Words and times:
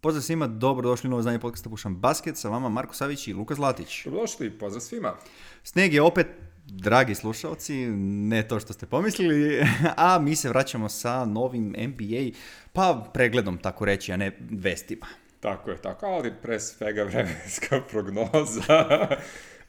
Pozdrav 0.00 0.22
svima, 0.22 0.46
dobrodošli 0.46 1.08
u 1.08 1.10
novo 1.10 1.22
znanje 1.22 1.38
podcasta 1.38 1.70
Pušam 1.70 1.96
Basket, 1.96 2.36
sa 2.36 2.48
vama 2.48 2.68
Marko 2.68 2.94
Savić 2.94 3.28
i 3.28 3.32
Luka 3.34 3.54
Zlatić. 3.54 4.04
Dobrodošli, 4.04 4.50
pozdrav 4.50 4.80
svima. 4.80 5.14
Sneg 5.62 5.94
je 5.94 6.02
opet, 6.02 6.26
dragi 6.66 7.14
slušalci, 7.14 7.74
ne 7.96 8.48
to 8.48 8.60
što 8.60 8.72
ste 8.72 8.86
pomislili, 8.86 9.66
a 9.96 10.18
mi 10.18 10.36
se 10.36 10.48
vraćamo 10.48 10.88
sa 10.88 11.24
novim 11.24 11.74
NBA, 11.78 12.38
pa 12.72 13.10
pregledom, 13.14 13.58
tako 13.58 13.84
reći, 13.84 14.12
a 14.12 14.16
ne 14.16 14.32
vestima. 14.50 15.06
Tako 15.40 15.70
je, 15.70 15.76
tako, 15.82 16.06
ali 16.06 16.32
pre 16.42 16.60
svega 16.60 17.02
vremenska 17.10 17.80
prognoza. 17.90 18.86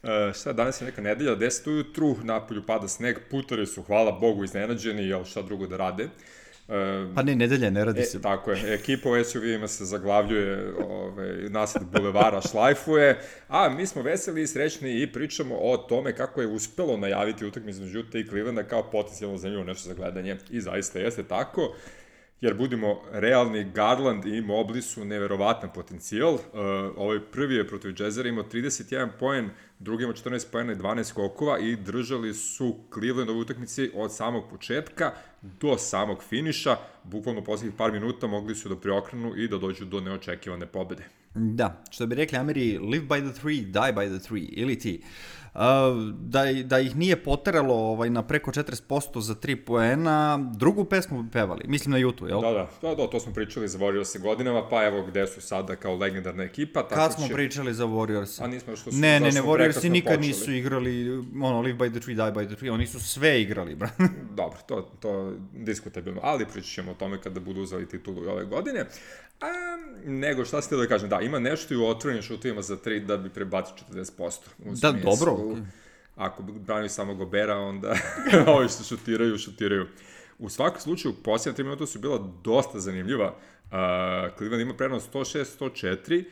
Uh, 0.02 0.34
šta, 0.40 0.52
danas 0.52 0.80
je 0.80 0.84
neka 0.84 1.02
nedelja, 1.02 1.36
10 1.36 1.68
ujutru, 1.70 2.16
napolju 2.22 2.62
pada 2.66 2.88
sneg, 2.88 3.16
putari 3.30 3.66
su, 3.66 3.82
hvala 3.82 4.12
Bogu, 4.12 4.44
iznenađeni, 4.44 5.08
jel 5.08 5.24
šta 5.24 5.42
drugo 5.42 5.66
da 5.66 5.76
rade. 5.76 6.04
Uh, 6.04 6.10
pa 7.14 7.22
ne, 7.22 7.34
nedelja, 7.34 7.70
ne 7.70 7.84
radi 7.84 8.00
e, 8.00 8.04
se. 8.04 8.22
Tako 8.22 8.50
je, 8.50 8.74
ekipa 8.74 9.10
u 9.10 9.24
SUV-ima 9.24 9.68
se 9.68 9.84
zaglavljuje, 9.84 10.72
ovaj, 10.88 11.48
nasad 11.48 11.82
bulevara 11.92 12.40
šlajfuje, 12.40 13.20
a 13.48 13.68
mi 13.68 13.86
smo 13.86 14.02
veseli 14.02 14.42
i 14.42 14.46
srećni 14.46 15.02
i 15.02 15.12
pričamo 15.12 15.56
o 15.60 15.76
tome 15.76 16.16
kako 16.16 16.40
je 16.40 16.46
uspelo 16.46 16.96
najaviti 16.96 17.46
utakmicu 17.46 17.76
između 17.76 18.00
Utah 18.00 18.20
i 18.20 18.28
Clevelanda 18.28 18.62
kao 18.62 18.90
potencijalno 18.90 19.36
zanimljivo 19.36 19.64
nešto 19.64 19.88
za 19.88 19.94
gledanje. 19.94 20.36
I 20.50 20.60
zaista 20.60 20.98
jeste 20.98 21.22
tako 21.22 21.74
jer 22.40 22.54
budimo 22.54 23.00
realni, 23.12 23.64
Garland 23.64 24.24
i 24.24 24.42
Mobley 24.42 24.80
su 24.80 25.04
neverovatan 25.04 25.70
potencijal. 25.74 26.34
Uh, 26.34 26.40
ovaj 26.96 27.20
prvi 27.20 27.54
je 27.54 27.68
protiv 27.68 27.94
Jazzera 27.98 28.28
imao 28.28 28.44
31 28.44 29.08
poen, 29.18 29.50
drugi 29.78 30.04
ima 30.04 30.12
14 30.12 30.46
poena 30.52 30.72
i 30.72 30.76
12 30.76 31.04
skokova 31.04 31.58
i 31.58 31.76
držali 31.76 32.34
su 32.34 32.76
Cleveland 32.94 33.30
u 33.30 33.38
utakmici 33.38 33.90
od 33.94 34.14
samog 34.14 34.44
početka 34.50 35.12
do 35.42 35.78
samog 35.78 36.22
finiša. 36.22 36.76
Bukvalno 37.04 37.44
poslednjih 37.44 37.76
par 37.78 37.92
minuta 37.92 38.26
mogli 38.26 38.54
su 38.54 38.68
da 38.68 38.76
preokrenu 38.76 39.36
i 39.36 39.48
da 39.48 39.58
dođu 39.58 39.84
do 39.84 40.00
neočekivane 40.00 40.66
pobede. 40.66 41.04
Da, 41.34 41.82
što 41.90 42.06
bi 42.06 42.14
rekli 42.14 42.38
Ameri, 42.38 42.78
live 42.78 43.06
by 43.06 43.30
the 43.30 43.40
three, 43.40 43.56
die 43.56 43.92
by 43.92 44.18
the 44.18 44.28
three, 44.28 44.42
ili 44.42 44.78
ti. 44.78 45.02
Uh, 45.02 45.39
da, 46.18 46.44
da 46.64 46.78
ih 46.78 46.96
nije 46.96 47.22
poteralo 47.22 47.74
ovaj, 47.74 48.10
na 48.10 48.22
preko 48.22 48.50
40% 48.50 49.20
za 49.20 49.34
3 49.34 49.64
poena, 49.64 50.38
drugu 50.56 50.84
pesmu 50.84 51.22
bi 51.22 51.30
pevali, 51.30 51.64
mislim 51.68 51.92
na 51.92 51.98
YouTube, 51.98 52.28
jel? 52.28 52.40
Da, 52.40 52.50
da, 52.50 52.68
da, 52.82 52.94
da, 52.94 53.10
to 53.10 53.20
smo 53.20 53.32
pričali 53.32 53.68
za 53.68 53.78
Warriors 53.78 54.18
godinama, 54.18 54.68
pa 54.68 54.84
evo 54.84 55.02
gde 55.06 55.26
su 55.26 55.40
sada 55.40 55.76
kao 55.76 55.96
legendarna 55.96 56.42
ekipa. 56.42 56.82
Tako 56.82 56.94
Kad 56.94 57.14
smo 57.14 57.28
će... 57.28 57.34
pričali 57.34 57.74
za 57.74 57.84
Warriors? 57.84 58.44
A 58.44 58.46
nismo 58.46 58.76
što 58.76 58.92
su... 58.92 58.98
Ne, 58.98 59.20
ne, 59.20 59.32
ne, 59.32 59.42
Warriors 59.42 59.88
nikad 59.90 60.14
počeli. 60.14 60.26
nisu 60.26 60.52
igrali, 60.52 61.24
ono, 61.42 61.60
live 61.60 61.78
by 61.78 61.90
the 61.90 62.00
tree, 62.00 62.14
die 62.14 62.32
by 62.32 62.46
the 62.46 62.56
tree, 62.56 62.72
oni 62.72 62.86
su 62.86 63.00
sve 63.00 63.42
igrali, 63.42 63.74
bro. 63.74 63.88
Dobro, 64.36 64.58
to, 64.66 64.82
to 65.00 65.32
diskutabilno, 65.52 66.20
ali 66.22 66.46
pričat 66.46 66.70
ćemo 66.70 66.90
o 66.90 66.94
tome 66.94 67.20
kada 67.20 67.40
budu 67.40 67.60
uzeli 67.60 67.88
titulu 67.88 68.30
ove 68.30 68.44
godine. 68.44 68.86
A, 69.40 69.46
nego, 70.04 70.44
šta 70.44 70.62
ste 70.62 70.76
da 70.76 70.86
kažem, 70.86 71.08
da, 71.08 71.20
ima 71.20 71.38
nešto 71.38 71.74
i 71.74 71.76
u 71.76 71.86
otvorenim 71.86 72.22
šutovima 72.22 72.62
za 72.62 72.76
3 72.76 73.06
da 73.06 73.16
bi 73.16 73.30
prebacio 73.30 73.74
40%. 73.92 74.38
U 74.58 74.70
da, 74.70 74.90
smislu, 74.90 75.10
dobro. 75.10 75.36
Okay. 75.42 75.62
Ako 76.16 76.42
bi 76.42 76.52
branio 76.52 76.88
samo 76.88 77.14
Gobera, 77.14 77.56
onda 77.56 77.96
ovi 78.56 78.68
što 78.68 78.84
šutiraju, 78.84 79.38
šutiraju. 79.38 79.86
U 80.38 80.48
svakom 80.48 80.80
slučaju, 80.80 81.14
posljedna 81.24 81.58
3 81.58 81.62
minuta 81.62 81.86
su 81.86 81.98
bila 81.98 82.32
dosta 82.44 82.80
zanimljiva. 82.80 83.26
Uh, 83.26 83.70
Cleveland 84.36 84.62
ima 84.62 84.74
prednost 84.74 85.12
106-104, 85.12 86.24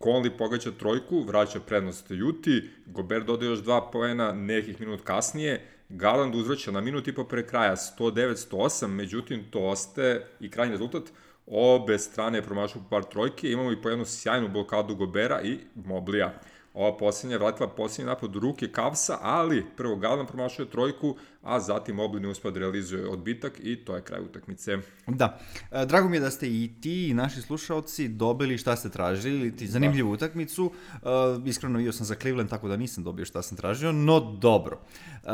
Conley 0.00 0.38
pogađa 0.38 0.70
trojku, 0.70 1.22
vraća 1.22 1.60
prednost 1.60 2.06
Juti, 2.10 2.70
Gober 2.86 3.24
dodaje 3.24 3.50
još 3.50 3.58
dva 3.58 3.90
poena 3.90 4.32
nekih 4.32 4.80
minut 4.80 5.00
kasnije, 5.04 5.66
Garland 5.88 6.34
uzvraća 6.34 6.70
na 6.70 6.80
minut 6.80 7.08
i 7.08 7.14
po 7.14 7.24
pre 7.24 7.46
kraja 7.46 7.76
109-108, 7.76 8.86
međutim 8.86 9.44
to 9.50 9.60
ostaje 9.60 10.26
i 10.40 10.50
krajnji 10.50 10.72
rezultat 10.72 11.02
Obe 11.46 11.98
strane 11.98 12.42
promašaju 12.42 12.84
par 12.90 13.04
trojke, 13.04 13.50
imamo 13.50 13.72
i 13.72 13.82
po 13.82 13.88
jednu 13.88 14.04
sjajnu 14.04 14.48
blokadu 14.48 14.94
Gobera 14.94 15.40
i 15.42 15.58
Moblija. 15.74 16.40
Ova 16.74 16.96
posljednja 16.96 17.34
je 17.34 17.38
vratila 17.38 17.68
posljednji 17.68 18.10
napad 18.10 18.36
ruke 18.36 18.68
Kavsa, 18.68 19.18
ali 19.22 19.66
prvo 19.76 19.96
Galvan 19.96 20.26
promašuje 20.26 20.70
trojku, 20.70 21.16
a 21.42 21.60
zatim 21.60 21.96
ne 22.20 22.28
uspio 22.28 22.50
da 22.50 22.60
realizuje 22.60 23.08
odbitak 23.08 23.60
i 23.62 23.76
to 23.76 23.96
je 23.96 24.02
kraj 24.02 24.20
utakmice. 24.20 24.78
Da. 25.06 25.38
E, 25.70 25.86
drago 25.86 26.08
mi 26.08 26.16
je 26.16 26.20
da 26.20 26.30
ste 26.30 26.48
i 26.48 26.70
ti 26.80 27.08
i 27.08 27.14
naši 27.14 27.42
slušalci 27.42 28.08
dobili 28.08 28.58
šta 28.58 28.76
ste 28.76 28.90
tražili, 28.90 29.56
ti 29.56 29.66
zanimljivu 29.66 30.08
da. 30.10 30.14
utakmicu. 30.14 30.72
E, 30.92 30.98
iskreno 31.44 31.78
bio 31.78 31.92
sam 31.92 32.06
za 32.06 32.14
Cleveland, 32.14 32.50
tako 32.50 32.68
da 32.68 32.76
nisam 32.76 33.04
dobio 33.04 33.24
šta 33.24 33.42
sam 33.42 33.56
tražio, 33.56 33.92
no 33.92 34.20
dobro. 34.20 34.80
E, 35.24 35.30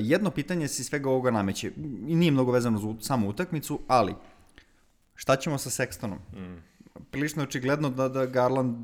jedno 0.00 0.30
pitanje 0.30 0.68
se 0.68 0.84
svega 0.84 1.10
ovoga 1.10 1.30
nameće. 1.30 1.72
Nije 2.06 2.30
mnogo 2.32 2.52
vezano 2.52 2.78
za 2.78 2.94
samu 3.00 3.28
utakmicu, 3.28 3.80
ali 3.88 4.14
Šta 5.18 5.36
ćemo 5.36 5.58
sa 5.58 5.70
Sextonom? 5.70 6.18
Mm. 6.32 6.62
Prilično 7.10 7.42
očigledno 7.42 7.90
da, 7.90 8.08
da 8.08 8.26
Garland 8.26 8.76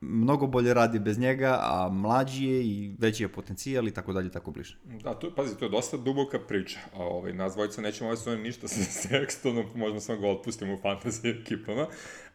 mnogo 0.00 0.46
bolje 0.46 0.74
radi 0.74 0.98
bez 0.98 1.18
njega, 1.18 1.58
a 1.62 1.88
mlađi 1.92 2.44
je 2.44 2.64
i 2.64 2.94
veći 2.98 3.22
je 3.22 3.28
potencijal 3.28 3.88
i 3.88 3.90
tako 3.90 4.12
dalje, 4.12 4.30
tako 4.30 4.50
bliže. 4.50 4.76
Da, 5.02 5.14
to, 5.14 5.34
pazi, 5.34 5.56
to 5.58 5.64
je 5.64 5.68
dosta 5.68 5.96
duboka 5.96 6.38
priča. 6.38 6.78
A, 6.94 7.02
ovaj, 7.02 7.32
nas 7.32 7.54
dvojica 7.54 7.80
nećemo 7.80 8.08
ovaj 8.08 8.16
sezon 8.16 8.40
ništa 8.40 8.68
sa 8.68 8.80
Sextonom, 9.08 9.64
možemo 9.74 10.00
samo 10.00 10.20
ga 10.20 10.28
otpustimo 10.28 10.74
u 10.74 10.78
fantasy 10.78 11.40
ekipama. 11.40 11.86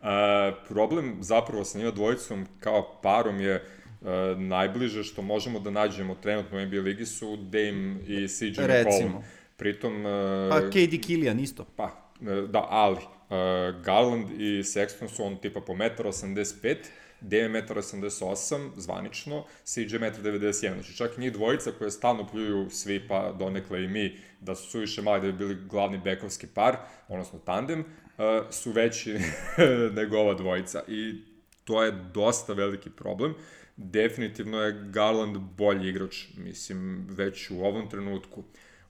A, 0.01 0.51
problem 0.67 1.17
zapravo 1.21 1.65
sa 1.65 1.77
njima 1.77 1.91
dvojicom 1.91 2.45
kao 2.59 2.99
parom 3.01 3.39
je 3.39 3.65
Uh, 4.01 4.39
najbliže 4.39 5.03
što 5.03 5.21
možemo 5.21 5.59
da 5.59 5.69
nađemo 5.69 6.15
trenutno 6.15 6.57
u 6.57 6.65
NBA 6.65 6.77
ligi 6.81 7.05
su 7.05 7.37
Dame 7.37 7.95
i 8.07 8.27
CJ 8.27 8.45
McCollum. 8.45 9.23
Pritom... 9.57 10.05
Uh, 10.05 10.49
pa 10.49 10.59
KD 10.69 11.05
Killian 11.05 11.39
isto. 11.39 11.65
Pa, 11.75 12.04
da, 12.21 12.67
ali 12.69 12.95
uh, 12.95 13.81
Garland 13.83 14.41
i 14.41 14.63
Sexton 14.63 15.07
su 15.07 15.23
on 15.23 15.37
tipa 15.37 15.61
po 15.61 15.73
1,85 15.73 16.69
m, 16.69 16.77
DM 17.21 17.55
1,88 17.55 18.69
zvanično, 18.75 19.43
CJ 19.63 19.81
1,91 19.81 20.73
Znači 20.73 20.97
čak 20.97 21.17
i 21.17 21.21
njih 21.21 21.33
dvojica 21.33 21.71
koje 21.71 21.91
stalno 21.91 22.27
pljuju 22.27 22.69
svi 22.69 23.07
pa 23.07 23.31
donekle 23.31 23.83
i 23.83 23.87
mi 23.87 24.17
da 24.39 24.55
su 24.55 24.69
suviše 24.69 25.01
mali 25.01 25.21
da 25.21 25.27
bi 25.27 25.37
bili 25.37 25.57
glavni 25.69 25.97
bekovski 25.97 26.47
par, 26.47 26.77
odnosno 27.07 27.39
tandem, 27.39 27.79
uh, 27.79 28.25
su 28.51 28.71
veći 28.71 29.19
nego 29.97 30.17
ova 30.17 30.33
dvojica. 30.33 30.83
I 30.87 31.21
to 31.63 31.83
je 31.83 31.91
dosta 32.13 32.53
veliki 32.53 32.89
problem. 32.89 33.33
Definitivno 33.77 34.61
je 34.61 34.89
Garland 34.89 35.37
bolji 35.37 35.89
igrač, 35.89 36.25
mislim, 36.37 37.07
već 37.09 37.49
u 37.49 37.59
ovom 37.65 37.89
trenutku. 37.89 38.43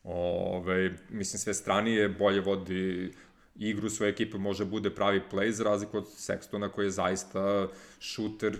Ove, 0.05 0.91
mislim, 1.09 1.39
sve 1.39 1.53
stranije, 1.53 2.09
bolje 2.09 2.41
vodi 2.41 3.13
igru 3.55 3.89
svoje 3.89 4.09
ekipe 4.09 4.38
može 4.38 4.66
bude 4.66 4.95
pravi 4.95 5.21
play 5.31 5.49
za 5.49 5.63
razliku 5.63 5.97
od 5.97 6.05
Sextona 6.05 6.69
koji 6.69 6.85
je 6.85 6.91
zaista 6.91 7.67
šuter 7.99 8.57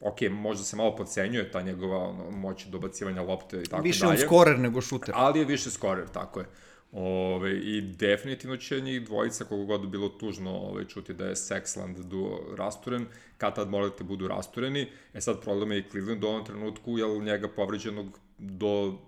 ok, 0.00 0.20
možda 0.30 0.64
se 0.64 0.76
malo 0.76 0.96
podcenjuje 0.96 1.50
ta 1.50 1.62
njegova 1.62 1.98
ono, 1.98 2.30
moć 2.30 2.66
dobacivanja 2.66 3.22
lopte 3.22 3.60
i 3.62 3.64
tako 3.64 3.82
više 3.82 4.00
dalje. 4.00 4.12
Više 4.12 4.24
on 4.24 4.28
skorer 4.28 4.58
nego 4.58 4.80
šuter. 4.80 5.14
Ali 5.16 5.38
je 5.38 5.44
više 5.44 5.70
skorer, 5.70 6.08
tako 6.08 6.40
je. 6.40 6.46
Ove, 6.92 7.58
I 7.58 7.80
definitivno 7.80 8.56
će 8.56 8.80
njih 8.80 9.04
dvojica, 9.04 9.44
koliko 9.44 9.66
god 9.66 9.88
bilo 9.88 10.08
tužno 10.08 10.50
ove, 10.50 10.88
čuti 10.88 11.14
da 11.14 11.24
je 11.24 11.34
Sexland 11.34 12.02
duo 12.02 12.40
rasturen, 12.56 13.06
kad 13.38 13.54
tad 13.54 13.70
morate 13.70 14.04
budu 14.04 14.28
rastureni. 14.28 14.86
E 15.14 15.20
sad 15.20 15.40
problem 15.40 15.72
je 15.72 15.78
i 15.78 15.84
Cleveland 15.90 16.24
u 16.24 16.26
ovom 16.26 16.44
trenutku, 16.44 16.98
jer 16.98 17.08
njega 17.22 17.48
povređenog 17.48 18.18
do 18.38 18.98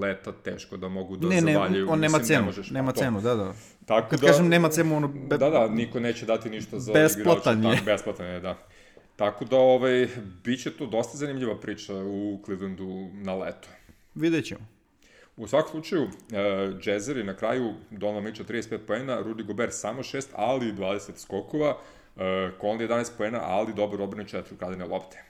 leta 0.00 0.32
teško 0.32 0.76
da 0.76 0.88
mogu 0.88 1.16
da 1.16 1.28
ne, 1.28 1.40
zavaljaju. 1.40 1.86
Ne, 1.86 1.92
on 1.92 2.00
nema 2.00 2.18
cenu, 2.18 2.40
ne 2.40 2.46
možeš, 2.46 2.70
nema 2.70 2.92
to. 2.92 3.00
cenu, 3.00 3.20
da, 3.20 3.34
da. 3.34 3.54
Tako 3.86 4.08
Kad 4.10 4.20
da, 4.20 4.26
kažem 4.26 4.48
nema 4.48 4.68
cenu, 4.68 4.96
ono... 4.96 5.08
Be... 5.08 5.38
Da, 5.38 5.50
da, 5.50 5.68
niko 5.68 6.00
neće 6.00 6.26
dati 6.26 6.50
ništa 6.50 6.78
za 6.78 6.92
besplatan 6.92 7.58
igrača. 7.58 7.78
Je. 7.78 7.82
besplatan 7.84 8.26
je, 8.26 8.40
da. 8.40 8.58
Tako 9.16 9.44
da, 9.44 9.56
ovaj, 9.56 10.08
bit 10.44 10.62
će 10.62 10.70
to 10.70 10.86
dosta 10.86 11.18
zanimljiva 11.18 11.60
priča 11.60 11.94
u 11.94 12.40
Clevelandu 12.44 13.08
na 13.12 13.34
leto. 13.34 13.68
Vidjet 14.14 14.44
ćemo. 14.44 14.75
U 15.36 15.46
svakom 15.46 15.70
slučaju, 15.70 16.02
uh, 16.02 16.10
Jazzeri 16.86 17.24
na 17.24 17.36
kraju 17.36 17.74
Donovan 17.90 18.24
Mitchell 18.24 18.48
35 18.48 18.78
poena, 18.86 19.22
Rudy 19.22 19.46
Gobert 19.46 19.72
samo 19.72 20.02
6, 20.02 20.26
ali 20.34 20.72
20 20.72 21.10
skokova, 21.16 21.70
uh, 21.70 22.22
Conley 22.60 22.88
11 22.88 23.10
poena, 23.18 23.40
ali 23.42 23.74
dobro 23.74 24.04
obrne 24.04 24.24
4 24.24 24.42
ukradene 24.54 24.84
lopte. 24.84 25.22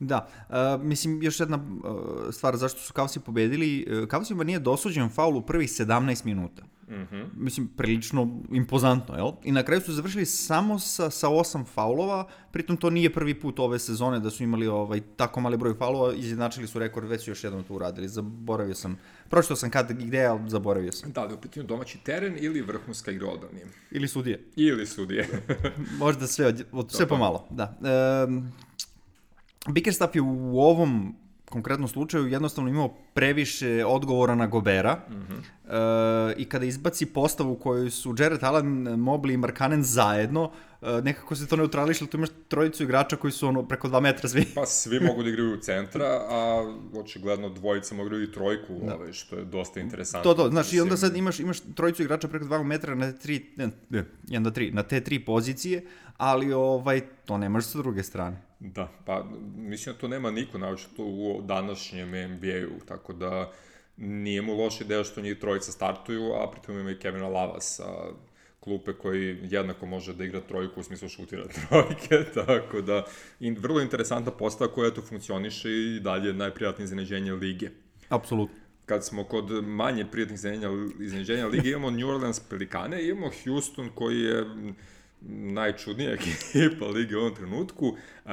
Da, 0.00 0.28
uh, 0.48 0.84
mislim, 0.84 1.22
još 1.22 1.40
jedna 1.40 1.56
uh, 1.56 2.34
stvar 2.34 2.56
zašto 2.56 2.80
su 2.80 2.92
Kavsi 2.92 3.20
pobedili, 3.20 3.86
uh, 4.02 4.08
Kavsima 4.08 4.44
nije 4.44 4.58
dosuđen 4.58 5.08
faul 5.08 5.36
u 5.36 5.42
prvih 5.42 5.68
17 5.68 6.24
minuta. 6.24 6.62
Mm 6.90 7.06
-hmm. 7.10 7.26
Mislim, 7.36 7.68
prilično 7.68 8.40
impozantno, 8.52 9.14
jel? 9.14 9.32
I 9.44 9.52
na 9.52 9.62
kraju 9.62 9.80
su 9.80 9.92
završili 9.92 10.26
samo 10.26 10.78
sa, 10.78 11.10
sa 11.10 11.28
osam 11.28 11.64
faulova, 11.64 12.28
pritom 12.52 12.76
to 12.76 12.90
nije 12.90 13.12
prvi 13.12 13.40
put 13.40 13.58
ove 13.58 13.78
sezone 13.78 14.20
da 14.20 14.30
su 14.30 14.42
imali 14.42 14.66
ovaj, 14.66 15.00
tako 15.16 15.40
mali 15.40 15.56
broj 15.56 15.74
faulova, 15.74 16.14
izjednačili 16.14 16.66
su 16.66 16.78
rekord, 16.78 17.08
već 17.08 17.24
su 17.24 17.30
još 17.30 17.44
jednom 17.44 17.64
to 17.64 17.74
uradili, 17.74 18.08
zaboravio 18.08 18.74
sam, 18.74 18.98
pročito 19.28 19.56
sam 19.56 19.70
kada 19.70 19.92
i 19.92 20.06
gde, 20.06 20.24
ali 20.24 20.50
zaboravio 20.50 20.92
sam. 20.92 21.12
Da, 21.12 21.26
da 21.26 21.34
u 21.34 21.40
pitanju 21.40 21.66
domaći 21.66 21.98
teren 21.98 22.36
ili 22.40 22.62
vrhunska 22.62 23.10
igra 23.10 23.28
odbrane. 23.28 23.60
Ili 23.90 24.08
sudije. 24.08 24.44
Ili 24.56 24.86
sudije. 24.86 25.28
Možda 25.98 26.26
sve, 26.26 26.46
od, 26.46 26.64
od, 26.72 26.92
sve 26.92 27.08
pomalo, 27.08 27.46
da. 27.50 27.78
E, 27.84 29.72
Bickerstaff 29.72 30.14
je 30.14 30.22
u 30.22 30.60
ovom 30.60 31.16
konkretnom 31.48 31.88
slučaju 31.88 32.26
jednostavno 32.26 32.70
imao 32.70 32.88
previše 33.14 33.84
odgovora 33.84 34.34
na 34.34 34.46
Gobera 34.46 34.98
mm 35.10 35.14
-hmm. 35.14 36.32
uh, 36.32 36.40
i 36.40 36.44
kada 36.44 36.64
izbaci 36.64 37.06
postavu 37.06 37.56
koju 37.56 37.90
su 37.90 38.14
Jared 38.18 38.44
Allen, 38.44 38.66
Mobley 38.86 39.34
i 39.34 39.36
Markanen 39.36 39.82
zajedno, 39.82 40.50
nekako 40.80 41.36
se 41.36 41.46
to 41.46 41.56
neutrališe, 41.56 42.06
tu 42.06 42.16
imaš 42.16 42.28
trojicu 42.48 42.82
igrača 42.82 43.16
koji 43.16 43.32
su 43.32 43.48
ono 43.48 43.68
preko 43.68 43.88
dva 43.88 44.00
metra 44.00 44.28
svi. 44.28 44.44
Pa 44.54 44.66
svi 44.66 45.00
mogu 45.08 45.22
da 45.22 45.28
igraju 45.28 45.54
u 45.54 45.56
centra, 45.56 46.26
a 46.28 46.72
očigledno 46.94 47.48
dvojica 47.48 47.94
mogu 47.94 48.08
da 48.08 48.16
igraju 48.16 48.30
i 48.30 48.32
trojku, 48.32 48.80
da. 48.86 48.94
ovaj, 48.94 49.12
što 49.12 49.36
je 49.36 49.44
dosta 49.44 49.80
interesantno. 49.80 50.34
To, 50.34 50.42
to, 50.42 50.48
znaš, 50.48 50.72
i 50.72 50.80
onda 50.80 50.96
sad 50.96 51.16
imaš, 51.16 51.40
imaš 51.40 51.58
trojicu 51.74 52.02
igrača 52.02 52.28
preko 52.28 52.44
dva 52.44 52.62
metra 52.62 52.94
na 52.94 53.12
tri, 53.12 53.46
ne, 53.56 53.68
ne, 53.90 54.04
jedan 54.28 54.44
do 54.44 54.50
tri, 54.50 54.70
na 54.70 54.82
te 54.82 55.00
tri 55.00 55.24
pozicije, 55.24 55.84
ali 56.16 56.52
ovaj, 56.52 57.00
to 57.24 57.38
nemaš 57.38 57.64
sa 57.64 57.78
druge 57.78 58.02
strane. 58.02 58.42
Da, 58.60 58.88
pa 59.04 59.24
mislim 59.56 59.94
da 59.94 60.00
to 60.00 60.08
nema 60.08 60.30
niko, 60.30 60.58
to 60.96 61.04
u 61.04 61.42
današnjem 61.42 62.08
NBA-u, 62.08 62.86
tako 62.86 63.12
da 63.12 63.52
nije 63.96 64.42
mu 64.42 64.54
loš 64.54 64.80
ideja 64.80 65.04
što 65.04 65.20
njih 65.20 65.38
trojica 65.38 65.72
startuju, 65.72 66.32
a 66.32 66.50
pritom 66.50 66.78
ima 66.78 66.90
i 66.90 66.98
Kevina 66.98 67.28
Lava 67.28 67.60
sa 67.60 67.84
klupe 68.68 68.92
koji 68.92 69.38
jednako 69.42 69.86
može 69.86 70.14
da 70.14 70.24
igra 70.24 70.40
trojku 70.40 70.80
u 70.80 70.82
smislu 70.82 71.08
šutira 71.08 71.44
trojke, 71.68 72.30
tako 72.34 72.80
da 72.80 73.04
in, 73.40 73.56
vrlo 73.60 73.80
interesantna 73.80 74.32
postava 74.32 74.72
koja 74.72 74.90
to 74.90 75.02
funkcioniše 75.02 75.70
i 75.70 76.00
dalje 76.00 76.32
najprijatnije 76.32 76.84
iznenađenje 76.84 77.32
lige. 77.32 77.70
Apsolutno. 78.08 78.56
Kad 78.86 79.04
smo 79.04 79.24
kod 79.24 79.64
manje 79.64 80.06
prijatnih 80.12 80.40
iznenađenja 81.00 81.46
lige, 81.46 81.70
imamo 81.70 81.90
New 81.90 82.08
Orleans 82.08 82.40
Pelikane, 82.40 83.08
imamo 83.08 83.30
Houston 83.44 83.90
koji 83.94 84.20
je 84.20 84.44
najčudnija 85.30 86.12
ekipa 86.18 86.86
lige 86.86 87.16
u 87.16 87.20
ovom 87.20 87.34
trenutku. 87.34 87.96
E, 88.26 88.30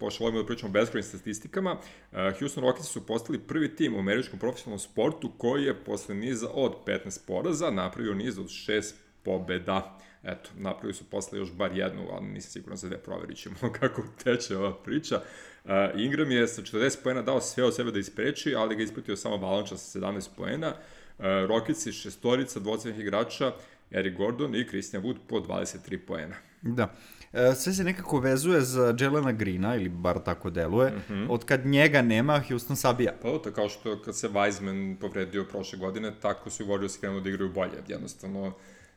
pošto 0.00 0.24
volimo 0.24 0.42
da 0.42 0.46
pričamo 0.46 0.70
o 0.70 0.72
beskrojnim 0.72 1.08
statistikama, 1.08 1.76
e, 2.12 2.32
Houston 2.38 2.64
Rockets 2.64 2.88
su 2.88 3.06
postali 3.06 3.38
prvi 3.38 3.76
tim 3.76 3.94
u 3.94 3.98
američkom 3.98 4.38
profesionalnom 4.38 4.78
sportu 4.78 5.32
koji 5.38 5.64
je 5.64 5.84
posle 5.84 6.14
niza 6.14 6.48
od 6.52 6.72
15 6.86 7.26
poraza 7.26 7.70
napravio 7.70 8.14
niz 8.14 8.38
od 8.38 8.46
6 8.46 8.94
pobeda. 9.24 9.98
Eto, 10.24 10.50
napravili 10.56 10.94
su 10.94 11.04
posle 11.04 11.38
još 11.38 11.52
bar 11.52 11.76
jednu, 11.76 12.08
ali 12.12 12.26
nisam 12.26 12.50
siguran 12.50 12.76
za 12.76 12.88
dve, 12.88 12.98
proverit 12.98 13.36
ćemo 13.36 13.56
kako 13.80 14.02
teče 14.24 14.56
ova 14.56 14.82
priča. 14.82 15.20
Uh, 15.64 15.70
Ingram 15.96 16.30
je 16.30 16.48
sa 16.48 16.62
40 16.62 17.02
poena 17.02 17.22
dao 17.22 17.40
sve 17.40 17.64
od 17.64 17.74
sebe 17.74 17.90
da 17.90 17.98
ispreči, 17.98 18.54
ali 18.54 18.76
ga 18.76 18.82
ispratio 18.82 19.16
samo 19.16 19.36
Valanča 19.36 19.76
sa 19.76 19.98
17 19.98 20.28
poena. 20.36 20.68
Uh, 20.68 21.24
Rockets 21.48 21.86
i 21.86 21.92
šestorica 21.92 22.60
dvocenih 22.60 23.00
igrača, 23.00 23.52
Eric 23.90 24.16
Gordon 24.16 24.54
i 24.54 24.68
Christian 24.68 25.02
Wood 25.02 25.16
po 25.28 25.36
23 25.36 25.98
poena. 26.06 26.36
Da. 26.62 26.94
E, 27.34 27.54
sve 27.54 27.72
se 27.72 27.84
nekako 27.84 28.18
vezuje 28.18 28.60
za 28.60 28.94
Jelena 29.00 29.32
Greena, 29.32 29.76
ili 29.76 29.88
bar 29.88 30.18
tako 30.18 30.50
deluje. 30.50 30.90
Mm 30.90 31.12
-hmm. 31.12 31.26
Od 31.30 31.44
kad 31.44 31.66
njega 31.66 32.02
nema, 32.02 32.42
Houston 32.48 32.76
sabija. 32.76 33.12
Pa 33.22 33.38
to 33.38 33.52
kao 33.52 33.68
što 33.68 34.02
kad 34.02 34.16
se 34.16 34.28
Wiseman 34.28 34.96
povredio 35.00 35.44
prošle 35.44 35.78
godine, 35.78 36.12
tako 36.22 36.50
su 36.50 36.62
i 36.62 36.66
Warriors 36.66 37.00
krenuli 37.00 37.22
da 37.22 37.28
igraju 37.28 37.52
bolje. 37.52 37.82
Jednostavno, 37.88 38.52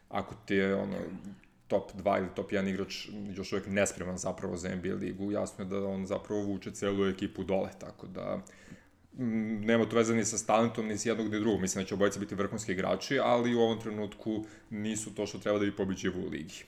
ako 0.09 0.36
ti 0.45 0.56
je 0.56 0.75
ono, 0.75 0.98
top 1.68 1.92
2 1.94 2.18
ili 2.18 2.27
top 2.36 2.51
1 2.51 2.69
igrač 2.69 3.07
još 3.36 3.54
uvek 3.54 3.68
nespreman 3.68 4.18
zapravo 4.18 4.57
za 4.57 4.75
NBA 4.75 4.94
ligu, 4.94 5.31
jasno 5.31 5.63
je 5.63 5.69
da 5.69 5.88
on 5.88 6.06
zapravo 6.06 6.42
vuče 6.42 6.71
celu 6.71 7.06
ekipu 7.06 7.44
dole, 7.44 7.69
tako 7.80 8.07
da 8.07 8.42
nema 9.18 9.86
to 9.86 9.95
veze 9.95 10.15
ni 10.15 10.25
sa 10.25 10.45
talentom, 10.45 10.88
ni 10.88 10.98
s 10.98 11.06
jednog 11.06 11.31
ni 11.31 11.39
drugog. 11.39 11.62
Mislim 11.62 11.83
da 11.83 11.88
će 11.88 11.94
obojice 11.94 12.19
biti 12.19 12.36
vrhunski 12.36 12.71
igrači, 12.71 13.19
ali 13.19 13.56
u 13.56 13.59
ovom 13.59 13.81
trenutku 13.81 14.45
nisu 14.69 15.15
to 15.15 15.25
što 15.25 15.38
treba 15.38 15.59
da 15.59 15.65
bi 15.65 15.75
pobiđevu 15.75 16.25
u 16.25 16.30
ligi. 16.30 16.63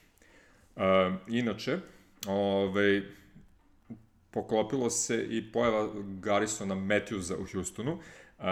Uh, 0.75 0.83
inače, 1.27 1.77
ovaj, 2.27 3.01
poklopilo 4.31 4.89
se 4.89 5.27
i 5.29 5.51
pojava 5.51 5.89
Garrisona 6.03 6.75
Matthewsa 6.75 7.33
u 7.33 7.45
Houstonu. 7.53 7.91
Uh, 7.93 8.45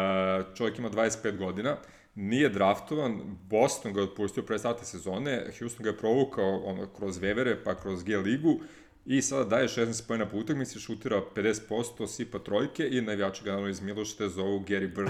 čovjek 0.56 0.80
ima 0.80 0.90
25 0.90 1.38
godina, 1.38 1.78
nije 2.18 2.50
draftovan, 2.50 3.22
Boston 3.50 3.94
ga 3.94 4.02
otpustio 4.02 4.44
pre 4.44 4.60
starte 4.60 4.86
sezone, 4.86 5.52
Houston 5.60 5.84
ga 5.84 5.90
je 5.90 5.98
provukao 5.98 6.62
ono, 6.66 6.88
kroz 6.98 7.18
Vevere 7.18 7.64
pa 7.64 7.76
kroz 7.76 8.04
G 8.04 8.18
ligu, 8.18 8.60
I 9.08 9.22
sada 9.22 9.44
daje 9.44 9.68
16 9.68 10.08
pojena 10.08 10.26
po 10.26 10.38
utakmici, 10.38 10.80
šutira 10.80 11.22
50%, 11.36 12.08
sipa 12.08 12.40
trojke 12.40 12.88
i 12.92 13.02
najvijači 13.02 13.44
ga 13.44 13.50
naravno 13.50 13.70
iz 13.70 13.82
Milošte 13.82 14.30
zovu 14.30 14.60
Gary 14.60 14.96
Bird. 14.96 15.10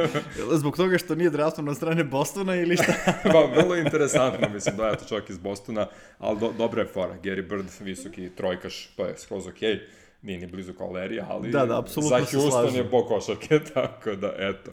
Zbog 0.60 0.76
toga 0.76 0.98
što 0.98 1.14
nije 1.14 1.30
draftom 1.30 1.64
na 1.64 1.74
strane 1.74 2.04
Bostona 2.04 2.54
ili 2.54 2.76
šta? 2.76 2.92
pa, 3.32 3.60
vrlo 3.60 3.76
interesantno, 3.76 4.48
mislim, 4.48 4.76
da 4.76 4.88
je 4.88 4.96
to 4.96 5.04
čovjek 5.04 5.30
iz 5.30 5.38
Bostona, 5.38 5.86
ali 6.18 6.40
do, 6.40 6.52
dobra 6.58 6.82
je 6.82 6.88
fora. 6.88 7.16
Gary 7.22 7.48
Bird, 7.48 7.66
visoki 7.80 8.30
trojkaš, 8.36 8.86
to 8.96 9.06
je 9.06 9.16
skroz 9.16 9.46
okej. 9.46 9.74
Okay. 9.74 9.80
Nije 10.22 10.38
ni 10.38 10.46
blizu 10.46 10.72
kao 10.72 10.88
Larry, 10.88 11.24
ali 11.28 11.50
da, 11.50 11.66
da, 11.66 11.84
za 11.86 12.18
Houston 12.18 12.74
je 12.74 12.84
bo 12.84 13.04
košarke, 13.04 13.60
tako 13.74 14.16
da, 14.16 14.32
eto. 14.38 14.70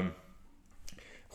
Um, 0.00 0.10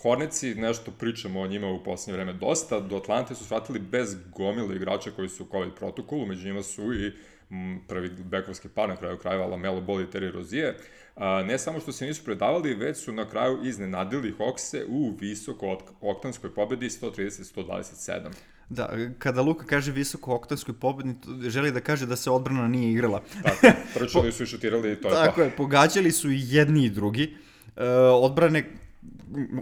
Horneci, 0.04 0.56
nešto 0.56 0.92
pričamo 0.92 1.42
o 1.42 1.48
njima 1.48 1.68
u 1.68 1.84
poslednje 1.84 2.14
vreme 2.14 2.34
dosta, 2.34 2.80
do 2.80 2.98
Atlante 2.98 3.36
su 3.36 3.46
shvatili 3.46 3.80
bez 3.80 4.16
gomile 4.36 4.76
igrača 4.76 5.12
koji 5.12 5.30
su 5.30 5.44
u 5.44 5.48
COVID 5.52 5.74
protokolu, 5.74 6.26
među 6.26 6.48
njima 6.48 6.64
su 6.64 6.94
i 6.94 7.12
m, 7.52 7.82
prvi 7.88 8.10
bekovski 8.10 8.70
par 8.70 8.90
na 8.90 8.96
kraju 8.96 9.18
krajeva 9.18 9.46
Lamelo 9.46 9.82
Ball 9.82 10.02
i 10.02 10.06
Terry 10.06 10.32
Rozier. 10.32 10.74
A, 11.16 11.44
ne 11.44 11.60
samo 11.60 11.80
što 11.80 11.92
se 11.92 12.06
nisu 12.06 12.24
predavali, 12.26 12.76
već 12.76 12.98
su 12.98 13.12
na 13.12 13.30
kraju 13.30 13.60
iznenadili 13.64 14.34
Hawkse 14.40 14.86
u 14.88 15.16
visoko 15.20 15.78
oktanskoj 16.02 16.54
pobedi 16.54 16.90
130-127. 16.90 18.30
Da, 18.70 18.90
kada 19.20 19.42
Luka 19.42 19.66
kaže 19.66 19.92
visoko 19.92 20.36
oktanskoj 20.36 20.76
pobedi, 20.80 21.16
želi 21.50 21.72
da 21.72 21.80
kaže 21.80 22.06
da 22.06 22.16
se 22.16 22.32
odbrana 22.32 22.68
nije 22.68 22.92
igrala. 22.92 23.22
Tako, 23.44 23.68
trčali 23.94 24.32
su 24.32 24.44
i 24.44 24.46
šutirali 24.46 24.92
i 24.92 24.96
to 24.96 25.08
je 25.08 25.14
to. 25.14 25.22
Tako 25.26 25.42
je, 25.42 25.50
pogađali 25.50 26.12
su 26.12 26.32
i 26.32 26.40
jedni 26.42 26.86
i 26.86 26.90
drugi. 26.90 27.36
E, 27.78 27.90
odbrane 27.98 28.83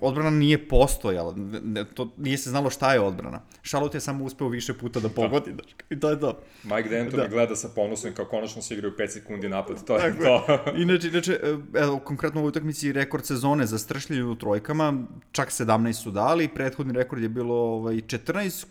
odbrana 0.01 0.29
nije 0.29 0.67
postojala, 0.67 1.33
ne, 1.63 1.85
to 1.85 2.13
nije 2.17 2.37
se 2.37 2.49
znalo 2.49 2.69
šta 2.69 2.93
je 2.93 2.99
odbrana. 2.99 3.41
Charlotte 3.63 3.97
je 3.97 4.01
samo 4.01 4.25
uspeo 4.25 4.47
više 4.47 4.73
puta 4.73 4.99
da 4.99 5.09
pogodi, 5.09 5.53
da. 5.53 5.63
i 5.89 5.99
to 5.99 6.09
je 6.09 6.19
to. 6.19 6.39
Mike 6.63 6.89
D'Antoni 6.89 7.15
da. 7.15 7.27
gleda 7.27 7.55
sa 7.55 7.69
ponosom 7.75 8.13
kao 8.13 8.25
konačno 8.25 8.61
se 8.61 8.73
igraju 8.73 8.93
5 8.99 9.07
sekundi 9.07 9.49
napad, 9.49 9.85
to 9.85 9.97
je 9.97 10.19
to. 10.19 10.63
inače, 10.83 11.07
inače, 11.07 11.39
evo, 11.75 11.99
konkretno 11.99 12.43
u 12.43 12.45
utakmici 12.45 12.91
rekord 12.91 13.25
sezone 13.25 13.65
za 13.65 13.77
stršljenje 13.77 14.23
u 14.23 14.35
trojkama, 14.35 15.03
čak 15.31 15.49
17 15.49 15.93
su 15.93 16.11
dali, 16.11 16.47
prethodni 16.47 16.93
rekord 16.93 17.23
je 17.23 17.29
bilo 17.29 17.55
ovaj, 17.55 17.95
14, 17.95 18.65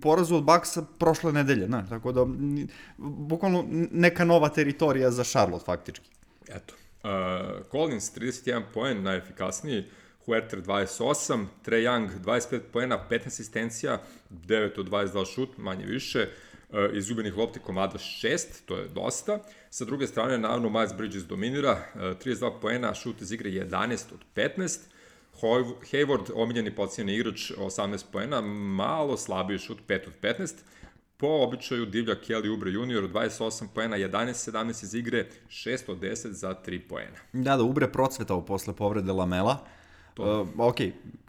porazu 0.00 0.36
od 0.36 0.44
Baksa 0.44 0.82
prošle 0.98 1.32
nedelje, 1.32 1.66
znaš, 1.66 1.88
tako 1.88 2.12
da, 2.12 2.26
bukvalno 2.98 3.64
neka 3.90 4.24
nova 4.24 4.48
teritorija 4.48 5.10
za 5.10 5.24
Charlotte, 5.24 5.64
faktički. 5.64 6.10
Eto. 6.48 6.74
Uh, 7.02 7.10
Collins, 7.70 8.16
31 8.16 8.62
poen, 8.74 9.02
najefikasniji, 9.02 9.84
Huerter 10.28 10.60
28, 10.62 11.46
Trae 11.62 11.82
Young 11.82 12.08
25 12.24 12.60
poena, 12.72 12.98
15 13.10 13.26
asistencija, 13.26 14.02
9 14.30 14.80
od 14.80 14.88
22 14.88 15.34
šut, 15.34 15.58
manje 15.58 15.86
više, 15.86 16.18
e, 16.18 16.90
izgubenih 16.92 17.36
lopti 17.36 17.60
komada 17.60 17.98
6, 17.98 18.38
to 18.66 18.76
je 18.76 18.88
dosta. 18.88 19.38
Sa 19.70 19.84
druge 19.84 20.06
strane, 20.06 20.38
naravno, 20.38 20.70
Miles 20.70 20.92
Bridges 20.96 21.24
dominira, 21.24 21.82
32 21.94 22.56
e, 22.56 22.60
poena, 22.60 22.94
šut 22.94 23.22
iz 23.22 23.32
igre 23.32 23.50
11 23.50 24.12
od 24.14 24.20
15, 24.34 24.78
Hayward, 25.92 26.30
omiljeni 26.34 26.74
pocijeni 26.74 27.14
igrač, 27.14 27.50
18 27.58 28.04
poena, 28.12 28.40
malo 28.40 29.16
slabiji 29.16 29.58
šut, 29.58 29.78
5 29.88 30.06
od 30.06 30.12
15, 30.22 30.54
po 31.16 31.26
običaju 31.26 31.86
divlja 31.86 32.14
Kelly 32.14 32.54
Ubre 32.54 32.70
junior, 32.70 33.04
28 33.04 33.66
poena, 33.74 33.96
11-17 33.96 34.84
iz 34.84 34.94
igre, 34.94 35.26
6 35.48 35.90
od 35.90 35.98
10 35.98 36.30
za 36.30 36.54
3 36.66 36.80
poena. 36.88 37.18
Da, 37.32 37.56
da, 37.56 37.62
Ubre 37.62 37.92
procvetao 37.92 38.44
posle 38.46 38.76
povrede 38.76 39.12
Lamela, 39.12 39.66
To. 40.18 40.42
Uh, 40.42 40.48
ok, 40.58 40.76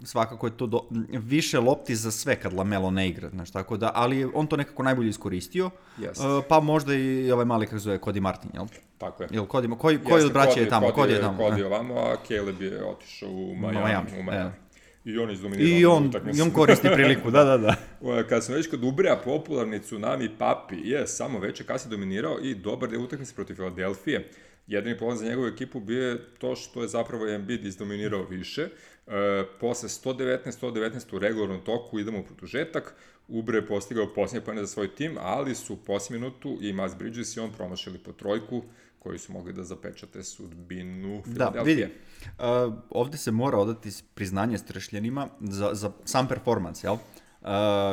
svakako 0.03 0.48
je 0.48 0.58
to 0.58 0.67
do, 0.67 0.81
više 1.12 1.60
lopti 1.60 1.96
za 1.96 2.12
sve 2.12 2.36
kad 2.36 2.53
Lamelo 2.53 2.91
ne 2.91 3.10
igra, 3.10 3.29
znaš, 3.29 3.51
tako 3.51 3.77
da, 3.77 3.91
ali 3.96 4.27
on 4.34 4.48
to 4.48 4.58
nekako 4.58 4.84
najbolje 4.84 5.10
iskoristio, 5.10 5.69
yes. 6.00 6.38
uh, 6.38 6.43
pa 6.50 6.60
možda 6.60 6.93
i 6.96 7.31
ovaj 7.31 7.46
mali, 7.46 7.65
kako 7.65 7.79
zove, 7.79 8.00
Cody 8.00 8.19
Martin, 8.19 8.51
jel? 8.53 8.65
Tako 8.98 9.24
je. 9.24 9.29
Jel, 9.31 9.46
Cody, 9.46 9.77
koji, 9.77 10.00
koji 10.03 10.24
od 10.24 10.34
braća 10.34 10.60
je 10.60 10.69
tamo? 10.69 10.88
Cody 10.88 11.10
je 11.10 11.22
tamo. 11.22 11.43
Cody 11.43 11.58
je 11.58 11.65
ovamo, 11.65 11.96
a 11.96 12.15
Caleb 12.27 12.62
je 12.62 12.86
otišao 12.86 13.29
u 13.29 13.55
Miami. 13.55 13.77
Miami. 13.77 14.10
U 14.19 14.24
Miami. 14.24 14.50
Yeah. 14.50 14.69
I 15.05 15.17
on 15.17 15.31
izdominirao. 15.31 15.79
I 15.79 15.86
on, 15.86 16.12
i 16.38 16.41
on 16.41 16.51
koristi 16.51 16.88
priliku, 16.93 17.31
da, 17.31 17.43
da, 17.43 17.58
da. 17.58 17.75
Kad 18.29 18.46
sam 18.46 18.55
već 18.55 18.69
kod 18.69 18.84
Ubreja, 18.84 19.22
popularni 19.25 19.81
Tsunami 19.81 20.29
Papi 20.38 20.75
je 20.84 21.08
samo 21.08 21.39
veće 21.39 21.63
kasi 21.63 21.89
dominirao 21.89 22.39
i 22.43 22.55
dobar 22.55 22.93
je 22.93 23.00
utakmice 23.00 23.36
protiv 23.36 23.55
Filadelfije. 23.55 24.29
Jedini 24.69 24.97
problem 24.97 25.17
za 25.17 25.25
njegovu 25.25 25.47
ekipu 25.47 25.79
bio 25.79 26.09
je 26.09 26.25
to 26.38 26.55
što 26.55 26.81
je 26.81 26.88
zapravo 26.88 27.27
Embiid 27.27 27.65
izdominirao 27.65 28.23
više. 28.23 28.61
E, 28.61 29.43
posle 29.59 29.89
119-119 29.89 31.15
u 31.15 31.19
regularnom 31.19 31.61
toku 31.61 31.99
idemo 31.99 32.19
u 32.19 32.23
produžetak. 32.23 32.95
Ubre 33.27 33.57
je 33.57 33.67
postigao 33.67 34.13
posljednje 34.13 34.45
pojene 34.45 34.61
za 34.61 34.67
svoj 34.67 34.95
tim, 34.95 35.17
ali 35.21 35.55
su 35.55 35.73
u 35.73 35.77
posljednju 35.77 36.19
minutu 36.19 36.57
i 36.61 36.73
Miles 36.73 36.95
Bridges 36.95 37.38
i 37.38 37.39
on 37.39 37.51
promašili 37.51 37.97
po 37.97 38.11
trojku 38.11 38.63
koji 38.99 39.19
su 39.19 39.33
mogli 39.33 39.53
da 39.53 39.63
zapečate 39.63 40.23
sudbinu. 40.23 41.23
Da, 41.25 41.53
vidi, 41.65 41.83
uh, 41.83 42.73
ovde 42.89 43.17
se 43.17 43.31
mora 43.31 43.57
odati 43.57 43.89
priznanje 44.13 44.57
strešljenima 44.57 45.27
za, 45.39 45.69
za 45.73 45.91
sam 46.05 46.27
performans, 46.27 46.83
jel? 46.83 46.93
Uh, 46.93 46.99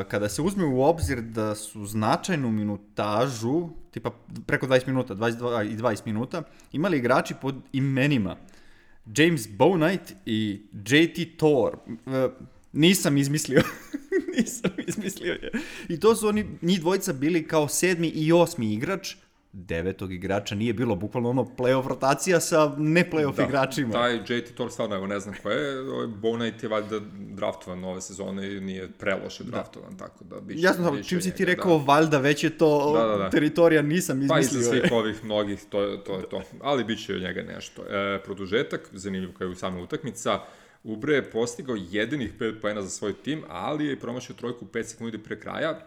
kada 0.09 0.29
se 0.29 0.43
uzme 0.43 0.65
u 0.65 0.83
obzir 0.83 1.21
da 1.21 1.55
su 1.55 1.87
značajnu 1.87 2.51
minutažu, 2.51 3.69
tipa 3.91 4.11
preko 4.47 4.67
20 4.67 4.87
minuta, 4.87 5.15
22 5.15 5.73
i 5.73 5.77
20 5.77 6.07
minuta, 6.07 6.43
imali 6.73 6.99
igrači 6.99 7.35
pod 7.41 7.55
imenima 7.73 8.37
James 9.17 9.49
Bownite 9.49 10.13
i 10.27 10.63
JT 10.73 11.39
Thor. 11.39 11.77
E, 12.07 12.29
nisam 12.73 13.17
izmislio. 13.17 13.63
nisam 14.37 14.71
izmislio 14.87 15.33
je. 15.33 15.53
I 15.89 16.01
to 16.01 16.17
su 16.17 16.29
oni, 16.29 16.47
njih 16.63 16.81
dvojica 16.81 17.13
bili 17.13 17.49
kao 17.49 17.69
sedmi 17.69 18.09
i 18.09 18.33
osmi 18.33 18.73
igrač, 18.73 19.15
devetog 19.57 20.13
igrača 20.13 20.55
nije 20.55 20.73
bilo, 20.73 20.97
bukvalno 20.97 21.31
ono 21.31 21.45
playoff 21.45 21.89
rotacija 21.89 22.41
sa 22.41 22.75
ne 22.79 23.11
playoff 23.11 23.37
Da, 23.37 23.43
igračima. 23.43 23.93
Taj 23.93 24.17
JT 24.17 24.55
Thor 24.55 24.71
stvarno, 24.71 24.97
evo 24.97 25.07
ne 25.07 25.21
znam 25.21 25.35
ko 25.43 25.51
je, 25.51 25.91
ovaj 25.91 26.07
Bonite 26.07 26.67
je 26.67 26.71
valjda 26.71 27.01
draftovan 27.17 27.85
ove 27.85 28.01
sezone 28.01 28.57
i 28.57 28.61
nije 28.61 28.89
preloše 28.99 29.45
draftovan, 29.45 29.97
tako 29.97 30.25
da 30.25 30.41
biće... 30.41 30.61
Jasno, 30.61 30.93
biće 30.93 31.09
čim 31.09 31.21
si 31.21 31.31
ti 31.31 31.45
rekao 31.45 31.79
valjda, 31.79 32.19
već 32.19 32.45
je 32.45 32.59
to 32.59 32.93
Da, 32.99 33.07
da, 33.07 33.17
da. 33.17 33.31
teritorija, 33.31 33.83
nisam 33.83 34.27
Pa 34.29 34.39
i 34.39 34.43
sa 34.43 34.49
izmislio. 34.51 34.81
svih 34.81 34.93
ovih 34.93 35.25
mnogih, 35.25 35.65
to 35.69 35.83
je 35.83 36.05
to. 36.05 36.17
Je 36.17 36.29
to. 36.29 36.43
Ali 36.63 36.85
bit 36.85 37.07
će 37.07 37.15
od 37.15 37.23
njega 37.23 37.43
nešto. 37.43 37.83
E, 37.83 38.21
produžetak, 38.25 38.89
zanimljiv 38.93 39.33
kao 39.33 39.51
i 39.51 39.57
sama 39.57 39.81
utakmica, 39.81 40.41
Ubre 40.85 41.15
je 41.15 41.31
postigao 41.31 41.77
jedinih 41.91 42.33
5 42.39 42.61
poena 42.61 42.83
za 42.83 42.91
svoj 42.91 43.13
tim, 43.13 43.43
ali 43.49 43.87
je 43.87 44.01
promašio 44.01 44.35
trojku 44.35 44.65
5 44.65 44.83
sekundi 44.83 45.19
pre 45.19 45.41
kraja, 45.41 45.81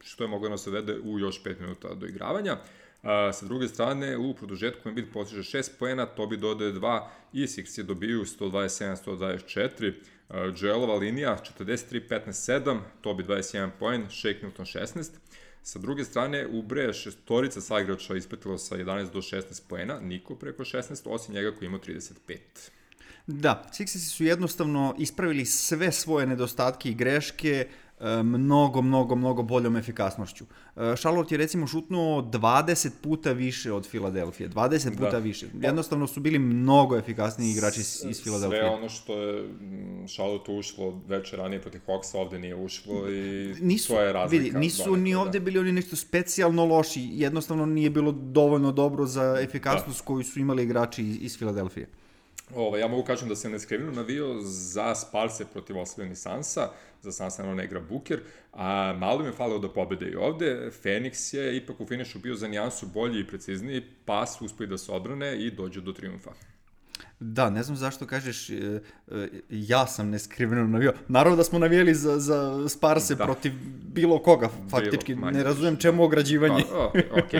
što 0.00 0.24
je 0.24 0.28
moglo 0.28 0.48
da 0.48 0.56
se 0.58 0.70
vede 0.70 0.98
u 1.04 1.18
još 1.18 1.42
5 1.42 1.60
minuta 1.60 1.94
do 1.94 2.06
igravanja. 2.06 2.56
Sa 3.32 3.46
druge 3.46 3.68
strane, 3.68 4.16
u 4.16 4.34
produžetku 4.34 4.88
Embiid 4.88 5.12
postiže 5.12 5.58
6 5.58 5.70
poena, 5.78 6.06
Tobi 6.06 6.36
dodaje 6.36 6.72
2 6.72 7.08
i 7.32 7.46
Sixi 7.46 7.82
dobiju 7.82 8.24
127-124. 8.24 9.92
Joelova 10.56 10.94
linija 10.94 11.38
43-15-7, 11.58 12.78
Tobi 13.00 13.24
21 13.24 13.70
poen, 13.78 14.06
Shake 14.10 14.38
Milton 14.42 14.64
16. 14.64 15.10
Sa 15.62 15.78
druge 15.78 16.04
strane, 16.04 16.46
Ubre 16.46 16.92
šestorica 16.92 17.60
saigrača 17.60 18.16
ispratilo 18.16 18.58
sa 18.58 18.76
11 18.76 19.12
do 19.12 19.20
16 19.20 19.62
poena, 19.68 20.00
niko 20.00 20.34
preko 20.34 20.64
16, 20.64 21.02
osim 21.04 21.34
njega 21.34 21.52
koji 21.52 21.66
ima 21.66 21.78
35. 21.78 22.38
Da, 23.26 23.70
Sixersi 23.72 24.16
su 24.16 24.24
jednostavno 24.24 24.94
ispravili 24.98 25.46
sve 25.46 25.92
svoje 25.92 26.26
nedostatke 26.26 26.90
i 26.90 26.94
greške 26.94 27.50
e, 27.50 27.68
mnogo, 28.22 28.82
mnogo, 28.82 29.14
mnogo 29.14 29.42
boljom 29.42 29.76
efikasnošću. 29.76 30.44
E, 30.76 30.94
Charlotte 30.96 31.34
je 31.34 31.38
recimo 31.38 31.66
šutnuo 31.66 32.22
20 32.22 32.90
puta 33.02 33.32
više 33.32 33.72
od 33.72 33.86
Filadelfije, 33.86 34.48
20 34.48 34.90
puta 34.90 35.10
Da. 35.10 35.18
više. 35.18 35.46
Jednostavno 35.54 36.06
su 36.06 36.20
bili 36.20 36.38
mnogo 36.38 36.96
efikasniji 36.96 37.50
igrači 37.50 37.80
iz, 37.80 38.04
iz 38.08 38.22
Filadelfije. 38.22 38.60
Sve 38.60 38.70
ono 38.70 38.88
što 38.88 39.14
je 39.14 39.42
mm, 39.42 40.06
Charlotte 40.06 40.52
ušlo 40.52 41.00
večer 41.08 41.38
ranije 41.38 41.60
protiv 41.60 41.80
Hawksa 41.86 42.16
ovde 42.16 42.38
nije 42.38 42.54
ušlo 42.56 43.10
i 43.10 43.54
nisu, 43.60 43.88
to 43.88 44.00
je 44.00 44.12
razlika. 44.12 44.42
vidi, 44.42 44.58
nisu 44.58 44.82
donekle, 44.84 45.02
ni 45.02 45.12
da. 45.12 45.20
ovde 45.20 45.40
bili 45.40 45.58
oni 45.58 45.72
nešto 45.72 45.96
specijalno 45.96 46.64
loši, 46.66 47.08
jednostavno 47.12 47.66
nije 47.66 47.90
bilo 47.90 48.12
dovoljno 48.12 48.72
dobro 48.72 49.06
za 49.06 49.36
efikasnost 49.40 49.98
Da. 49.98 50.04
koju 50.04 50.24
su 50.24 50.40
imali 50.40 50.62
igrači 50.62 51.02
iz, 51.02 51.16
iz 51.20 51.38
Filadelfije. 51.38 51.88
Ovo, 52.54 52.76
ja 52.76 52.88
mogu 52.88 53.02
kažem 53.04 53.28
da 53.28 53.36
se 53.36 53.48
neskriveno 53.48 53.92
navio 53.92 54.40
za 54.40 54.94
Sparse 54.94 55.44
protiv 55.44 55.78
osvojenih 55.78 56.18
Sansa, 56.18 56.68
za 57.04 57.12
Sansa 57.12 57.42
naravno 57.42 57.62
ne 57.62 57.64
igra 57.64 57.80
Booker, 57.80 58.20
a 58.52 58.92
malo 58.98 59.20
im 59.20 59.26
je 59.26 59.32
falilo 59.32 59.58
da 59.58 59.68
pobede 59.68 60.06
i 60.06 60.16
ovde. 60.16 60.70
Phoenix 60.82 61.36
je 61.36 61.56
ipak 61.56 61.80
u 61.80 61.86
finišu 61.86 62.18
bio 62.18 62.34
za 62.34 62.48
nijansu 62.48 62.86
bolji 62.86 63.20
i 63.20 63.26
precizniji, 63.26 63.82
pa 64.04 64.26
su 64.26 64.44
uspeli 64.44 64.70
da 64.70 64.78
se 64.78 64.92
odbrane 64.92 65.36
i 65.46 65.50
dođu 65.50 65.80
do 65.80 65.92
triumfa. 65.92 66.30
Da, 67.20 67.50
ne 67.50 67.62
znam 67.62 67.76
zašto 67.76 68.06
kažeš, 68.06 68.50
e, 68.50 68.54
e, 69.10 69.28
ja 69.50 69.86
sam 69.86 70.10
neskriveno 70.10 70.66
navio. 70.66 70.92
Naravno 71.08 71.36
da 71.36 71.44
smo 71.44 71.58
navijeli 71.58 71.94
za, 71.94 72.18
za 72.18 72.68
Sparse 72.68 73.14
Da. 73.14 73.24
protiv 73.24 73.52
bilo 73.92 74.18
koga, 74.18 74.48
faktički. 74.70 75.14
manje 75.14 75.38
ne 75.38 75.44
razumem 75.44 75.76
čemu 75.76 76.04
ograđivanje. 76.04 76.64
Pa, 76.70 76.84
ok, 76.86 76.94
ok. 77.12 77.32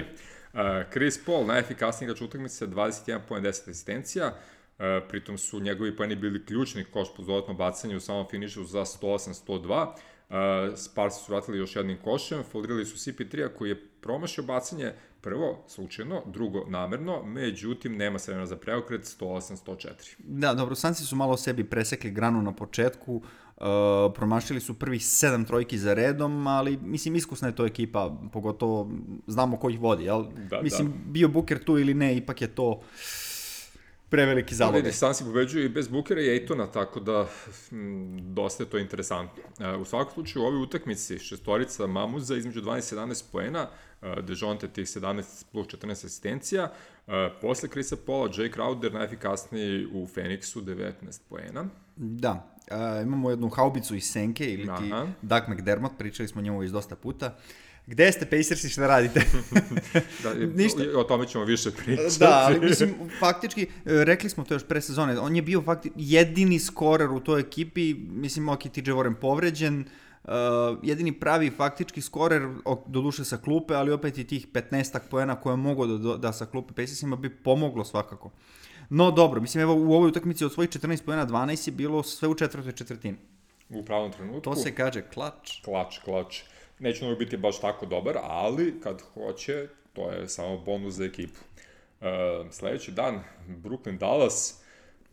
Uh, 0.54 0.60
Chris 0.92 1.24
Paul, 1.24 1.46
najefikasniji 1.46 2.06
igrač 2.06 2.20
utakmice, 2.20 2.66
21 2.66 3.18
poen, 3.28 3.44
10 3.44 3.48
asistencija. 3.48 4.34
Uh, 4.78 5.08
pritom 5.08 5.38
su 5.38 5.60
njegovi 5.60 5.96
poeni 5.96 6.16
bili 6.16 6.46
ključni 6.46 6.84
koš 6.84 7.08
po 7.16 7.22
dodatno 7.22 7.54
bacanje 7.54 7.96
u 7.96 8.00
samom 8.00 8.26
finišu 8.30 8.64
za 8.64 8.80
108-102. 8.80 9.86
Uh, 9.86 10.76
Sparsi 10.76 11.24
su 11.24 11.32
vratili 11.32 11.58
još 11.58 11.76
jednim 11.76 11.98
košem, 12.04 12.42
folirali 12.42 12.86
su 12.86 12.96
CP3-a 12.96 13.48
koji 13.48 13.68
je 13.68 13.86
promašio 14.00 14.44
bacanje 14.44 14.92
prvo 15.24 15.64
slučajno, 15.68 16.22
drugo 16.26 16.64
namerno, 16.68 17.22
međutim 17.22 17.96
nema 17.96 18.18
vremena 18.26 18.46
za 18.46 18.56
preokret 18.56 19.16
108-104. 19.20 20.14
Da, 20.18 20.54
dobro, 20.54 20.74
Sansi 20.74 21.04
su 21.04 21.16
malo 21.16 21.36
sebi 21.36 21.64
presekli 21.64 22.10
granu 22.10 22.42
na 22.42 22.52
početku, 22.52 23.14
uh, 23.14 23.22
promašili 24.14 24.60
su 24.60 24.78
prvih 24.78 25.06
sedam 25.06 25.44
trojki 25.44 25.78
za 25.78 25.94
redom, 25.94 26.46
ali 26.46 26.76
mislim 26.76 27.16
iskusna 27.16 27.48
je 27.48 27.54
to 27.54 27.66
ekipa, 27.66 28.16
pogotovo 28.32 28.90
znamo 29.26 29.56
ko 29.56 29.70
ih 29.70 29.80
vodi, 29.80 30.04
jel? 30.04 30.24
Da, 30.50 30.62
mislim, 30.62 30.88
da. 30.88 30.94
bio 31.06 31.28
Booker 31.28 31.64
tu 31.64 31.78
ili 31.78 31.94
ne, 31.94 32.16
ipak 32.16 32.42
je 32.42 32.48
to 32.48 32.80
preveliki 34.14 34.52
Ali 34.52 34.56
zalogaj. 34.56 34.92
Sansi 34.92 35.24
pobeđuju 35.24 35.64
i 35.64 35.68
bez 35.68 35.88
Bukera 35.88 36.20
i 36.20 36.28
Ejtona, 36.28 36.66
tako 36.66 37.00
da 37.00 37.26
m, 37.72 38.34
dosta 38.34 38.62
je 38.62 38.70
to 38.70 38.78
interesantno. 38.78 39.42
E, 39.60 39.76
u 39.76 39.84
svakom 39.84 40.14
slučaju 40.14 40.42
u 40.42 40.46
ovoj 40.46 40.62
utakmici 40.62 41.18
šestorica 41.18 41.86
Mamuza 41.86 42.36
između 42.36 42.62
12 42.62 42.94
i 42.94 42.96
17 42.96 43.24
poena, 43.32 43.68
e, 44.02 44.22
Dejonte 44.22 44.68
tih 44.68 44.86
17 44.86 45.44
plus 45.52 45.66
14 45.66 45.90
asistencija, 45.90 46.72
e, 47.06 47.30
posle 47.40 47.68
Krisa 47.68 47.96
Paula, 48.06 48.28
Jay 48.28 48.56
Crowder 48.56 48.92
najefikasniji 48.92 49.86
u 49.86 50.06
Phoenixu 50.06 50.62
19 50.62 51.20
poena. 51.28 51.64
Da, 51.96 52.50
imamo 53.02 53.30
jednu 53.30 53.48
haubicu 53.48 53.94
iz 53.94 54.04
Senke 54.04 54.52
ili 54.52 54.62
ti 54.62 54.92
Aha. 54.92 55.06
Doug 55.22 55.42
McDermott, 55.48 55.98
pričali 55.98 56.28
smo 56.28 56.40
o 56.40 56.44
njemu 56.44 56.58
već 56.58 56.70
dosta 56.70 56.96
puta. 56.96 57.36
Gde 57.86 58.12
ste 58.12 58.26
Pacersi, 58.26 58.68
šta 58.68 58.86
radite? 58.86 59.20
Da, 60.22 60.34
Ništa. 60.34 60.82
O 60.96 61.04
tome 61.04 61.26
ćemo 61.26 61.44
više 61.44 61.70
pričati. 61.70 62.18
da, 62.18 62.42
ali 62.46 62.60
mislim, 62.68 62.94
faktički, 63.18 63.62
e, 63.62 63.66
rekli 63.84 64.30
smo 64.30 64.44
to 64.44 64.54
još 64.54 64.64
pre 64.64 64.80
sezone, 64.80 65.18
on 65.18 65.36
je 65.36 65.42
bio 65.42 65.62
fakti, 65.62 65.90
jedini 65.96 66.58
skorer 66.58 67.10
u 67.10 67.20
toj 67.20 67.40
ekipi, 67.40 67.94
mislim, 67.94 68.48
ok, 68.48 68.62
TJ 68.62 68.90
Warren 68.90 69.14
povređen, 69.14 69.84
uh, 70.24 70.30
jedini 70.82 71.12
pravi 71.12 71.50
faktički 71.50 72.00
skorer, 72.00 72.48
doduše 72.86 73.24
sa 73.24 73.36
klupe, 73.36 73.74
ali 73.74 73.92
opet 73.92 74.18
i 74.18 74.24
tih 74.26 74.48
15 74.48 74.98
poena 75.10 75.40
koje 75.40 75.52
je 75.52 75.56
mogao 75.56 75.86
da, 75.86 75.98
da, 75.98 76.16
da 76.16 76.32
sa 76.32 76.46
klupe 76.46 76.74
Pacersima 76.74 77.16
bi 77.16 77.30
pomoglo 77.30 77.84
svakako. 77.84 78.30
No 78.90 79.10
dobro, 79.10 79.40
mislim, 79.40 79.62
evo 79.62 79.74
u 79.74 79.92
ovoj 79.92 80.08
utakmici 80.08 80.44
od 80.44 80.52
svojih 80.52 80.70
14 80.70 81.04
poena 81.04 81.26
12 81.26 81.68
je 81.68 81.72
bilo 81.72 82.02
sve 82.02 82.28
u 82.28 82.34
četvrtoj 82.34 82.72
četvrtini. 82.72 83.16
U 83.70 83.84
pravom 83.84 84.12
trenutku. 84.12 84.40
To 84.40 84.56
se 84.56 84.74
kaže 84.74 85.02
klač. 85.02 85.62
klač, 85.64 85.98
klač. 86.04 86.42
Neće 86.78 87.04
mnogo 87.04 87.18
biti 87.18 87.36
baš 87.36 87.60
tako 87.60 87.86
dobar, 87.86 88.18
ali 88.22 88.80
kad 88.80 89.02
hoće, 89.14 89.68
to 89.92 90.10
je 90.10 90.28
samo 90.28 90.58
bonus 90.58 90.94
za 90.94 91.04
ekipu. 91.04 91.40
Uh, 92.00 92.06
sledeći 92.50 92.92
dan, 92.92 93.20
Brooklyn 93.48 93.98
Dallas, 93.98 94.64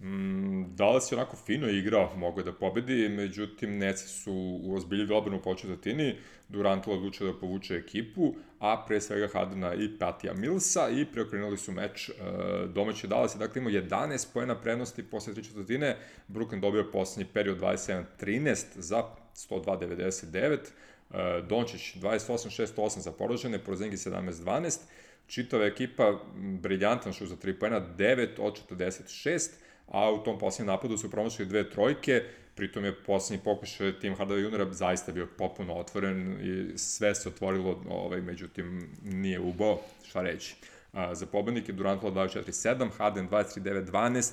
Mm, 0.04 0.76
Dallas 0.76 1.12
je 1.12 1.16
onako 1.16 1.38
fino 1.38 1.70
igrao, 1.70 2.16
mogao 2.16 2.44
da 2.44 2.54
pobedi, 2.54 3.10
međutim 3.10 3.78
Neci 3.78 4.08
su 4.08 4.60
ozbiljili 4.70 5.14
obranu 5.14 5.38
u 5.38 5.42
početotini, 5.42 6.16
Durant 6.50 6.88
odlučio 6.88 7.28
da 7.28 7.40
povuče 7.40 7.76
ekipu, 7.76 8.34
a 8.60 8.86
pre 8.88 9.02
svega 9.02 9.28
Hardena 9.34 9.74
i 9.74 9.98
Patija 10.00 10.34
Millsa 10.34 10.90
i 10.90 11.06
preokrenuli 11.06 11.58
su 11.58 11.72
meč 11.72 12.10
e, 12.10 12.14
domaći 12.68 13.08
Dallas 13.08 13.36
je 13.36 13.40
dakle 13.40 13.60
imao 13.60 13.72
11 13.72 14.34
pojena 14.34 14.56
prednosti 14.56 15.04
posle 15.04 15.34
tri 15.34 15.44
četvrtine, 15.44 15.98
Brooklyn 16.28 16.60
dobio 16.60 16.92
poslednji 16.92 17.34
period 17.34 17.60
27-13 17.60 18.66
za 18.76 19.04
102-99, 19.36 20.36
e, 20.36 20.58
Dončić 21.50 21.96
28-6-8 21.96 23.00
za 23.00 23.12
poražene, 23.12 23.60
Porzingi 23.60 23.98
17-12, 23.98 24.80
čitava 25.28 25.66
ekipa 25.66 26.20
briljantan 26.36 27.14
šut 27.14 27.28
za 27.28 27.36
3 27.36 27.60
pojena, 27.60 27.82
9 27.98 28.28
od 28.40 28.60
46, 28.70 29.50
a 29.88 30.12
u 30.12 30.24
tom 30.24 30.40
posljednjem 30.40 30.68
napadu 30.68 30.98
su 30.98 31.12
promašili 31.12 31.48
dve 31.48 31.70
trojke, 31.70 32.24
pritom 32.56 32.86
je 32.86 33.04
posljednji 33.04 33.44
pokušaj 33.44 34.00
tim 34.00 34.16
Hardaway 34.16 34.44
Junera 34.44 34.74
zaista 34.74 35.12
bio 35.12 35.28
potpuno 35.38 35.74
otvoren 35.74 36.38
i 36.42 36.78
sve 36.78 37.16
se 37.16 37.30
otvorilo, 37.30 37.84
ovaj, 37.90 38.22
međutim 38.22 38.90
nije 39.04 39.40
ubao, 39.40 39.82
šta 40.04 40.22
reći. 40.22 40.56
A, 40.94 41.16
za 41.16 41.26
pobednike 41.26 41.72
Durantova 41.72 42.28
24-7, 42.28 42.90
Harden 42.98 43.30
23-9-12, 43.30 44.32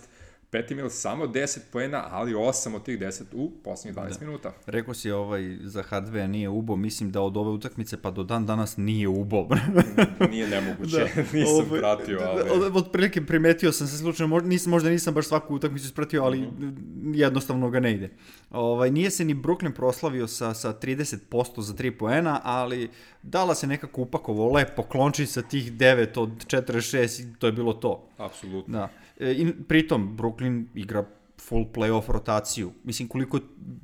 Peti 0.50 0.74
Mills 0.74 0.94
samo 0.94 1.26
10 1.26 1.58
poena, 1.72 2.04
ali 2.10 2.34
8 2.34 2.74
od 2.74 2.82
tih 2.84 2.98
10 2.98 3.22
u 3.32 3.50
posljednjih 3.64 3.96
12 3.96 4.18
da. 4.18 4.26
minuta. 4.26 4.52
Rekao 4.66 4.94
si 4.94 5.10
ovaj, 5.10 5.58
za 5.62 5.82
Hardware 5.82 6.26
nije 6.26 6.48
ubo, 6.48 6.76
mislim 6.76 7.10
da 7.10 7.20
od 7.20 7.36
ove 7.36 7.50
utakmice 7.50 8.02
pa 8.02 8.10
do 8.10 8.22
dan 8.22 8.46
danas 8.46 8.76
nije 8.76 9.08
ubo. 9.08 9.48
Nije 10.30 10.48
nemoguće, 10.48 10.96
da, 10.96 11.22
nisam 11.38 11.54
Ovaj, 11.54 11.80
pratio, 11.80 12.18
ali... 12.22 12.42
Od, 12.50 12.76
od 12.76 12.92
prilike 12.92 13.26
primetio 13.26 13.72
sam 13.72 13.86
se 13.86 13.98
slučajno, 13.98 14.28
možda 14.28 14.48
nisam, 14.48 14.70
možda 14.70 14.90
nisam 14.90 15.14
baš 15.14 15.26
svaku 15.26 15.54
utakmicu 15.54 15.88
spratio, 15.88 16.24
ali 16.24 16.38
Mhm. 16.40 17.14
jednostavno 17.14 17.70
ga 17.70 17.80
ne 17.80 17.94
ide. 17.94 18.10
Ovaj, 18.50 18.90
nije 18.90 19.10
se 19.10 19.24
ni 19.24 19.34
Brooklyn 19.34 19.72
proslavio 19.72 20.26
sa, 20.26 20.54
sa 20.54 20.72
30% 20.72 21.16
za 21.60 21.74
3 21.74 21.90
poena, 21.90 22.40
ali 22.44 22.90
Dallas 23.22 23.62
je 23.62 23.66
nekako 23.66 24.02
upakovao 24.02 24.52
lepo 24.52 24.82
klonči 24.82 25.26
sa 25.26 25.42
tih 25.42 25.72
9 25.72 26.20
od 26.20 26.30
46 26.46 27.22
i 27.22 27.38
to 27.38 27.46
je 27.46 27.52
bilo 27.52 27.72
to. 27.72 28.08
Apsolutno. 28.18 28.78
Da. 28.78 28.88
E, 29.18 29.32
I 29.32 29.52
pritom 29.68 30.16
Brooklyn 30.16 30.64
igra 30.74 31.04
full 31.40 31.64
playoff 31.74 32.08
rotaciju. 32.08 32.72
Mislim, 32.84 33.08
koliko 33.08 33.38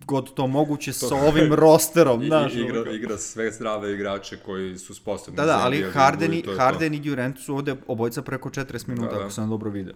god 0.07 0.35
to 0.35 0.47
moguće 0.47 0.93
to, 0.93 1.09
sa 1.09 1.15
ovim 1.15 1.53
rosterom, 1.63 2.23
I, 2.23 2.27
znaš. 2.27 2.55
igra, 2.55 2.93
igra 2.93 3.19
sve 3.19 3.51
zdrave 3.53 3.93
igrače 3.93 4.37
koji 4.37 4.79
su 4.79 4.95
sposobni. 4.95 5.37
Da, 5.37 5.45
da, 5.45 5.59
ali 5.59 5.83
Harden, 5.93 6.35
i, 6.35 6.45
Harden 6.57 6.95
i 6.95 7.01
Durant 7.01 7.39
su 7.39 7.55
ovde 7.55 7.77
obojca 7.87 8.23
preko 8.23 8.51
40 8.51 8.89
minuta, 8.89 9.09
Da, 9.09 9.15
da. 9.17 9.21
ako 9.21 9.31
sam 9.31 9.49
dobro 9.51 9.71
video. 9.71 9.95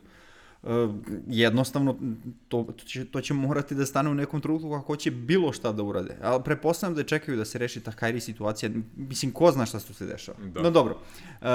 Uh, 0.63 0.71
jednostavno 1.27 1.97
to, 2.49 2.63
to, 2.77 2.85
će, 2.85 3.05
to 3.05 3.21
će 3.21 3.35
morati 3.35 3.75
da 3.75 3.87
stane 3.87 4.11
u 4.11 4.15
nekom 4.15 4.41
trenutku 4.41 4.71
kako 4.71 4.97
će 4.97 5.11
bilo 5.11 5.53
šta 5.53 5.73
da 5.73 5.83
urade. 5.83 6.17
Ali 6.23 6.43
prepostavljam 6.45 6.97
da 6.97 7.03
čekaju 7.03 7.39
da 7.39 7.45
se 7.45 7.59
reši 7.59 7.81
ta 7.81 7.93
Kyrie 7.93 8.21
situacija. 8.21 8.71
Mislim, 8.97 9.33
ko 9.33 9.51
zna 9.53 9.67
šta 9.67 9.81
se 9.81 10.07
dešava. 10.07 10.39
Da. 10.39 10.63
No 10.63 10.71
dobro. 10.71 10.99
Uh, 11.41 11.47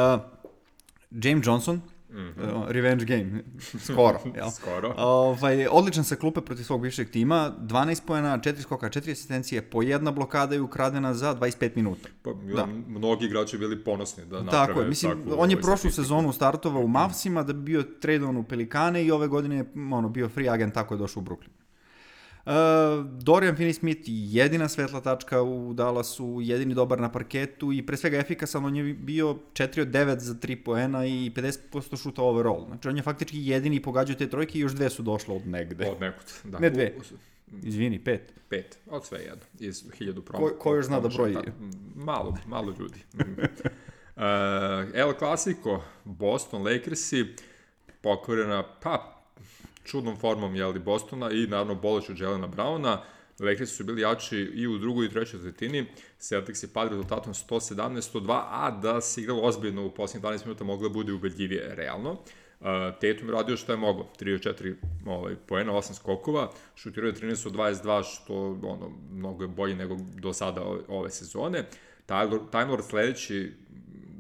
James 1.12 1.48
Johnson, 1.48 1.82
Mm 2.14 2.18
-hmm. 2.18 2.66
Revenge 2.68 3.06
game, 3.06 3.44
skoro. 3.92 4.20
Jel? 4.36 4.52
skoro. 4.52 4.94
Ovaj, 4.98 5.68
odličan 5.68 6.04
sa 6.04 6.16
klupe 6.16 6.42
protiv 6.42 6.64
svog 6.64 6.82
bivšeg 6.82 7.10
tima, 7.10 7.52
12 7.60 8.02
pojena, 8.06 8.38
4 8.38 8.62
skoka, 8.62 8.90
4 8.90 9.12
asistencije, 9.12 9.62
po 9.62 9.82
jedna 9.82 10.12
blokada 10.12 10.56
je 10.56 10.62
ukradena 10.62 11.14
za 11.14 11.36
25 11.36 11.72
minuta. 11.76 12.10
Pa, 12.24 12.34
da. 12.56 12.68
Mnogi 12.88 13.26
igrači 13.26 13.58
bili 13.58 13.84
ponosni 13.84 14.26
da 14.26 14.42
naprave 14.42 14.68
tako. 14.68 14.82
Je, 14.82 14.88
mislim, 14.88 15.12
takvu, 15.12 15.36
on 15.38 15.50
je 15.50 15.56
ovaj, 15.56 15.62
prošlu 15.62 15.92
sezonu 15.92 16.34
startovao 16.34 16.82
u 16.82 16.88
Mavsima 16.88 17.44
da 17.44 17.54
bi 17.54 17.62
bio 17.62 17.84
tradovan 17.84 18.38
u 18.38 18.44
Pelikane 18.44 19.06
i 19.06 19.12
ove 19.12 19.28
godine 19.28 19.56
je 19.56 19.66
ono, 19.92 20.10
bio 20.10 20.30
free 20.30 20.50
agent, 20.50 20.74
tako 20.74 20.94
je 20.94 20.98
došao 20.98 21.22
u 21.22 21.26
Brooklyn. 21.26 21.63
Uh, 22.46 22.52
Dorian 23.06 23.56
Finney-Smith 23.56 24.04
jedina 24.06 24.70
svetla 24.70 25.02
tačka 25.02 25.42
u 25.42 25.74
Dallasu, 25.74 26.40
jedini 26.42 26.74
dobar 26.74 27.00
na 27.00 27.12
parketu 27.12 27.74
i 27.74 27.86
pre 27.86 27.98
svega 27.98 28.18
efikasan, 28.18 28.66
on 28.66 28.76
je 28.76 28.94
bio 28.94 29.38
4 29.54 29.82
od 29.82 29.88
9 29.88 30.18
za 30.20 30.34
3 30.34 30.64
poena 30.64 31.06
i 31.06 31.32
50% 31.36 32.04
šuta 32.04 32.22
overall. 32.22 32.66
Znači 32.68 32.88
on 32.88 32.98
je 32.98 33.04
faktički 33.04 33.48
jedini 33.48 33.82
pogađao 33.82 34.16
te 34.16 34.30
trojke 34.30 34.60
i 34.60 34.62
još 34.62 34.72
dve 34.72 34.90
su 34.90 35.04
došle 35.04 35.36
od 35.36 35.48
negde. 35.48 35.90
Od 35.92 36.02
nekud, 36.02 36.26
da. 36.44 36.60
Ne 36.60 36.70
dve. 36.70 36.94
Izvini, 37.64 38.00
pet. 38.00 38.34
Pet, 38.50 38.78
od 38.90 39.06
sve 39.06 39.20
jedno, 39.20 39.44
iz 39.60 39.84
hiljadu 39.98 40.22
prom. 40.22 40.42
Ko, 40.42 40.56
ko 40.60 40.76
još 40.76 40.86
zna 40.86 41.00
da 41.00 41.10
broji? 41.10 41.38
Malo, 41.96 42.38
malo 42.48 42.74
ljudi. 42.80 43.00
uh, 43.16 44.24
El 45.02 45.14
Clasico, 45.20 45.82
Boston 46.04 46.64
Lakersi, 46.64 47.26
pokorena, 48.02 48.64
pa 48.82 49.23
čudnom 49.84 50.18
formom 50.18 50.56
jeli, 50.56 50.80
Bostona 50.80 51.32
i 51.32 51.48
naravno 51.48 51.76
boleć 51.76 52.10
od 52.10 52.20
Jelena 52.20 52.48
Browna. 52.48 52.98
Lakersi 53.40 53.76
su 53.76 53.84
bili 53.84 54.02
jači 54.02 54.38
i 54.38 54.68
u 54.68 54.78
drugoj 54.78 55.06
i 55.06 55.10
trećoj 55.10 55.42
tretini. 55.42 55.86
Celtics 56.18 56.64
je 56.64 56.70
pad 56.74 56.90
rezultatom 56.90 57.34
117-102, 57.34 58.42
a 58.50 58.72
da 58.72 59.02
se 59.02 59.22
igralo 59.22 59.42
ozbiljno 59.42 59.86
u 59.86 59.92
posljednjih 59.92 60.32
12 60.32 60.46
minuta 60.46 60.64
moglo 60.64 60.90
da 60.90 60.94
bude 60.94 61.14
ubedljivije 61.14 61.76
realno. 61.76 62.12
Uh, 62.12 62.68
Tatum 63.02 63.28
je 63.28 63.34
radio 63.34 63.58
što 63.58 63.72
je 63.72 63.78
mogo, 63.78 64.08
3 64.20 64.36
od 64.36 64.56
4 64.60 64.76
ovaj, 65.06 65.36
poena, 65.48 65.72
8 65.72 65.94
skokova, 65.94 66.52
šutirao 66.76 67.08
je 67.08 67.14
13 67.14 67.48
od 67.48 67.54
22, 67.54 68.04
što 68.04 68.34
ono, 68.64 68.92
mnogo 69.12 69.44
je 69.44 69.48
bolje 69.48 69.76
nego 69.76 69.98
do 70.16 70.34
sada 70.34 70.62
ove, 70.62 70.82
ove 70.88 71.10
sezone. 71.10 71.66
Tyler, 72.08 72.40
Tyler 72.52 72.82
sledeći 72.82 73.52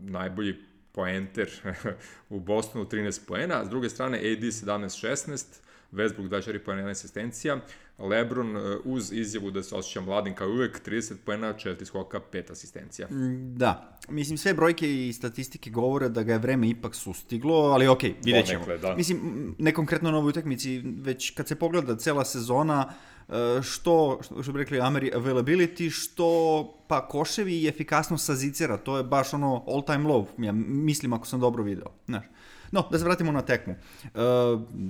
najbolji 0.01 0.55
poenter 0.93 1.49
u 2.29 2.39
Bostonu 2.39 2.85
13 2.85 3.27
poena, 3.27 3.61
a 3.61 3.65
s 3.65 3.69
druge 3.69 3.89
strane 3.89 4.17
AD 4.17 4.43
17-16, 4.43 5.45
Westbrook 5.91 6.29
24 6.29 6.59
poena, 6.59 6.81
1 6.81 6.91
asistencija, 6.91 7.59
Lebron 7.99 8.55
uh, 8.55 8.63
uz 8.83 9.11
izjavu 9.11 9.51
da 9.51 9.63
se 9.63 9.75
osjeća 9.75 10.01
mladim 10.01 10.35
kao 10.35 10.47
uvek, 10.47 10.81
30 10.87 11.13
poena, 11.25 11.53
4 11.53 11.85
skoka, 11.85 12.19
5 12.31 12.51
asistencija. 12.51 13.07
Mm, 13.07 13.57
da, 13.57 13.99
mislim 14.09 14.37
sve 14.37 14.53
brojke 14.53 15.07
i 15.07 15.13
statistike 15.13 15.69
govore 15.69 16.09
da 16.09 16.23
ga 16.23 16.33
je 16.33 16.39
vreme 16.39 16.69
ipak 16.69 16.95
sustiglo, 16.95 17.55
ali 17.55 17.87
okej, 17.87 18.09
okay, 18.09 18.25
vidjet 18.25 18.45
ćemo. 18.45 18.65
da. 18.81 18.95
Mislim, 18.95 19.19
ne 19.59 19.73
konkretno 19.73 20.11
na 20.11 20.17
ovoj 20.17 20.29
utakmici, 20.29 20.81
već 20.85 21.29
kad 21.29 21.47
se 21.47 21.55
pogleda 21.55 21.97
cela 21.97 22.25
sezona, 22.25 22.93
E, 22.93 23.12
što, 23.63 24.19
što 24.43 24.51
bi 24.51 24.59
rekli 24.59 24.81
Ameri, 24.81 25.11
availability, 25.15 25.89
što 25.89 26.77
pa 26.87 27.07
koševi 27.07 27.61
i 27.61 27.67
efikasnost 27.67 28.25
sa 28.25 28.35
zicera, 28.35 28.77
to 28.77 28.97
je 28.97 29.03
baš 29.03 29.33
ono 29.33 29.63
all 29.67 29.85
time 29.85 30.09
low, 30.09 30.25
ja 30.37 30.51
mislim 30.51 31.13
ako 31.13 31.27
sam 31.27 31.39
dobro 31.39 31.63
video, 31.63 31.87
znaš. 32.05 32.23
No, 32.71 32.87
da 32.91 32.99
se 32.99 33.05
vratimo 33.05 33.31
na 33.31 33.41
tekmu. 33.41 33.73
E, 33.73 34.09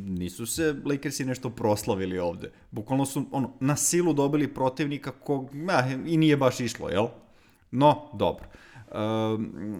nisu 0.07 0.45
se 0.45 0.75
Lakersi 0.85 1.25
nešto 1.25 1.49
proslavili 1.49 2.19
ovde. 2.19 2.51
Bukvalno 2.71 3.05
su 3.05 3.25
ono, 3.31 3.53
na 3.59 3.75
silu 3.75 4.13
dobili 4.13 4.53
protivnika 4.53 5.11
kog 5.11 5.49
eh, 5.55 5.97
i 6.05 6.17
nije 6.17 6.37
baš 6.37 6.59
išlo, 6.59 6.89
jel? 6.89 7.07
No, 7.71 8.09
dobro. 8.13 8.45
Uh, 8.93 8.99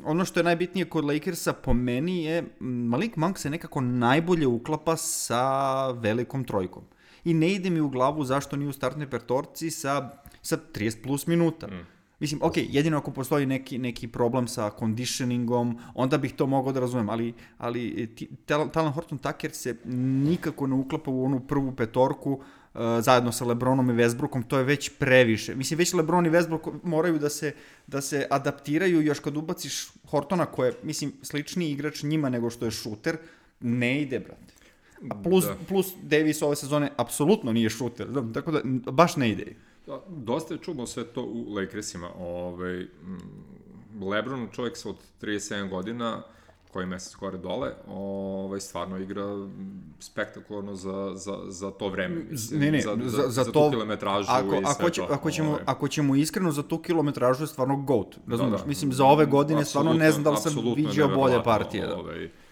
ono 0.06 0.26
što 0.26 0.40
je 0.40 0.44
najbitnije 0.44 0.86
kod 0.86 1.06
Lakersa 1.06 1.54
po 1.54 1.74
meni 1.74 2.24
je 2.24 2.44
Malik 2.60 3.16
Monk 3.16 3.38
se 3.38 3.50
nekako 3.50 3.82
najbolje 3.82 4.48
uklapa 4.48 4.98
sa 4.98 5.92
velikom 5.92 6.44
trojkom 6.44 6.84
i 7.26 7.34
ne 7.34 7.54
ide 7.54 7.70
mi 7.70 7.82
u 7.82 7.90
glavu 7.90 8.24
zašto 8.24 8.56
nije 8.56 8.70
u 8.70 8.74
startnoj 8.74 9.10
petorci 9.10 9.72
sa, 9.72 10.10
sa 10.42 10.58
30 10.74 11.04
plus 11.04 11.28
minuta. 11.28 11.68
Mm. 11.68 11.88
Mislim, 12.20 12.40
ok, 12.44 12.54
jedino 12.58 12.98
ako 12.98 13.12
postoji 13.12 13.46
neki, 13.46 13.78
neki 13.78 14.08
problem 14.08 14.48
sa 14.48 14.72
conditioningom, 14.80 15.80
onda 15.94 16.18
bih 16.18 16.34
to 16.34 16.46
mogao 16.48 16.72
da 16.72 16.80
razumem, 16.80 17.10
ali, 17.10 17.34
ali 17.58 18.10
ti, 18.16 18.30
Talan 18.46 18.92
Horton 18.92 19.18
Tucker 19.18 19.52
se 19.52 19.76
nikako 20.24 20.68
ne 20.68 20.76
uklapa 20.76 21.12
u 21.12 21.26
onu 21.26 21.40
prvu 21.40 21.72
petorku 21.72 22.32
uh, 22.32 22.82
zajedno 23.00 23.32
sa 23.32 23.46
Lebronom 23.46 23.90
i 23.90 23.94
Westbrookom, 23.94 24.44
to 24.48 24.58
je 24.58 24.64
već 24.64 24.90
previše. 25.00 25.56
Mislim, 25.56 25.78
već 25.78 25.94
Lebron 25.94 26.26
i 26.26 26.30
Westbrook 26.30 26.80
moraju 26.84 27.20
da 27.20 27.30
se, 27.30 27.54
da 27.88 28.02
se 28.02 28.28
adaptiraju, 28.30 29.02
još 29.02 29.20
kad 29.20 29.38
ubaciš 29.38 29.88
Hortona, 30.08 30.46
koji 30.46 30.68
je, 30.68 30.74
mislim, 30.84 31.14
sličniji 31.22 31.72
igrač 31.72 32.04
njima 32.04 32.30
nego 32.30 32.50
što 32.50 32.66
je 32.66 32.72
šuter, 32.72 33.18
ne 33.60 34.02
ide, 34.02 34.20
brate. 34.20 34.53
A 35.10 35.16
plus, 35.24 35.46
da. 35.46 35.56
plus 35.68 35.94
Davis 36.02 36.42
ove 36.42 36.56
sezone 36.56 36.90
apsolutno 36.98 37.54
nije 37.54 37.70
šuter, 37.70 38.08
da, 38.08 38.34
tako 38.34 38.52
da 38.52 38.62
baš 38.92 39.16
ne 39.16 39.30
ide. 39.30 39.56
Da, 39.88 40.02
dosta 40.08 40.54
je 40.54 40.60
čudno 40.60 40.86
sve 40.86 41.04
to 41.04 41.24
u 41.24 41.54
Lakersima. 41.54 42.10
Ovaj, 42.20 42.86
Lebron, 44.02 44.48
čovjek 44.52 44.78
sa 44.78 44.90
od 44.90 44.96
37 45.22 45.70
godina, 45.70 46.24
koji 46.74 46.86
mesec 46.86 47.16
gore 47.16 47.38
dole, 47.38 47.72
ovaj, 47.88 48.60
stvarno 48.60 48.98
igra 48.98 49.48
spektakularno 50.00 50.76
za, 50.76 51.12
za, 51.16 51.38
za 51.48 51.72
to 51.72 51.90
vreme. 51.90 52.16
Mislim, 52.30 52.60
ne, 52.60 52.72
ne, 52.72 52.82
za, 52.82 52.98
za, 53.04 53.22
za, 53.22 53.30
za 53.30 53.44
to, 53.44 53.52
tu 53.52 53.70
kilometražu 53.70 54.28
ako, 54.32 54.56
i 54.56 54.60
sve 54.60 54.66
ako, 54.66 54.90
će, 54.90 55.02
to. 55.02 55.08
ako, 55.12 55.32
ćemo, 55.32 55.50
ovaj. 55.50 55.64
ako 55.66 55.88
ćemo 55.88 56.16
iskreno 56.16 56.52
za 56.52 56.64
tu 56.64 56.78
kilometražu 56.78 57.44
je 57.44 57.48
stvarno 57.48 57.78
GOAT, 57.78 58.18
razumiješ? 58.28 58.60
Da, 58.60 58.64
da. 58.64 58.68
Mislim, 58.68 58.94
za 58.94 59.06
ove 59.06 59.26
godine 59.26 59.66
stvarno 59.66 59.94
ne 59.94 60.12
znam 60.12 60.24
da 60.24 60.30
li 60.30 60.38
sam 60.38 60.54
vidio 60.76 61.08
bolje 61.08 61.44
partije. 61.44 61.88
Da. 61.88 61.96
Ovaj, 61.96 62.26
Mm, 62.26 62.43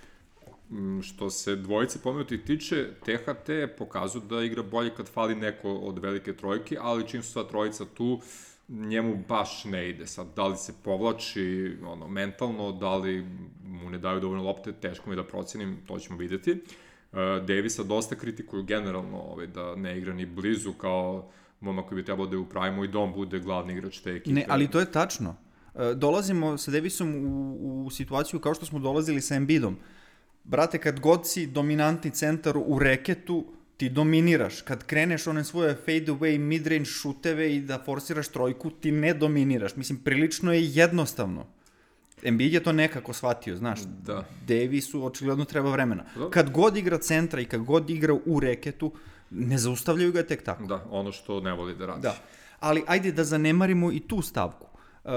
što 1.03 1.29
se 1.29 1.55
dvojice 1.55 2.01
pomenutih 2.01 2.41
tiče, 2.45 2.89
THT 3.05 3.49
pokazuje 3.77 4.23
da 4.29 4.43
igra 4.43 4.63
bolje 4.63 4.89
kad 4.95 5.07
fali 5.07 5.35
neko 5.35 5.73
od 5.73 5.99
velike 5.99 6.33
trojke, 6.33 6.77
ali 6.81 7.07
čim 7.07 7.23
su 7.23 7.31
sva 7.31 7.43
trojica 7.43 7.85
tu, 7.85 8.21
njemu 8.67 9.23
baš 9.27 9.65
ne 9.65 9.89
ide. 9.89 10.07
Sad, 10.07 10.27
da 10.35 10.47
li 10.47 10.57
se 10.57 10.73
povlači 10.83 11.77
ono, 11.85 12.07
mentalno, 12.07 12.71
da 12.71 12.95
li 12.95 13.25
mu 13.63 13.89
ne 13.89 13.97
daju 13.97 14.19
dovoljno 14.19 14.43
lopte, 14.43 14.71
teško 14.71 15.09
mi 15.09 15.15
da 15.15 15.23
procenim, 15.23 15.77
to 15.87 15.99
ćemo 15.99 16.17
videti. 16.17 16.51
Uh, 16.51 17.17
Davisa 17.47 17.83
dosta 17.83 18.15
kritikuju 18.15 18.63
generalno 18.63 19.17
ovaj, 19.17 19.47
da 19.47 19.75
ne 19.75 19.97
igra 19.97 20.13
ni 20.13 20.25
blizu 20.25 20.73
kao 20.73 21.31
momak 21.59 21.85
koji 21.85 21.95
bi 21.95 22.05
trebalo 22.05 22.27
da 22.27 22.35
je 22.35 22.39
u 22.39 22.49
prime 22.49 22.85
i 22.85 22.87
dom 22.87 23.13
bude 23.13 23.39
glavni 23.39 23.73
igrač 23.73 23.99
te 23.99 24.11
ekipe. 24.11 24.33
Ne, 24.33 24.45
ali 24.49 24.71
to 24.71 24.79
je 24.79 24.91
tačno. 24.91 25.35
E, 25.75 25.93
Dolazimo 25.95 26.57
sa 26.57 26.71
Davisom 26.71 27.15
u, 27.15 27.85
u 27.85 27.89
situaciju 27.89 28.39
kao 28.39 28.53
što 28.53 28.65
smo 28.65 28.79
dolazili 28.79 29.21
sa 29.21 29.35
Embiidom. 29.35 29.77
Brate, 30.43 30.77
kad 30.77 30.99
god 30.99 31.27
si 31.27 31.47
dominantni 31.47 32.11
centar 32.11 32.57
u 32.57 32.79
reketu, 32.79 33.45
ti 33.77 33.89
dominiraš. 33.89 34.61
Kad 34.61 34.83
kreneš 34.85 35.27
one 35.27 35.43
svoje 35.43 35.75
fade 35.75 36.11
away, 36.11 36.37
midrange 36.37 36.85
šuteve 36.85 37.55
i 37.55 37.61
da 37.61 37.79
forsiraš 37.85 38.27
trojku, 38.27 38.69
ti 38.69 38.91
ne 38.91 39.13
dominiraš. 39.13 39.75
Mislim, 39.75 39.97
prilično 39.97 40.53
je 40.53 40.67
jednostavno. 40.75 41.45
Embiid 42.23 42.53
je 42.53 42.63
to 42.63 42.71
nekako 42.71 43.13
shvatio, 43.13 43.55
znaš. 43.55 43.79
Da. 43.81 44.25
Davisu 44.47 45.05
očigledno 45.05 45.45
treba 45.45 45.71
vremena. 45.71 46.03
Kad 46.29 46.51
god 46.51 46.77
igra 46.77 46.97
centra 46.97 47.41
i 47.41 47.45
kad 47.45 47.63
god 47.63 47.89
igra 47.89 48.13
u 48.25 48.39
reketu, 48.39 48.91
ne 49.29 49.57
zaustavljaju 49.57 50.11
ga 50.11 50.23
tek 50.23 50.43
tako. 50.43 50.65
Da, 50.65 50.85
ono 50.89 51.11
što 51.11 51.39
ne 51.39 51.53
voli 51.53 51.75
da 51.75 51.85
radi. 51.85 52.01
Da. 52.01 52.15
Ali 52.59 52.83
ajde 52.87 53.11
da 53.11 53.23
zanemarimo 53.23 53.91
i 53.91 53.99
tu 53.99 54.21
stavku. 54.21 54.67
Uh, 55.03 55.11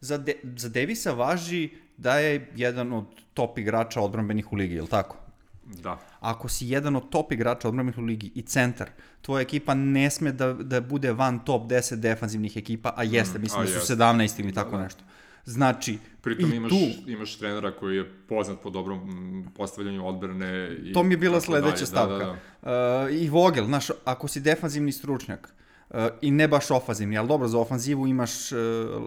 za, 0.00 0.18
De 0.18 0.34
za 0.56 0.68
Davisa 0.68 1.12
važi 1.12 1.70
da 1.98 2.18
je 2.18 2.50
jedan 2.56 2.92
od 2.92 3.04
top 3.34 3.58
igrača 3.58 4.00
odbranbenih 4.00 4.52
u 4.52 4.56
ligi, 4.56 4.74
je 4.74 4.82
li 4.82 4.88
tako? 4.88 5.16
Da. 5.64 5.98
Ako 6.20 6.48
si 6.48 6.66
jedan 6.68 6.96
od 6.96 7.10
top 7.10 7.32
igrača 7.32 7.68
odbranbenih 7.68 7.98
u 7.98 8.02
ligi 8.02 8.32
i 8.34 8.42
centar, 8.42 8.90
tvoja 9.22 9.42
ekipa 9.42 9.74
ne 9.74 10.10
sme 10.10 10.32
da, 10.32 10.52
da 10.52 10.80
bude 10.80 11.12
van 11.12 11.38
top 11.44 11.62
10 11.70 11.96
defanzivnih 11.96 12.56
ekipa, 12.56 12.92
a 12.96 13.02
jeste, 13.02 13.38
mm, 13.38 13.42
mislim 13.42 13.60
a 13.60 13.64
da 13.64 13.70
su 13.70 13.78
jeste. 13.78 13.94
17 13.94 14.40
ili 14.40 14.54
tako 14.54 14.70
Da, 14.70 14.76
da. 14.76 14.82
nešto. 14.82 15.02
Znači, 15.44 15.98
Pritom 16.20 16.52
i 16.52 16.56
imaš, 16.56 16.70
tu, 16.70 17.10
imaš 17.10 17.36
trenera 17.38 17.70
koji 17.70 17.96
je 17.96 18.12
poznat 18.28 18.58
po 18.62 18.70
dobrom 18.70 19.50
postavljanju 19.56 20.06
odbrane. 20.06 20.76
I 20.82 20.92
to 20.92 21.02
mi 21.02 21.14
je 21.14 21.18
bila 21.18 21.40
tako 21.40 21.52
dalje. 21.52 21.62
sledeća 21.62 21.86
stavka. 21.86 22.12
Da, 22.14 22.24
da, 22.24 22.36
da. 22.62 23.04
Uh, 23.04 23.14
I 23.14 23.28
Vogel, 23.28 23.64
znaš, 23.64 23.86
ako 24.04 24.28
si 24.28 24.40
defanzivni 24.40 24.92
stručnjak, 24.92 25.54
uh, 25.90 25.96
i 26.20 26.30
ne 26.30 26.48
baš 26.48 26.70
ofanzivni, 26.70 27.18
ali 27.18 27.28
dobro, 27.28 27.48
za 27.48 27.58
ofanzivu 27.58 28.06
imaš 28.06 28.52
uh, 28.52 28.58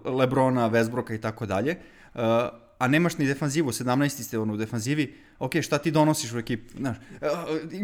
Lebrona, 0.05 0.69
Westbrooka 0.69 1.15
i 1.15 1.21
tako 1.21 1.45
dalje, 1.45 1.77
a 2.81 2.87
nemaš 2.87 3.17
ni 3.17 3.27
defanzivu, 3.27 3.71
17. 3.71 4.23
ste 4.23 4.39
ono 4.39 4.53
u 4.53 4.57
defanzivi, 4.57 5.13
ok, 5.39 5.61
šta 5.61 5.77
ti 5.77 5.91
donosiš 5.91 6.33
u 6.33 6.39
ekipu, 6.39 6.77
znaš, 6.77 6.97
uh, 6.97 7.27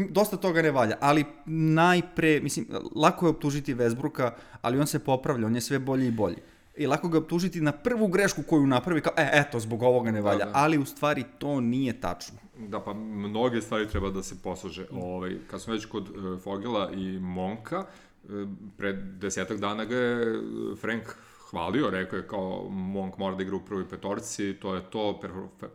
dosta 0.09 0.37
toga 0.37 0.61
ne 0.61 0.71
valja, 0.71 0.97
ali 0.99 1.25
najpre, 1.45 2.39
mislim, 2.39 2.67
lako 2.95 3.25
je 3.25 3.29
optužiti 3.29 3.75
Westbrooka, 3.75 4.31
ali 4.61 4.79
on 4.79 4.87
se 4.87 4.99
popravlja, 4.99 5.47
on 5.47 5.55
je 5.55 5.61
sve 5.61 5.79
bolji 5.79 6.07
i 6.07 6.11
bolji. 6.11 6.37
i 6.77 6.87
lako 6.87 7.07
ga 7.07 7.17
optužiti 7.17 7.61
na 7.61 7.71
prvu 7.71 8.07
grešku 8.07 8.43
koju 8.43 8.67
napravi, 8.67 9.01
kao, 9.01 9.13
e, 9.17 9.29
eto, 9.33 9.59
zbog 9.59 9.83
ovoga 9.83 10.11
ne 10.11 10.21
valja, 10.21 10.45
da. 10.45 10.51
ali 10.53 10.77
u 10.77 10.85
stvari 10.85 11.23
to 11.37 11.61
nije 11.61 12.01
tačno. 12.01 12.37
Da, 12.57 12.79
pa 12.79 12.93
mnoge 12.93 13.61
stvari 13.61 13.87
treba 13.87 14.09
da 14.09 14.23
se 14.23 14.35
posluže. 14.43 14.85
Ovaj, 14.91 15.37
kad 15.47 15.61
smo 15.61 15.73
već 15.73 15.85
kod 15.85 16.09
uh, 16.09 16.41
Fogela 16.43 16.91
i 16.91 17.19
Monka, 17.19 17.79
uh, 17.79 18.49
pred 18.77 18.95
desetak 18.95 19.59
dana 19.59 19.85
ga 19.85 19.95
je 19.95 20.21
e, 20.21 20.41
Frank 20.81 21.03
hvalio, 21.49 21.89
rekao 21.89 22.17
je 22.17 22.27
kao 22.27 22.69
Monk 22.69 23.17
mora 23.17 23.35
da 23.35 23.43
igra 23.43 23.55
u 23.55 23.65
prvoj 23.65 23.89
petorci, 23.89 24.53
to 24.53 24.75
je 24.75 24.81
to, 24.89 25.21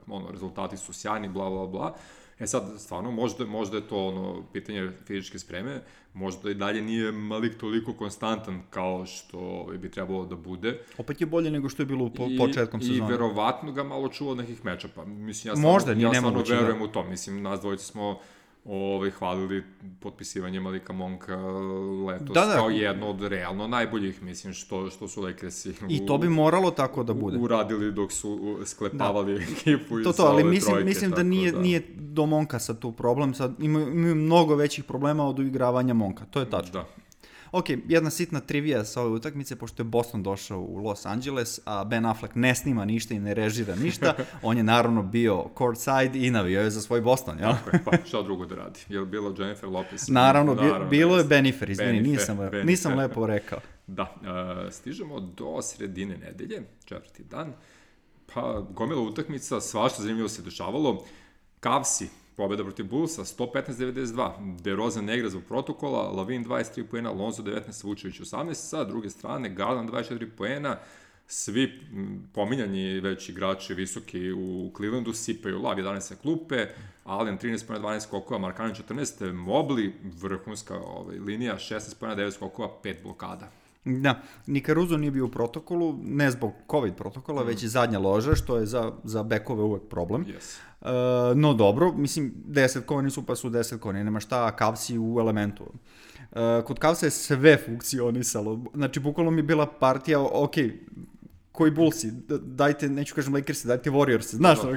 ono, 0.09 0.31
rezultati 0.31 0.77
su 0.77 0.93
sjajni, 0.93 1.29
bla, 1.29 1.51
bla, 1.51 1.67
bla. 1.67 1.95
E 2.39 2.47
sad, 2.47 2.63
stvarno, 2.79 3.11
možda, 3.11 3.47
možda 3.47 3.77
je 3.77 3.89
to 3.89 4.07
ono, 4.07 4.45
pitanje 4.53 4.91
fizičke 5.07 5.39
spreme, 5.39 5.81
možda 6.15 6.51
i 6.51 6.55
dalje 6.55 6.83
nije 6.83 7.13
Malik 7.13 7.59
toliko 7.59 7.93
konstantan 7.93 8.63
kao 8.71 9.07
što 9.07 9.69
bi 9.79 9.91
trebalo 9.91 10.27
da 10.27 10.37
bude. 10.37 10.79
Opet 10.99 11.21
je 11.21 11.27
bolje 11.27 11.51
nego 11.51 11.69
što 11.69 11.83
je 11.83 11.87
bilo 11.87 12.11
po, 12.17 12.27
I, 12.31 12.39
početkom 12.39 12.81
sezona. 12.81 13.09
I 13.09 13.11
verovatno 13.11 13.73
ga 13.73 13.85
malo 13.85 14.09
čuva 14.09 14.31
od 14.31 14.37
nekih 14.37 14.65
mečapa. 14.65 15.05
Mislim, 15.05 15.51
ja 15.51 15.57
stvarno, 15.57 15.73
možda, 15.73 15.93
ja 15.93 15.97
stvarno 15.99 16.13
nemoguće, 16.13 16.55
verujem 16.55 16.79
da. 16.79 16.85
u 16.85 16.89
to. 16.89 17.05
Mislim, 17.05 17.43
nas 17.43 17.61
dvojice 17.61 17.85
smo 17.85 18.19
ovaj, 18.65 19.11
hvalili 19.11 19.65
potpisivanje 20.01 20.61
Malika 20.61 20.93
Monka 20.93 21.37
letos 22.07 22.35
Da, 22.35 22.47
da. 22.47 22.55
kao 22.55 22.71
jedno 22.71 23.09
od 23.09 23.23
realno 23.23 23.67
najboljih, 23.69 24.23
mislim, 24.23 24.53
što, 24.53 24.91
što 24.91 25.09
su 25.09 25.23
Lakersi 25.23 25.75
I 25.89 26.07
to 26.07 26.19
bi 26.19 26.29
moralo 26.29 26.71
tako 26.71 27.03
da 27.05 27.15
bude. 27.15 27.39
uradili 27.39 27.93
dok 27.93 28.13
su 28.13 28.59
sklepavali 28.65 29.35
da. 29.35 29.45
ekipu 29.53 29.99
iz 29.99 30.05
To 30.05 30.13
to, 30.13 30.23
ali 30.23 30.45
mislim, 30.45 30.73
trojke, 30.73 30.85
mislim 30.89 31.11
da 31.11 31.23
nije, 31.23 31.53
nije 31.53 31.83
do 31.97 32.27
Monka 32.27 32.59
sad 32.59 32.79
tu 32.79 32.93
problem, 32.93 33.35
sad 33.35 33.55
imaju, 33.59 33.89
imaju 33.89 34.15
mnogo 34.15 34.55
većih 34.55 34.85
problema 34.85 35.29
od 35.29 35.39
uigravanja 35.39 35.95
Monka, 35.95 36.25
to 36.31 36.41
je 36.41 36.51
tačno. 36.51 36.73
Da. 36.81 36.87
Ok, 37.53 37.65
jedna 37.89 38.11
sitna 38.11 38.41
trivija 38.41 38.85
sa 38.85 39.03
ove 39.03 39.11
utakmice, 39.11 39.57
pošto 39.57 39.81
je 39.83 39.85
Boston 39.85 40.23
došao 40.23 40.61
u 40.61 40.77
Los 40.77 41.07
Angeles, 41.07 41.61
a 41.65 41.85
Ben 41.85 42.07
Affleck 42.07 42.35
ne 42.35 42.55
snima 42.55 42.85
ništa 42.85 43.15
i 43.15 43.19
ne 43.19 43.35
režira 43.35 43.77
ništa, 43.77 44.15
on 44.43 44.57
je 44.57 44.63
naravno 44.63 45.03
bio 45.03 45.45
courtside 45.59 46.27
i 46.27 46.31
navio 46.31 46.61
je 46.61 46.71
za 46.71 46.81
svoj 46.81 47.01
Boston, 47.01 47.39
jel? 47.39 47.53
Tako 47.53 47.77
je, 47.77 47.83
pa 47.85 47.93
šta 48.07 48.23
drugo 48.23 48.47
da 48.47 48.55
radi? 48.55 48.81
Je 48.89 49.01
li 49.01 49.07
bilo 49.07 49.35
Jennifer 49.39 49.69
Lopez? 49.69 50.09
Naravno, 50.09 50.55
bi, 50.55 50.89
bilo 50.91 51.19
je. 51.19 51.25
Benifer, 51.25 51.71
izvini, 51.71 51.93
Benifer, 51.93 52.13
nisam, 52.13 52.37
Benifer. 52.37 52.67
nisam 52.67 52.95
lepo 53.01 53.27
rekao. 53.27 53.59
Da, 53.87 54.15
e, 54.67 54.71
stižemo 54.71 55.21
do 55.21 55.63
sredine 55.63 56.17
nedelje, 56.17 56.63
četvrti 56.85 57.25
dan, 57.25 57.53
pa 58.35 58.61
gomila 58.71 59.01
utakmica, 59.01 59.61
svašta 59.61 60.03
zanimljivo 60.03 60.29
se 60.29 60.43
dešavalo. 60.43 61.05
Kavsi, 61.61 62.09
pobeda 62.37 62.63
protiv 62.63 62.87
Bullsa, 62.87 63.25
115-92, 63.25 64.61
DeRozan 64.63 65.05
ne 65.05 65.17
igra 65.19 65.29
zbog 65.29 65.43
protokola, 65.49 66.03
Lavin 66.03 66.45
23 66.45 66.85
poena, 66.91 67.11
Lonzo 67.11 67.43
19, 67.43 67.85
Vučević 67.85 68.21
18, 68.21 68.55
sa 68.55 68.85
druge 68.85 69.11
strane 69.11 69.49
Garland 69.49 69.91
24 69.91 70.27
poena, 70.37 70.77
svi 71.27 71.81
pominjani 72.35 73.01
već 73.01 73.29
igrači 73.29 73.75
visoki 73.75 74.33
u 74.33 74.71
Clevelandu 74.77 75.13
sipaju 75.13 75.63
Lav 75.63 75.79
11 75.79 76.01
sa 76.01 76.15
klupe, 76.15 76.67
Allen 77.05 77.39
13 77.39 77.67
pojena 77.67 77.89
12 77.89 78.01
skokova, 78.01 78.41
Markanen 78.41 78.75
14, 78.75 79.33
Mobley 79.33 79.93
vrhunska 80.21 80.79
ovaj, 80.79 81.19
linija 81.19 81.55
16 81.55 81.99
pojena 82.01 82.23
9 82.23 82.31
skokova, 82.31 82.69
5 82.85 83.03
blokada. 83.03 83.62
Da, 83.85 84.23
ni 84.47 84.61
Caruso 84.65 84.97
nije 84.97 85.11
bio 85.11 85.25
u 85.25 85.31
protokolu, 85.31 85.99
ne 86.03 86.31
zbog 86.31 86.53
COVID 86.71 86.95
protokola, 86.95 87.43
već 87.43 87.63
i 87.63 87.69
zadnja 87.69 87.99
loža, 87.99 88.35
što 88.35 88.57
je 88.57 88.67
za, 88.67 88.93
za 89.05 89.23
bekove 89.23 89.63
uvek 89.63 89.83
problem. 89.91 90.25
Yes. 90.25 90.59
E, 90.83 91.35
no 91.35 91.55
dobro, 91.55 91.93
mislim, 91.93 92.35
10 92.49 92.81
koni 92.81 93.11
su 93.11 93.27
pa 93.27 93.37
su 93.37 93.51
10 93.51 93.79
koni, 93.79 94.05
nema 94.05 94.21
šta, 94.21 94.47
a 94.47 94.57
Kavsi 94.57 94.99
u 94.99 95.17
elementu. 95.21 95.65
E, 96.33 96.63
kod 96.65 96.79
Kavsa 96.79 97.07
je 97.07 97.11
sve 97.11 97.57
funkcionisalo, 97.67 98.65
znači 98.75 99.01
bukvalno 99.01 99.31
mi 99.31 99.39
je 99.39 99.43
bila 99.43 99.67
partija, 99.67 100.21
ok, 100.21 100.55
koji 101.53 101.71
Bullsi, 101.71 102.11
d- 102.11 102.39
dajte, 102.39 102.89
neću 102.89 103.15
kažem 103.15 103.35
Lakersi, 103.35 103.67
dajte 103.67 103.91
Warriors, 103.91 104.35
znaš 104.35 104.59
što 104.59 104.73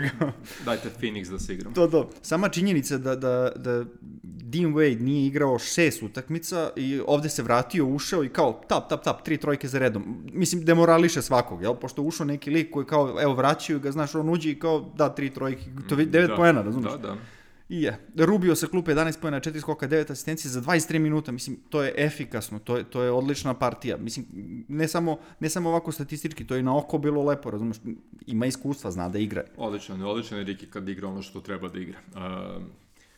Dajte 0.65 0.89
Phoenix 1.01 1.31
da 1.31 1.39
se 1.39 1.53
igram. 1.53 1.73
To, 1.73 1.87
to. 1.87 2.09
Sama 2.21 2.49
činjenica 2.49 2.97
da, 2.97 3.15
da, 3.15 3.51
da 3.55 3.85
Dean 4.23 4.73
Wade 4.73 5.01
nije 5.01 5.27
igrao 5.27 5.59
šest 5.59 6.03
utakmica 6.03 6.69
i 6.75 7.01
ovde 7.07 7.29
se 7.29 7.43
vratio, 7.43 7.85
ušao 7.85 8.23
i 8.23 8.29
kao 8.29 8.61
tap, 8.67 8.89
tap, 8.89 9.03
tap, 9.03 9.25
tri 9.25 9.37
trojke 9.37 9.67
za 9.67 9.79
redom. 9.79 10.23
Mislim, 10.33 10.65
demorališe 10.65 11.21
svakog, 11.21 11.61
jel? 11.61 11.75
Pošto 11.75 12.01
ušao 12.01 12.25
neki 12.25 12.49
lik 12.49 12.71
koji 12.71 12.85
kao, 12.85 13.17
evo, 13.21 13.33
vraćaju 13.33 13.79
ga, 13.79 13.91
znaš, 13.91 14.15
on 14.15 14.29
uđe 14.29 14.51
i 14.51 14.59
kao, 14.59 14.91
da, 14.97 15.09
tri 15.09 15.29
trojke, 15.29 15.63
to 15.89 15.99
je 15.99 16.05
devet 16.05 16.29
da, 16.29 16.35
poena, 16.35 16.61
razumiješ? 16.61 16.91
Da, 16.91 16.97
da. 16.97 17.17
I 17.69 17.81
je. 17.81 18.07
Rubio 18.15 18.55
sa 18.55 18.67
klupe 18.67 18.91
11 18.91 19.19
pojena, 19.21 19.39
4 19.39 19.59
skoka, 19.59 19.87
9 19.87 20.11
asistencije 20.11 20.51
za 20.51 20.61
23 20.61 20.99
minuta. 20.99 21.31
Mislim, 21.31 21.57
to 21.69 21.83
je 21.83 21.93
efikasno, 21.97 22.59
to 22.59 22.77
je, 22.77 22.83
to 22.83 23.03
je 23.03 23.11
odlična 23.11 23.53
partija. 23.53 23.97
Mislim, 23.97 24.25
ne 24.67 24.87
samo, 24.87 25.17
ne 25.39 25.49
samo 25.49 25.69
ovako 25.69 25.91
statistički, 25.91 26.47
to 26.47 26.55
je 26.55 26.59
i 26.59 26.63
na 26.63 26.77
oko 26.77 26.97
bilo 26.97 27.23
lepo, 27.23 27.51
razumeš? 27.51 27.77
Ima 28.27 28.45
iskustva, 28.45 28.91
zna 28.91 29.09
da 29.09 29.19
igra. 29.19 29.43
Odličan, 29.57 30.01
odličan 30.01 30.37
je 30.37 30.43
Riki 30.43 30.65
kad 30.65 30.89
igra 30.89 31.07
ono 31.07 31.21
što 31.21 31.41
treba 31.41 31.69
da 31.69 31.79
igra. 31.79 31.99
Uh, 32.13 32.63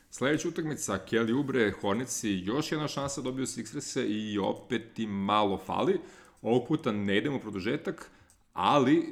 sledeća 0.10 0.48
utakmica, 0.48 1.00
Kelly 1.12 1.40
Ubre, 1.40 1.72
Hornici, 1.82 2.30
još 2.30 2.72
jedna 2.72 2.88
šansa 2.88 3.22
dobio 3.22 3.46
Sixerse 3.46 4.06
i 4.06 4.40
opet 4.40 5.00
im 5.00 5.10
malo 5.10 5.58
fali. 5.58 6.00
Ovog 6.42 6.68
puta 6.68 6.92
ne 6.92 7.18
idemo 7.18 7.38
u 7.38 7.40
produžetak, 7.40 8.12
ali 8.58 8.98
e, 8.98 9.04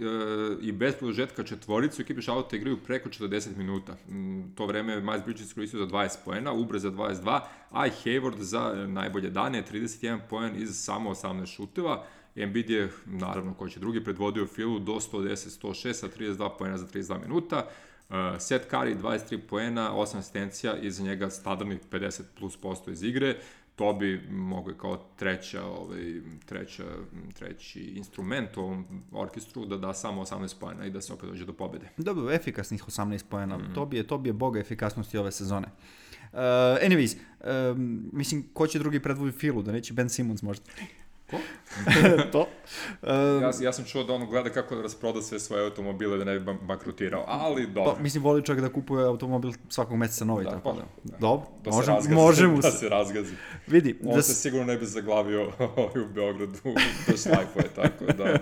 i 0.61 0.71
bez 0.71 0.95
produžetka 0.95 1.43
četvoricu 1.43 2.01
ekipe 2.01 2.21
Šalota 2.21 2.55
igraju 2.55 2.77
preko 2.77 3.09
40 3.09 3.57
minuta. 3.57 3.95
Mm, 4.09 4.41
to 4.55 4.65
vreme 4.65 5.01
Miles 5.01 5.23
Bridges 5.25 5.53
koristio 5.53 5.79
za 5.79 5.85
20 5.85 6.17
poena, 6.25 6.51
Ubre 6.51 6.79
za 6.79 6.91
22, 6.91 7.39
a 7.71 7.87
i 7.87 7.89
Hayward 7.89 8.39
za 8.39 8.73
e, 8.75 8.87
najbolje 8.87 9.29
dane, 9.29 9.63
31 9.71 10.19
poen 10.29 10.61
iz 10.61 10.69
samo 10.83 11.09
18 11.09 11.55
šuteva. 11.55 12.05
Embiid 12.35 12.69
je, 12.69 12.91
naravno, 13.05 13.53
ko 13.53 13.69
će 13.69 13.79
drugi, 13.79 14.03
predvodio 14.03 14.47
Filu 14.47 14.79
do 14.79 14.93
110-106 14.93 15.93
sa 15.93 16.07
32 16.07 16.49
poena 16.57 16.77
za 16.77 16.85
32 16.87 17.21
minuta. 17.21 17.65
Uh, 18.09 18.15
Seth 18.39 18.71
Curry 18.71 18.97
23 19.01 19.39
poena, 19.49 19.91
8 19.93 20.17
asistencija, 20.17 20.77
iza 20.77 21.03
njega 21.03 21.29
standardnih 21.29 21.79
50 21.91 22.21
plus 22.39 22.57
posto 22.57 22.91
iz 22.91 23.03
igre. 23.03 23.35
To 23.75 23.93
bi 23.93 24.27
mogo 24.29 24.69
je 24.69 24.77
kao 24.77 24.97
treća, 25.15 25.65
ovaj, 25.65 26.21
treća, 26.45 26.83
treći 27.33 27.81
instrument 27.81 28.57
u 28.57 28.61
ovom 28.61 28.85
orkestru 29.11 29.65
da 29.65 29.77
da 29.77 29.93
samo 29.93 30.21
18 30.21 30.59
poena 30.59 30.85
i 30.85 30.89
da 30.89 31.01
se 31.01 31.13
opet 31.13 31.29
dođe 31.29 31.45
do 31.45 31.53
pobede. 31.53 31.89
Dobro, 31.97 32.31
efikasnih 32.31 32.83
18 32.83 33.23
poena. 33.29 33.57
Mm. 33.57 33.73
To, 33.73 33.85
bi 33.85 33.97
je, 33.97 34.07
to 34.07 34.17
bi 34.17 34.29
je 34.29 34.33
boga 34.33 34.59
efikasnosti 34.59 35.17
ove 35.17 35.31
sezone. 35.31 35.67
Uh, 36.33 36.39
anyways, 36.81 37.15
um, 37.71 38.09
mislim, 38.13 38.43
ko 38.53 38.67
će 38.67 38.79
drugi 38.79 38.99
predvodi 38.99 39.31
Filu, 39.31 39.61
da 39.61 39.71
neće 39.71 39.93
Ben 39.93 40.09
Simmons 40.09 40.41
možda? 40.41 40.65
Ko? 41.35 41.41
to. 42.31 42.39
Uh, 43.01 43.09
Ja, 43.41 43.51
ja 43.61 43.73
sam 43.73 43.85
čuo 43.85 44.03
da 44.03 44.13
on 44.13 44.25
gleda 44.25 44.49
kako 44.49 44.75
da 44.75 44.81
rasproda 44.81 45.21
sve 45.21 45.39
svoje 45.39 45.63
automobile 45.63 46.17
da 46.17 46.23
ne 46.23 46.39
bi 46.39 46.45
ban- 46.45 46.57
bankrotirao, 46.61 47.23
ali 47.27 47.67
dobro. 47.67 47.93
pa, 47.93 48.01
mislim, 48.01 48.23
voli 48.23 48.43
čovjek 48.43 48.61
da 48.61 48.71
kupuje 48.71 49.05
automobil 49.05 49.51
svakog 49.69 49.97
meseca 49.97 50.25
novi, 50.25 50.43
Da, 50.43 50.51
tako 50.51 50.63
pa, 50.65 50.75
da. 50.75 50.85
da. 51.05 51.17
Dobro, 51.17 51.47
da 51.63 51.71
se 51.71 51.75
može, 51.75 51.87
razgazi, 51.87 52.15
može 52.15 52.47
mu 52.47 52.57
da 52.61 52.71
se. 52.71 52.77
se 52.77 52.89
razgazi. 52.89 53.33
Vidi, 53.67 53.99
On 54.03 54.15
da, 54.15 54.21
se 54.21 54.33
sigurno 54.33 54.65
ne 54.65 54.77
bi 54.77 54.85
zaglavio 54.85 55.51
ovaj 55.77 56.01
u 56.01 56.07
Beogradu 56.07 56.53
do 57.07 57.17
šlajfuje, 57.17 57.67
tako 57.67 58.05
da... 58.07 58.37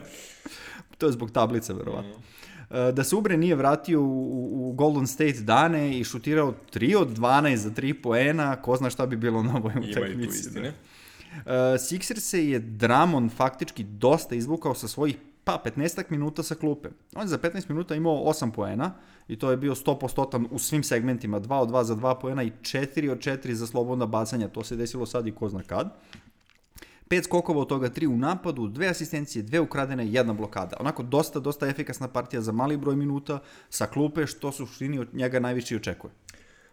to 0.98 1.06
je 1.06 1.12
zbog 1.12 1.32
tablice, 1.32 1.74
verovatno. 1.74 2.12
Uh, 2.12 2.90
da 2.90 3.04
se 3.04 3.16
Ubre 3.16 3.38
nije 3.38 3.56
vratio 3.56 4.02
u, 4.02 4.30
u- 4.62 4.74
Golden 4.74 5.08
State 5.08 5.34
dane 5.34 5.92
i 5.92 6.04
šutirao 6.04 6.54
3 6.74 6.98
od 6.98 7.10
12 7.10 7.56
za 7.56 7.70
3 7.72 7.94
poena, 7.94 8.56
ko 8.56 8.76
zna 8.76 8.90
šta 8.90 9.06
bi 9.06 9.16
bilo 9.16 9.44
na 9.44 9.56
ovoj 9.56 9.72
Ima 9.74 9.82
i 9.82 9.94
tu 9.94 10.00
utakmici. 10.00 10.40
istine. 10.40 10.74
Uh, 11.38 11.52
Sixers 11.80 12.20
se 12.20 12.50
je 12.50 12.60
Dramon 12.60 13.30
faktički 13.30 13.84
dosta 13.84 14.36
izvukao 14.36 14.76
sa 14.76 14.88
svojih 14.88 15.18
pa 15.44 15.62
15 15.66 16.04
minuta 16.10 16.44
sa 16.44 16.56
klupe. 16.56 16.90
On 17.16 17.22
je 17.22 17.28
za 17.28 17.38
15 17.38 17.70
minuta 17.70 17.96
imao 17.96 18.14
8 18.14 18.52
poena 18.52 18.94
i 19.28 19.40
to 19.40 19.52
je 19.52 19.58
bio 19.58 19.76
100% 19.76 20.48
u 20.52 20.60
svim 20.60 20.84
segmentima, 20.84 21.40
2 21.40 21.56
od 21.56 21.70
2 21.70 21.84
za 21.84 21.96
2 21.96 22.22
poena 22.22 22.44
i 22.44 22.52
4 22.62 23.12
od 23.12 23.18
4 23.18 23.52
za 23.52 23.68
slobodna 23.68 24.06
bacanja. 24.06 24.48
To 24.48 24.64
se 24.64 24.76
desilo 24.76 25.06
sad 25.06 25.28
i 25.28 25.32
ko 25.32 25.50
zna 25.50 25.64
kad. 25.64 25.94
Pet 27.08 27.24
skokova 27.24 27.62
od 27.62 27.70
toga, 27.70 27.90
tri 27.90 28.08
u 28.08 28.18
napadu, 28.18 28.68
dve 28.68 28.88
asistencije, 28.88 29.44
dve 29.44 29.60
ukradene, 29.60 30.08
jedna 30.08 30.34
blokada. 30.34 30.78
Onako 30.80 31.04
dosta, 31.04 31.40
dosta 31.40 31.68
efikasna 31.68 32.08
partija 32.08 32.42
za 32.42 32.52
mali 32.52 32.78
broj 32.78 32.96
minuta 32.96 33.40
sa 33.70 33.86
klupe, 33.86 34.28
što 34.28 34.52
suštini 34.52 35.00
od 35.00 35.14
njega 35.14 35.40
najviše 35.40 35.76
očekuje. 35.76 36.12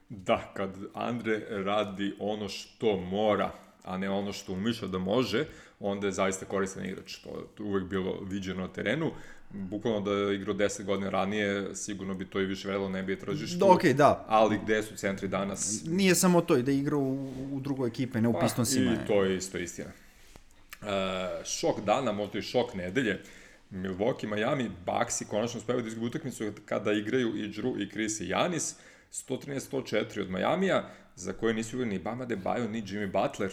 Da, 0.08 0.52
kad 0.54 0.70
Andre 0.94 1.64
radi 1.64 2.14
ono 2.20 2.48
što 2.48 2.96
mora, 2.96 3.50
a 3.84 3.98
ne 3.98 4.10
ono 4.10 4.32
što 4.32 4.52
umišlja 4.52 4.88
da 4.88 4.98
može, 4.98 5.46
onda 5.80 6.06
je 6.06 6.12
zaista 6.12 6.46
koristan 6.46 6.84
igrač. 6.84 7.16
To 7.16 7.28
je 7.58 7.64
uvek 7.64 7.84
bilo 7.84 8.20
viđeno 8.30 8.60
na 8.60 8.68
terenu. 8.68 9.10
Bukvalno 9.50 10.00
da 10.00 10.12
je 10.12 10.34
igrao 10.34 10.54
10 10.54 10.84
godina 10.84 11.10
ranije, 11.10 11.74
sigurno 11.74 12.14
bi 12.14 12.24
to 12.24 12.40
i 12.40 12.46
više 12.46 12.68
vredilo 12.68 12.88
ne 12.88 13.02
bi 13.02 13.12
je 13.12 13.18
tržištu. 13.18 13.58
Da, 13.58 13.66
okej, 13.66 13.94
da. 13.94 14.24
Ali 14.28 14.58
gde 14.64 14.82
su 14.82 14.96
centri 14.96 15.28
danas? 15.28 15.82
Nije 15.86 16.14
samo 16.14 16.40
to 16.40 16.56
i 16.56 16.62
da 16.62 16.72
igra 16.72 16.96
u, 16.96 17.30
u 17.52 17.60
drugoj 17.60 17.88
ekipe, 17.88 18.20
ne 18.20 18.28
u 18.28 18.40
Pistonsima. 18.40 18.94
Pa, 18.96 19.02
I 19.02 19.06
to 19.06 19.24
je 19.24 19.36
isto 19.36 19.58
istina. 19.58 19.90
Uh, 20.80 20.88
šok 21.44 21.80
dana, 21.84 22.12
možda 22.12 22.38
i 22.38 22.42
šok 22.42 22.74
nedelje. 22.74 23.22
Milwaukee, 23.70 24.26
Miami, 24.26 24.70
Bucks 24.86 25.20
i 25.20 25.24
konačno 25.24 25.58
uspevaju 25.58 25.82
da 25.82 25.88
izgubi 25.88 26.06
utakmicu 26.06 26.52
kada 26.64 26.92
igraju 26.92 27.36
i 27.36 27.48
Drew 27.48 27.82
i 27.82 27.90
Chris 27.90 28.20
i 28.20 28.28
Janis. 28.28 28.74
113-104 29.12 30.20
od 30.20 30.30
Majamija, 30.30 30.88
za 31.16 31.32
koje 31.32 31.54
nisu 31.54 31.76
igrali 31.76 31.90
ni 31.90 31.98
Bama 31.98 32.24
Debajo, 32.24 32.68
ni 32.68 32.82
Jimmy 32.82 33.12
Butler. 33.12 33.52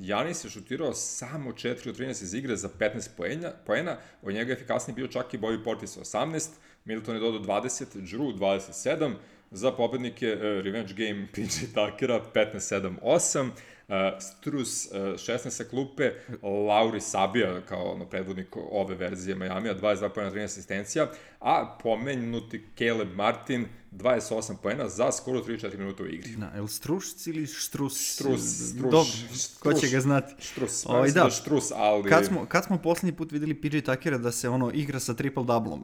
Janis 0.00 0.44
je 0.44 0.50
šutirao 0.50 0.92
samo 0.92 1.50
4 1.50 1.88
od 1.88 1.98
13 1.98 2.08
iz 2.22 2.34
igre 2.34 2.56
za 2.56 2.68
15 2.78 3.08
poena, 3.16 3.52
poena 3.66 3.96
od 4.22 4.34
njega 4.34 4.52
je 4.52 4.56
efikasniji 4.56 4.94
bio 4.94 5.08
čak 5.08 5.34
i 5.34 5.38
Bobby 5.38 5.64
Portis 5.64 5.96
18, 5.96 6.48
Middleton 6.84 7.14
je 7.14 7.20
dodao 7.20 7.40
20, 7.40 7.84
Drew 7.94 8.38
27, 8.38 9.14
za 9.50 9.72
pobednike 9.72 10.34
uh, 10.34 10.40
Revenge 10.42 10.94
Game 10.94 11.26
PJ 11.34 11.66
Tuckera 11.74 12.20
15-7-8, 12.34 13.40
Uh, 13.40 13.71
Strus 14.20 14.86
uh, 14.86 14.96
16 14.96 15.50
sa 15.50 15.64
klupe, 15.64 16.12
Lauri 16.42 17.00
Sabija 17.00 17.60
kao 17.68 17.92
ono, 17.92 18.04
predvodnik 18.06 18.56
ove 18.70 18.94
verzije 18.94 19.34
Majamija, 19.36 19.74
22 19.74 20.08
pojena, 20.14 20.32
13 20.32 20.44
asistencija, 20.44 21.06
a 21.40 21.78
pomenuti 21.82 22.64
Caleb 22.78 23.14
Martin 23.14 23.66
28 23.92 24.56
pojena 24.62 24.88
za 24.88 25.12
skoro 25.12 25.40
3-4 25.40 25.78
minuta 25.78 26.02
u 26.02 26.06
igri. 26.06 26.36
Da, 26.36 26.52
el 26.56 26.66
Strušc 26.66 27.26
ili 27.26 27.46
Štrus? 27.46 28.14
Strus, 28.14 28.40
Strus, 28.40 28.82
Dobro, 28.82 29.12
ko 29.60 29.72
će 29.72 29.88
ga 29.88 30.00
znati? 30.00 30.34
Štrus, 30.42 30.86
Ovaj, 30.86 31.10
da. 31.10 31.24
da. 31.24 31.30
Štrus, 31.30 31.72
ali... 31.74 32.10
Kad 32.10 32.26
smo, 32.26 32.46
kad 32.46 32.64
smo 32.64 32.78
poslednji 32.78 33.16
put 33.16 33.32
videli 33.32 33.54
PJ 33.54 33.78
Tuckera 33.78 34.18
da 34.18 34.32
se 34.32 34.48
ono 34.48 34.70
igra 34.74 35.00
sa 35.00 35.14
triple-doublom? 35.14 35.82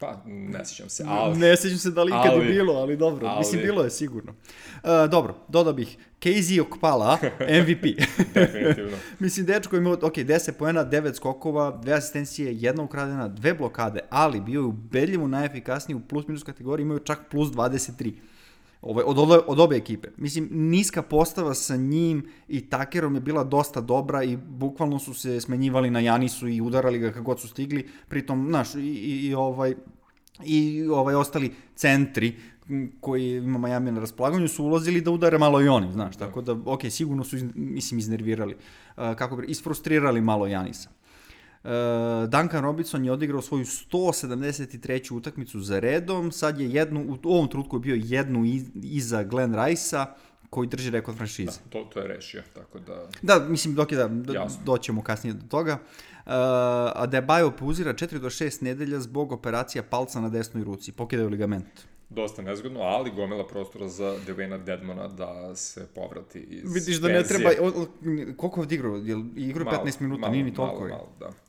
Pa, 0.00 0.22
ne 0.26 0.64
sjećam 0.64 0.88
se, 0.88 1.04
ali... 1.06 1.38
Ne 1.38 1.56
sjećam 1.56 1.78
se 1.78 1.90
da 1.90 2.02
li 2.02 2.10
ikad 2.10 2.42
je 2.42 2.48
bilo, 2.48 2.72
ali 2.72 2.96
dobro. 2.96 3.26
ali- 3.26 3.38
Mislim, 3.38 3.62
bilo 3.62 3.84
je 3.84 3.90
sigurno. 3.90 4.32
Uh, 4.74 4.88
dobro, 5.10 5.34
dodao 5.48 5.72
bih. 5.72 5.96
Casey 6.20 6.60
Okpala, 6.62 7.18
MVP. 7.62 7.84
Definitivno. 8.34 8.96
Mislim, 9.18 9.46
dečko 9.46 9.76
je 9.76 9.80
imao, 9.80 9.92
ok, 9.92 10.14
10 10.14 10.52
poena, 10.52 10.84
9 10.84 11.14
skokova, 11.14 11.78
dve 11.82 11.92
asistencije, 11.92 12.54
jedna 12.54 12.82
ukradena, 12.82 13.28
dve 13.28 13.54
blokade, 13.54 14.00
ali 14.10 14.40
bio 14.40 14.60
je 14.60 14.64
ubedljivo 14.64 15.28
najefikasniji 15.28 15.96
u 15.96 16.00
plus-minus 16.00 16.42
kategoriji, 16.42 16.84
imao 16.84 16.96
je 16.96 17.04
čak 17.04 17.18
plus 17.30 17.48
23. 17.48 18.12
Ovaj, 18.82 19.04
od, 19.06 19.18
od, 19.18 19.44
od 19.46 19.60
obe 19.60 19.76
ekipe. 19.76 20.08
Mislim, 20.16 20.48
niska 20.52 21.02
postava 21.02 21.54
sa 21.54 21.76
njim 21.76 22.28
i 22.48 22.60
Takerom 22.60 23.14
je 23.14 23.20
bila 23.20 23.44
dosta 23.44 23.80
dobra 23.80 24.22
i 24.24 24.36
bukvalno 24.36 24.98
su 24.98 25.14
se 25.14 25.40
smenjivali 25.40 25.90
na 25.90 26.00
Janisu 26.00 26.48
i 26.48 26.60
udarali 26.60 26.98
ga 26.98 27.12
kako 27.12 27.36
su 27.36 27.48
stigli. 27.48 27.88
Pritom, 28.08 28.46
znaš, 28.48 28.74
i, 28.74 28.78
i, 28.80 29.26
i 29.26 29.34
ovaj, 29.34 29.74
i 30.44 30.86
ovaj 30.90 31.14
ostali 31.14 31.52
centri 31.74 32.36
koji 33.00 33.30
ima 33.36 33.58
Miami 33.58 33.92
na 33.92 34.00
raspolaganju 34.00 34.48
su 34.48 34.64
ulazili 34.64 35.00
da 35.00 35.10
udare 35.10 35.38
malo 35.38 35.62
i 35.62 35.68
oni, 35.68 35.92
znaš, 35.92 36.16
tako 36.16 36.42
da, 36.42 36.56
ok, 36.64 36.80
sigurno 36.90 37.24
su, 37.24 37.36
iz- 37.36 37.44
mislim, 37.54 37.98
iznervirali, 37.98 38.54
uh, 38.54 39.14
kako 39.14 39.36
bi, 39.36 39.46
isfrustrirali 39.46 40.20
malo 40.20 40.46
Janisa. 40.46 40.90
Uh, 41.68 42.28
Duncan 42.28 42.62
Robinson 42.62 43.04
je 43.04 43.12
odigrao 43.12 43.42
svoju 43.42 43.64
173. 43.64 45.14
utakmicu 45.14 45.60
za 45.60 45.78
redom, 45.78 46.32
sad 46.32 46.60
je 46.60 46.70
jednu, 46.70 47.18
u 47.24 47.32
ovom 47.34 47.48
trutku 47.48 47.76
je 47.76 47.80
bio 47.80 48.00
jednu 48.04 48.44
iz, 48.44 48.64
iza 48.74 49.22
Glenn 49.22 49.54
Rice-a, 49.64 50.14
koji 50.50 50.68
drži 50.68 50.90
rekord 50.90 51.16
franšize. 51.16 51.50
Da, 51.64 51.70
to, 51.70 51.84
to 51.84 52.00
je 52.00 52.08
rešio, 52.08 52.42
tako 52.54 52.78
da... 52.78 53.08
Da, 53.22 53.46
mislim, 53.48 53.74
dok 53.74 53.92
je 53.92 53.98
da, 53.98 54.08
do, 54.08 54.32
Jasno. 54.32 54.60
doćemo 54.64 55.02
kasnije 55.02 55.34
do 55.34 55.46
toga. 55.48 55.72
Uh, 55.72 56.32
a 56.32 57.08
je 57.12 57.22
Bajo 57.22 57.50
pauzira 57.50 57.92
4 57.94 58.18
do 58.18 58.30
6 58.30 58.62
nedelja 58.62 59.00
zbog 59.00 59.32
operacija 59.32 59.82
palca 59.82 60.20
na 60.20 60.28
desnoj 60.28 60.64
ruci. 60.64 60.92
Pokidaju 60.92 61.28
ligament. 61.28 61.66
Dosta 62.10 62.42
nezgodno, 62.42 62.80
ali 62.80 63.10
gomila 63.10 63.46
prostora 63.46 63.88
za 63.88 64.16
Devena 64.26 64.58
Dedmona 64.58 65.08
da 65.08 65.56
se 65.56 65.86
povrati 65.94 66.38
iz 66.38 66.74
Vidiš 66.74 66.96
da 66.96 67.08
ne 67.08 67.14
penzije. 67.14 67.38
treba... 67.38 67.50
O, 67.60 67.82
o, 67.82 67.86
koliko 68.36 68.60
je 68.60 68.62
odigrao? 68.62 68.96
Jel 68.96 69.22
igrao 69.36 69.64
Malo, 69.64 69.84
15 69.84 70.00
minuta? 70.00 70.20
malo, 70.20 70.32
Nije 70.32 70.44
ni 70.44 70.54
toliko. 70.54 70.74
Malo, 70.74 70.86
je. 70.86 70.92
malo, 70.92 71.08
da. 71.20 71.47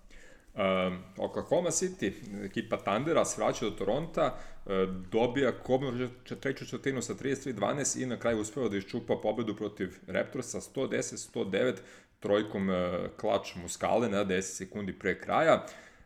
Um, 0.60 0.98
Oklahoma 1.17 1.72
City, 1.72 2.12
ekipa 2.45 2.78
Tandera, 2.78 3.26
se 3.26 3.41
vraća 3.41 3.65
do 3.65 3.72
Toronta, 3.72 4.36
uh, 4.65 4.72
dobija 5.12 5.52
kobnu 5.52 6.10
treću 6.39 6.65
četvrtinu 6.65 7.02
sa 7.02 7.13
33-12 7.13 8.04
i 8.04 8.06
na 8.06 8.19
kraju 8.19 8.41
uspeva 8.41 8.69
da 8.69 8.78
iščupa 8.78 9.15
pobedu 9.24 9.56
protiv 9.56 9.95
Raptorsa 10.08 10.60
110-109 10.60 11.76
trojkom 12.19 12.69
uh, 12.69 12.76
klač 13.17 13.56
Muskale 13.56 14.10
na 14.10 14.26
10 14.26 14.41
sekundi 14.41 14.93
pre 14.93 15.19
kraja. 15.19 15.65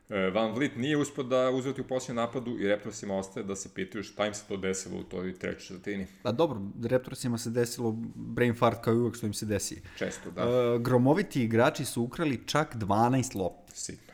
Uh, 0.09 0.15
Van 0.33 0.51
Vliet 0.51 0.75
nije 0.75 0.97
uspio 0.97 1.23
da 1.23 1.49
uzveti 1.49 1.81
u 1.81 1.87
posljednjem 1.87 2.15
napadu 2.15 2.59
i 2.59 2.67
Raptorsima 2.67 3.17
ostaje 3.17 3.43
da 3.43 3.55
se 3.55 3.69
pitaju 3.75 4.03
šta 4.03 4.27
im 4.27 4.33
se 4.33 4.43
to 4.47 4.57
desilo 4.57 4.99
u 4.99 5.03
toj 5.03 5.33
trećoj 5.39 5.67
četvrtini. 5.67 6.07
A 6.23 6.31
dobro, 6.31 6.61
Raptorsima 6.83 7.37
se 7.37 7.49
desilo 7.49 7.91
brain 8.15 8.55
fart 8.55 8.83
kao 8.83 8.93
i 8.93 8.97
uvek 8.97 9.15
što 9.15 9.25
im 9.25 9.33
se 9.33 9.45
desi. 9.45 9.81
Često, 9.97 10.31
da. 10.31 10.49
Uh, 10.49 10.81
gromoviti 10.81 11.43
igrači 11.43 11.85
su 11.85 12.03
ukrali 12.03 12.41
čak 12.45 12.75
12 12.75 13.35
lopti. 13.35 13.79
Sitno. 13.79 14.12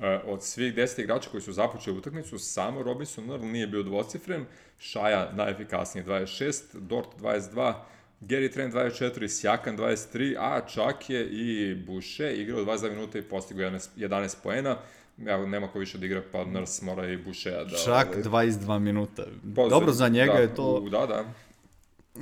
E, 0.00 0.20
od 0.26 0.42
svih 0.42 0.74
10 0.74 1.00
igrača 1.00 1.30
koji 1.30 1.40
su 1.40 1.52
započeli 1.52 1.98
utakmicu, 1.98 2.38
samo 2.38 2.82
Robinson 2.82 3.30
Earl 3.30 3.44
nije 3.44 3.66
bio 3.66 3.82
dvocifren, 3.82 4.44
Šaja 4.78 5.32
najefikasnije 5.34 6.06
26, 6.06 6.62
Dort 6.74 7.08
22, 7.20 7.74
Gary 8.20 8.52
Trent 8.52 8.74
24, 8.74 9.28
Sjakan 9.28 9.76
23, 9.78 10.36
a 10.38 10.60
čak 10.66 11.10
je 11.10 11.26
i 11.30 11.74
Buše 11.74 12.32
igrao 12.34 12.64
22 12.64 12.90
minuta 12.90 13.18
i 13.18 13.22
postigao 13.22 13.70
11, 13.70 13.88
11 13.96 14.36
poena. 14.42 14.76
Evo, 15.26 15.46
nema 15.46 15.68
ko 15.68 15.78
više 15.78 15.98
da 15.98 16.06
igra, 16.06 16.22
pa 16.32 16.44
Nurse 16.44 16.84
mora 16.84 17.08
i 17.08 17.16
Bušeja 17.16 17.64
da... 17.64 17.76
Čak 17.76 18.08
ovaj, 18.26 18.46
22 18.46 18.78
minuta. 18.78 19.24
pa 19.56 19.68
Dobro, 19.68 19.92
za 19.92 20.08
njega 20.08 20.32
da, 20.32 20.38
je 20.38 20.54
to... 20.54 20.80
u- 20.84 20.88
Da, 20.88 21.06
da. 21.06 21.24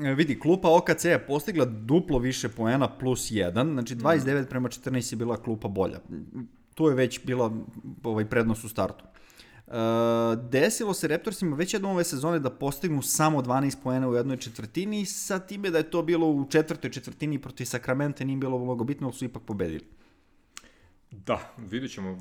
E, 0.09 0.15
Vidi, 0.15 0.41
klupa 0.41 0.69
OKC 0.71 1.05
je 1.05 1.27
postigla 1.27 1.65
duplo 1.65 2.19
više 2.19 2.49
poena 2.49 2.89
plus 2.89 3.31
1, 3.31 3.73
znači 3.73 3.95
29 3.97 4.47
prema 4.49 4.69
14 4.69 5.13
je 5.13 5.17
bila 5.17 5.37
klupa 5.37 5.69
bolja. 5.69 5.99
Tu 6.79 6.89
je 6.89 6.95
već 6.95 7.25
bila 7.25 7.53
ovaj 8.05 8.25
prednost 8.31 8.65
u 8.65 8.69
startu. 8.69 9.05
E, 9.05 9.73
desilo 10.51 10.95
se 10.95 11.09
Raptorsima 11.09 11.57
već 11.57 11.75
jednom 11.75 11.93
ove 11.93 12.05
sezone 12.05 12.39
da 12.39 12.51
postignu 12.51 13.03
samo 13.03 13.43
12 13.43 13.77
poena 13.83 14.09
u 14.09 14.15
jednoj 14.15 14.37
četvrtini, 14.37 15.05
sa 15.07 15.39
time 15.39 15.71
da 15.71 15.79
je 15.79 15.91
to 15.91 16.03
bilo 16.03 16.27
u 16.27 16.47
četvrtoj 16.51 16.91
četvrtini 16.91 17.41
protiv 17.43 17.65
Sakramenta 17.65 18.25
nije 18.25 18.37
bilo 18.37 18.59
mnogo 18.59 18.85
bitno, 18.85 19.07
ali 19.07 19.17
su 19.17 19.25
ipak 19.25 19.43
pobedili. 19.43 19.85
Da, 21.11 21.55
vidjet 21.71 21.93
ćemo 21.93 22.19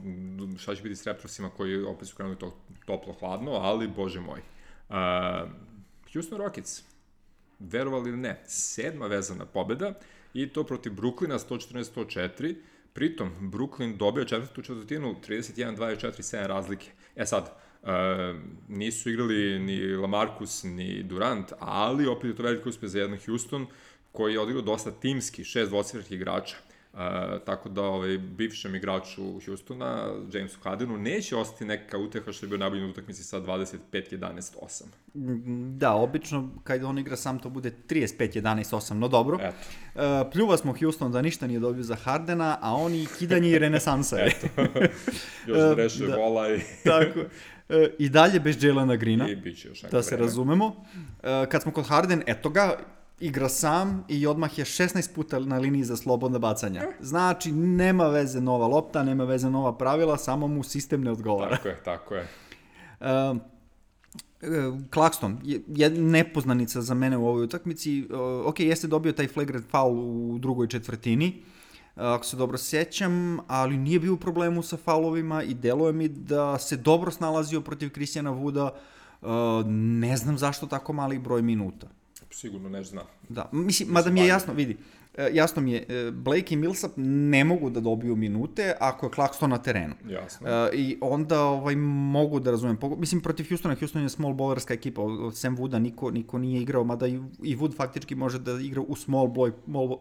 šta 0.58 0.76
će 0.76 0.82
biti 0.82 0.96
s 0.96 1.08
Raptorsima 1.08 1.50
koji 1.50 1.84
opet 1.84 2.08
su 2.08 2.16
krenuli 2.16 2.38
to 2.38 2.58
toplo-hladno, 2.86 3.52
ali 3.52 3.88
bože 3.88 4.20
moj. 4.20 4.40
Uh, 4.90 4.96
Houston 6.14 6.38
Rockets, 6.38 6.84
verovali 7.60 8.10
ili 8.10 8.18
ne, 8.18 8.42
sedma 8.46 9.08
vezana 9.08 9.46
pobeda 9.46 9.94
i 10.34 10.50
to 10.50 10.64
protiv 10.64 10.94
Brooklyna 10.94 11.40
114-104, 11.50 12.56
pritom 12.98 13.30
Brooklyn 13.42 13.98
dobio 13.98 14.26
četvrtu 14.26 14.62
četvrtinu 14.62 15.16
31-24, 15.28 16.12
7 16.12 16.48
razlike. 16.48 16.92
E 17.16 17.26
sad, 17.26 17.44
uh, 17.84 17.90
nisu 18.68 19.10
igrali 19.10 19.60
ni 19.60 19.96
Lamarcus 19.96 20.64
ni 20.64 21.04
Durant, 21.04 21.54
ali 21.60 22.08
opet 22.08 22.30
je 22.30 22.36
to 22.36 22.44
veliki 22.44 22.70
uspeh 22.70 22.90
za 22.90 23.00
jedan 23.00 23.18
Houston 23.26 23.68
koji 24.12 24.34
je 24.34 24.40
odigrao 24.40 24.62
dosta 24.62 24.92
timski, 24.92 25.44
šest 25.44 25.70
dvocifrenih 25.70 26.12
igrača. 26.12 26.56
Uh, 26.98 27.04
tako 27.46 27.70
da 27.70 27.82
ovaj, 27.82 28.18
bivšem 28.18 28.76
igraču 28.76 29.22
Houstona, 29.46 30.08
Jamesu 30.34 30.58
Hardenu, 30.64 30.98
neće 30.98 31.36
ostati 31.36 31.66
neka 31.66 31.98
uteha 31.98 32.32
što 32.32 32.46
je 32.46 32.50
bio 32.50 32.58
najbolji 32.58 32.82
na 32.82 32.88
utakmici 32.88 33.24
sa 33.24 33.42
25-11-8. 33.42 34.84
Da, 35.78 35.94
obično 35.94 36.50
kad 36.64 36.84
on 36.84 37.00
igra 37.00 37.16
sam 37.16 37.40
to 37.40 37.50
bude 37.50 37.72
35-11-8, 37.90 38.94
no 38.94 39.08
dobro. 39.08 39.38
Eto, 39.42 39.56
E, 39.96 40.32
pljuva 40.32 40.58
smo 40.58 40.76
Houston 40.80 41.12
da 41.12 41.22
ništa 41.22 41.48
nije 41.48 41.60
dobio 41.60 41.84
za 41.84 41.96
Hardena, 41.96 42.58
a 42.62 42.74
oni 42.74 43.08
kidanje 43.20 43.50
i 43.50 43.60
renesansa 43.60 44.18
je. 44.18 44.32
još 45.48 45.58
E, 45.58 45.76
rešuje 45.76 46.08
da. 46.10 46.16
i, 46.56 46.60
Tako. 46.84 47.20
E, 47.70 47.90
I 48.00 48.10
dalje 48.10 48.40
bez 48.40 48.64
Jelena 48.64 48.96
Grina, 48.96 49.30
i 49.30 49.36
bit 49.36 49.58
će 49.62 49.68
još 49.68 49.82
da 49.82 50.04
se 50.04 50.16
vreme. 50.16 50.26
razumemo. 50.26 50.86
E, 51.24 51.46
kad 51.50 51.62
smo 51.62 51.72
kod 51.72 51.88
Harden, 51.88 52.24
eto 52.28 52.50
ga, 52.50 52.78
igra 53.20 53.50
sam 53.50 54.06
i 54.08 54.28
odmah 54.28 54.60
je 54.60 54.66
16 54.66 55.14
puta 55.16 55.40
na 55.40 55.58
liniji 55.58 55.84
za 55.84 55.98
slobodna 55.98 56.40
bacanja. 56.40 56.84
Znači, 57.00 57.52
nema 57.52 58.08
veze 58.08 58.42
nova 58.42 58.68
lopta, 58.68 59.04
nema 59.04 59.24
veze 59.24 59.50
nova 59.50 59.78
pravila, 59.78 60.18
samo 60.18 60.48
mu 60.48 60.64
sistem 60.64 61.04
ne 61.04 61.12
odgovara. 61.12 61.56
Tako 61.56 61.68
je, 61.68 61.84
tako 61.84 62.16
je. 62.16 62.28
E, 64.42 64.48
Klakston 64.90 65.40
je, 65.44 65.62
je 65.68 65.90
nepoznanica 65.90 66.82
za 66.82 66.94
mene 66.94 67.18
u 67.18 67.28
ovoj 67.28 67.44
utakmici. 67.44 68.00
E, 68.00 68.06
ok, 68.46 68.60
jeste 68.60 68.88
dobio 68.88 69.12
taj 69.12 69.28
flagrant 69.28 69.66
foul 69.70 70.00
u 70.34 70.38
drugoj 70.40 70.68
četvrtini, 70.68 71.28
e, 71.28 71.34
ako 71.96 72.26
se 72.26 72.38
dobro 72.38 72.58
sjećam, 72.58 73.40
ali 73.48 73.78
nije 73.78 74.00
bio 74.00 74.14
u 74.14 74.18
problemu 74.18 74.64
sa 74.64 74.78
faulovima 74.78 75.44
i 75.44 75.54
deluje 75.54 75.94
mi 75.94 76.08
da 76.08 76.60
se 76.60 76.78
dobro 76.78 77.12
snalazio 77.12 77.62
protiv 77.62 77.90
Kristijana 77.90 78.30
Vuda. 78.30 78.70
E, 79.22 79.28
ne 79.70 80.18
znam 80.18 80.38
zašto 80.38 80.68
tako 80.68 80.94
mali 80.94 81.20
broj 81.20 81.42
minuta. 81.42 81.88
Sigurno 82.32 82.70
ne 82.70 82.84
zna. 82.84 83.04
Da, 83.30 83.50
mislim, 83.52 83.90
mada 83.90 84.10
mi 84.10 84.20
je 84.20 84.28
jasno, 84.28 84.54
vidi, 84.54 84.78
e, 85.18 85.30
jasno 85.34 85.62
mi 85.62 85.72
je, 85.72 85.86
e, 85.90 86.12
Blake 86.12 86.54
i 86.54 86.58
Millsap 86.58 86.92
ne 86.96 87.44
mogu 87.44 87.70
da 87.70 87.80
dobiju 87.80 88.16
minute 88.16 88.74
ako 88.80 89.06
je 89.06 89.10
Claxton 89.10 89.48
na 89.48 89.58
terenu. 89.58 89.94
Jasno. 90.10 90.48
E, 90.50 90.70
I 90.74 90.98
onda 91.02 91.42
ovaj, 91.42 91.76
mogu 91.76 92.40
da 92.40 92.52
razumem. 92.52 92.78
Mislim, 92.98 93.22
protiv 93.22 93.50
Houstona, 93.50 93.76
Houston 93.76 94.02
je 94.02 94.10
small 94.10 94.34
ballerska 94.34 94.74
ekipa. 94.74 95.02
Od 95.02 95.38
Sam 95.38 95.58
Wooda 95.58 95.80
niko, 95.80 96.12
niko 96.12 96.38
nije 96.38 96.62
igrao, 96.62 96.84
mada 96.84 97.08
i, 97.08 97.20
i 97.44 97.58
Wood 97.58 97.76
faktički 97.76 98.16
može 98.16 98.40
da 98.40 98.52
igra 98.52 98.82
u 98.82 98.96
small 98.96 99.28
ball, 99.28 99.52
small 99.66 99.88
ball, 99.88 100.00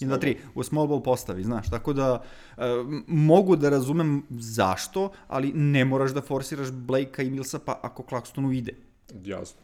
i 0.00 0.04
na 0.04 0.18
tri, 0.18 0.36
u 0.54 0.62
small 0.62 0.86
ball 0.86 1.02
postavi, 1.02 1.44
znaš. 1.44 1.70
Tako 1.70 1.92
da 1.92 2.22
e, 2.56 2.62
mogu 3.06 3.56
da 3.56 3.68
razumem 3.68 4.22
zašto, 4.30 5.10
ali 5.28 5.52
ne 5.52 5.84
moraš 5.84 6.10
da 6.10 6.22
forsiraš 6.22 6.70
Blakea 6.70 7.24
i 7.24 7.30
Millsapa 7.30 7.78
ako 7.82 8.02
Claxtonu 8.02 8.52
ide. 8.52 8.74
Jasno. 9.24 9.60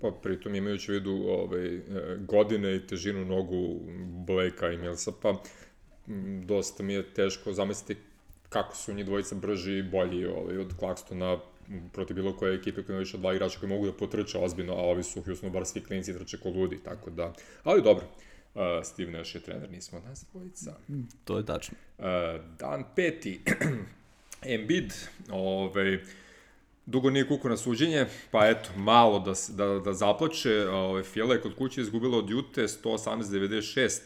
Pa 0.00 0.10
pritom 0.22 0.54
imajući 0.54 0.90
u 0.90 0.94
vidu 0.94 1.12
ovaj, 1.12 1.76
e, 1.76 1.80
godine 2.20 2.76
i 2.76 2.86
težinu 2.86 3.24
nogu 3.24 3.80
Blakea 4.26 4.72
i 4.72 4.76
Millsapa, 4.76 5.34
dosta 6.44 6.82
mi 6.82 6.92
je 6.92 7.14
teško 7.14 7.52
zamisliti 7.52 8.00
kako 8.48 8.76
su 8.76 8.94
njih 8.94 9.06
dvojica 9.06 9.34
brži 9.34 9.78
i 9.78 9.82
bolji 9.82 10.26
ovaj, 10.26 10.58
od 10.58 10.72
Claxtona 10.80 11.38
protiv 11.92 12.14
bilo 12.14 12.36
koje 12.36 12.54
ekipe 12.54 12.82
koja 12.82 12.94
ima 12.94 13.00
više 13.00 13.18
dva 13.18 13.34
igrača 13.34 13.58
koji 13.58 13.70
mogu 13.70 13.86
da 13.86 13.92
potrče 13.92 14.38
ozbiljno, 14.38 14.72
a 14.72 14.82
ovi 14.82 15.02
su 15.02 15.20
u 15.20 15.22
Houstonu 15.22 15.52
bar 15.52 15.66
svi 15.66 15.80
klinci 15.84 16.14
trče 16.14 16.38
ko 16.38 16.48
ludi, 16.48 16.78
tako 16.84 17.10
da, 17.10 17.32
ali 17.64 17.82
dobro. 17.82 18.04
Uh, 18.54 18.62
Steve 18.84 19.12
Nash 19.12 19.34
je 19.34 19.40
trener, 19.40 19.70
nismo 19.70 20.00
nas 20.08 20.24
dvojica. 20.32 20.74
To 21.24 21.38
je 21.38 21.46
tačno. 21.46 21.76
Uh, 21.98 22.04
dan 22.58 22.84
peti, 22.96 23.40
Embiid, 24.54 24.92
ovaj, 25.30 25.98
dugo 26.88 27.10
nije 27.10 27.28
kuko 27.28 27.48
na 27.48 27.56
suđenje, 27.56 28.06
pa 28.30 28.48
eto, 28.48 28.70
malo 28.76 29.18
da, 29.18 29.32
da, 29.48 29.78
da 29.78 29.92
zaplače. 29.92 30.68
Ove, 30.68 31.02
Fijela 31.02 31.34
je 31.34 31.40
kod 31.40 31.54
kuće 31.54 31.80
izgubila 31.80 32.18
od 32.18 32.30
Jute 32.30 32.62
118-96 32.62 34.00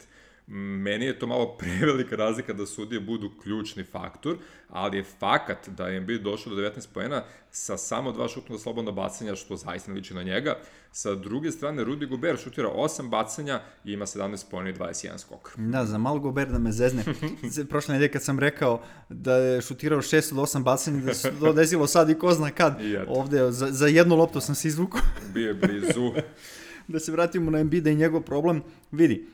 Meni 0.47 1.05
je 1.05 1.19
to 1.19 1.27
malo 1.27 1.55
prevelika 1.59 2.17
razlika 2.17 2.53
da 2.53 2.67
sudije 2.67 3.01
budu 3.01 3.31
ključni 3.43 3.85
faktor, 3.85 4.37
ali 4.69 4.97
je 4.97 5.05
fakat 5.05 5.69
da 5.69 5.89
je 5.89 5.97
Embiid 5.97 6.23
došao 6.23 6.55
do 6.55 6.63
19 6.63 6.89
poena 6.95 7.25
sa 7.51 7.77
samo 7.77 8.13
dva 8.13 8.29
šutna 8.29 8.59
slobodna 8.59 8.91
bacanja, 8.91 9.37
što 9.37 9.57
zaista 9.57 9.91
ne 9.91 9.97
liči 9.97 10.15
na 10.15 10.23
njega. 10.23 10.59
Sa 10.93 11.15
druge 11.15 11.51
strane, 11.51 11.85
Rudy 11.85 12.09
Gobert 12.09 12.41
šutira 12.41 12.69
8 12.69 13.09
bacanja 13.09 13.61
i 13.85 13.93
ima 13.93 14.07
17 14.07 14.45
poena 14.51 14.71
i 14.71 14.75
21 14.75 15.19
skok. 15.19 15.53
Da, 15.57 15.87
za 15.87 15.99
malo 15.99 16.19
Gobert 16.19 16.51
da 16.51 16.59
me 16.59 16.73
zezne. 16.73 17.05
Prošle 17.71 17.93
nedelje 17.93 18.13
kad 18.13 18.23
sam 18.23 18.39
rekao 18.39 18.83
da 19.09 19.35
je 19.35 19.63
šutirao 19.63 19.99
6 19.99 20.33
od 20.33 20.49
8 20.49 20.63
bacanja, 20.63 21.01
da 21.01 21.15
se 21.15 21.33
to 21.41 21.53
desilo 21.53 21.87
sad 21.87 22.11
i 22.11 22.15
ko 22.15 22.33
zna 22.33 22.51
kad. 22.51 22.81
Ovde, 23.09 23.53
za, 23.53 23.67
za 23.71 23.87
jednu 23.87 24.17
loptu 24.17 24.41
sam 24.41 24.55
se 24.55 24.69
izvukao. 24.69 25.01
Bio 25.35 25.49
je 25.49 25.55
blizu. 25.55 26.13
da 26.89 27.01
se 27.01 27.13
vratimo 27.13 27.51
na 27.51 27.59
Embiida 27.59 27.91
i 27.91 27.95
njegov 27.95 28.21
problem. 28.21 28.63
Vidi, 28.93 29.27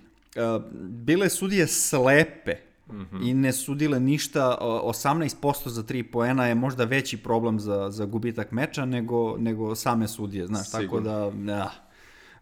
bile 0.88 1.28
sudije 1.28 1.66
slepe 1.66 2.54
mm 2.92 3.00
-hmm. 3.00 3.30
i 3.30 3.34
ne 3.34 3.52
sudile 3.52 4.00
ništa, 4.00 4.58
18% 4.60 5.68
za 5.68 5.82
3 5.82 6.02
poena 6.02 6.46
je 6.46 6.54
možda 6.54 6.84
veći 6.84 7.16
problem 7.16 7.60
za, 7.60 7.90
za 7.90 8.04
gubitak 8.04 8.52
meča 8.52 8.84
nego, 8.84 9.36
nego 9.38 9.74
same 9.74 10.08
sudije, 10.08 10.46
znaš, 10.46 10.70
Sigurno. 10.70 10.86
tako 10.86 11.00
da, 11.00 11.52
ja. 11.52 11.70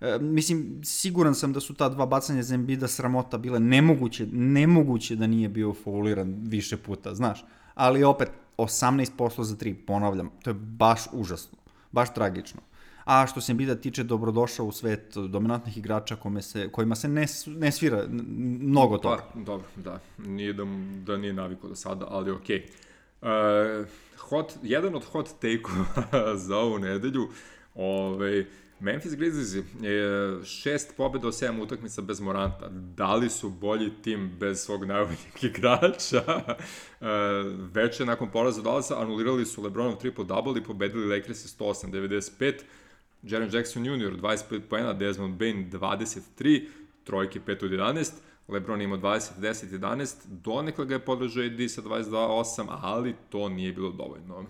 E, 0.00 0.18
mislim, 0.18 0.80
siguran 0.84 1.34
sam 1.34 1.52
da 1.52 1.60
su 1.60 1.74
ta 1.74 1.88
dva 1.88 2.06
bacanja 2.06 2.42
za 2.42 2.54
Embida 2.54 2.88
sramota 2.88 3.38
bile 3.38 3.60
nemoguće, 3.60 4.26
nemoguće 4.32 5.16
da 5.16 5.26
nije 5.26 5.48
bio 5.48 5.74
fauliran 5.74 6.36
više 6.42 6.76
puta, 6.76 7.14
znaš, 7.14 7.44
ali 7.74 8.04
opet 8.04 8.30
18% 8.58 9.42
za 9.42 9.56
3, 9.56 9.74
ponavljam, 9.86 10.30
to 10.42 10.50
je 10.50 10.54
baš 10.54 11.00
užasno, 11.12 11.58
baš 11.92 12.14
tragično 12.14 12.60
a 13.06 13.26
što 13.26 13.40
se 13.40 13.52
Embida 13.52 13.74
tiče 13.74 14.02
dobrodošao 14.02 14.66
u 14.66 14.72
svet 14.72 15.16
dominantnih 15.28 15.78
igrača 15.78 16.16
kome 16.16 16.42
se, 16.42 16.68
kojima 16.72 16.94
se 16.94 17.08
ne, 17.08 17.26
ne 17.46 17.72
svira 17.72 18.04
mnogo 18.60 18.98
toga. 18.98 19.22
Pa, 19.34 19.40
dobro, 19.40 19.66
da. 19.76 20.00
Nije 20.18 20.52
da, 20.52 20.64
da 21.06 21.16
nije 21.16 21.32
naviko 21.32 21.68
do 21.68 21.74
sada, 21.74 22.06
ali 22.08 22.30
okej. 22.30 22.66
Okay. 23.22 23.80
Uh, 23.80 23.86
hot, 24.18 24.52
jedan 24.62 24.94
od 24.94 25.04
hot 25.04 25.28
take-ova 25.40 26.36
za 26.46 26.56
ovu 26.56 26.78
nedelju, 26.78 27.28
ovaj, 27.74 28.46
Memphis 28.80 29.14
Grizzlies 29.14 29.64
je 29.80 30.44
šest 30.44 30.96
pobjeda 30.96 31.28
od 31.28 31.36
sedam 31.36 31.60
utakmica 31.60 32.02
bez 32.02 32.20
Moranta. 32.20 32.68
Da 32.68 33.14
li 33.14 33.30
su 33.30 33.50
bolji 33.50 33.90
tim 34.02 34.30
bez 34.38 34.60
svog 34.60 34.84
najboljeg 34.84 35.18
igrača? 35.42 36.24
Uh, 37.00 37.06
veče 37.72 38.04
nakon 38.04 38.30
poraza 38.30 38.62
Dallasa 38.62 39.00
anulirali 39.00 39.46
su 39.46 39.62
Lebronov 39.62 39.96
triple-double 40.02 40.58
i 40.58 40.64
pobedili 40.64 41.18
Lakers 41.18 41.58
108-95. 41.58 42.52
Jaren 43.26 43.50
Jackson 43.52 43.86
Jr. 43.86 44.16
25 44.22 44.60
poena, 44.70 44.92
Desmond 44.92 45.38
Bain 45.38 45.70
23, 45.70 46.68
trojke 47.04 47.40
5 47.46 47.64
od 47.64 47.70
11, 47.70 48.12
LeBron 48.48 48.82
ima 48.82 48.98
20, 48.98 49.30
10, 49.40 49.78
11, 49.78 50.14
donekle 50.26 50.86
ga 50.86 50.94
je 50.94 51.04
podržao 51.04 51.44
AD 51.44 51.70
sa 51.70 51.82
22-8, 51.82 52.66
ali 52.68 53.14
to 53.30 53.48
nije 53.48 53.72
bilo 53.72 53.90
dovoljno. 53.90 54.44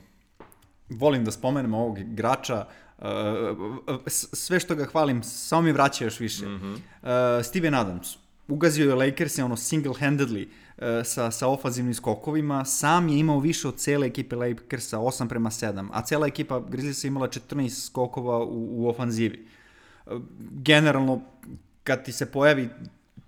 Volim 0.89 1.25
da 1.25 1.31
spomenem 1.31 1.75
ovog 1.75 1.99
igrača, 1.99 2.67
uh, 2.99 3.05
sve 4.07 4.61
što 4.61 4.75
ga 4.75 4.85
hvalim, 4.85 5.23
samo 5.23 5.63
mi 5.63 5.73
vraća 5.73 6.05
još 6.05 6.21
više. 6.21 6.47
Mm 6.47 6.61
-hmm. 6.61 6.75
uh, 6.75 7.45
Steven 7.45 7.75
Adams, 7.75 8.09
ugazio 8.49 8.89
je 8.89 8.95
Lakers 8.95 9.39
ono 9.39 9.57
single-handedly, 9.57 10.47
E, 10.47 10.66
sa, 11.05 11.31
sa 11.31 11.49
ofanzivnim 11.49 11.95
skokovima, 11.95 12.65
sam 12.65 13.09
je 13.09 13.19
imao 13.19 13.41
više 13.41 13.69
od 13.69 13.77
cele 13.77 14.07
ekipe 14.07 14.37
Lakersa, 14.37 14.99
8 14.99 15.29
prema 15.29 15.51
7, 15.51 15.89
a 15.93 16.03
cela 16.03 16.27
ekipa 16.27 16.61
Grizzlies 16.69 17.05
imala 17.05 17.29
14 17.29 17.87
skokova 17.87 18.45
u, 18.45 18.83
u 18.83 18.89
ofanzivi. 18.89 19.47
E, 20.07 20.11
generalno, 20.51 21.21
kad 21.85 22.05
ti 22.05 22.13
se 22.13 22.27
pojavi 22.27 22.69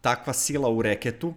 takva 0.00 0.32
sila 0.32 0.70
u 0.70 0.82
reketu, 0.82 1.34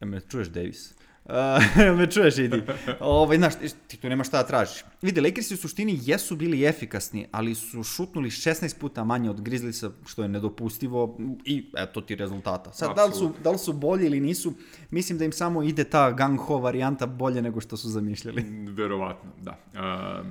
ja 0.00 0.06
me 0.06 0.20
čuješ 0.20 0.48
Davis? 0.48 0.94
Uh, 1.32 1.96
me 1.98 2.10
čuješ, 2.10 2.38
idi. 2.38 2.62
Ovaj, 3.00 3.36
znaš, 3.36 3.54
ti 3.86 3.96
tu 3.96 4.08
nema 4.08 4.24
šta 4.24 4.36
da 4.36 4.46
tražiš. 4.46 4.84
Vidi, 5.02 5.20
Lakersi 5.20 5.54
u 5.54 5.56
suštini 5.56 5.98
jesu 6.02 6.36
bili 6.36 6.64
efikasni, 6.64 7.26
ali 7.30 7.54
su 7.54 7.82
šutnuli 7.82 8.30
16 8.30 8.78
puta 8.78 9.04
manje 9.04 9.30
od 9.30 9.40
Grizzliesa, 9.40 9.90
što 10.06 10.22
je 10.22 10.28
nedopustivo 10.28 11.18
i 11.44 11.70
eto 11.76 12.00
ti 12.00 12.14
rezultata. 12.14 12.72
Sad, 12.72 12.96
da 12.96 13.04
li, 13.04 13.12
su, 13.12 13.32
da 13.44 13.50
li 13.50 13.58
su 13.58 13.72
bolji 13.72 14.06
ili 14.06 14.20
nisu, 14.20 14.52
mislim 14.90 15.18
da 15.18 15.24
im 15.24 15.32
samo 15.32 15.62
ide 15.62 15.84
ta 15.84 16.10
gang-ho 16.10 16.58
varijanta 16.58 17.06
bolje 17.06 17.42
nego 17.42 17.60
što 17.60 17.76
su 17.76 17.88
zamišljali. 17.88 18.44
Verovatno, 18.68 19.30
da. 19.40 19.58
Uh, 19.72 20.26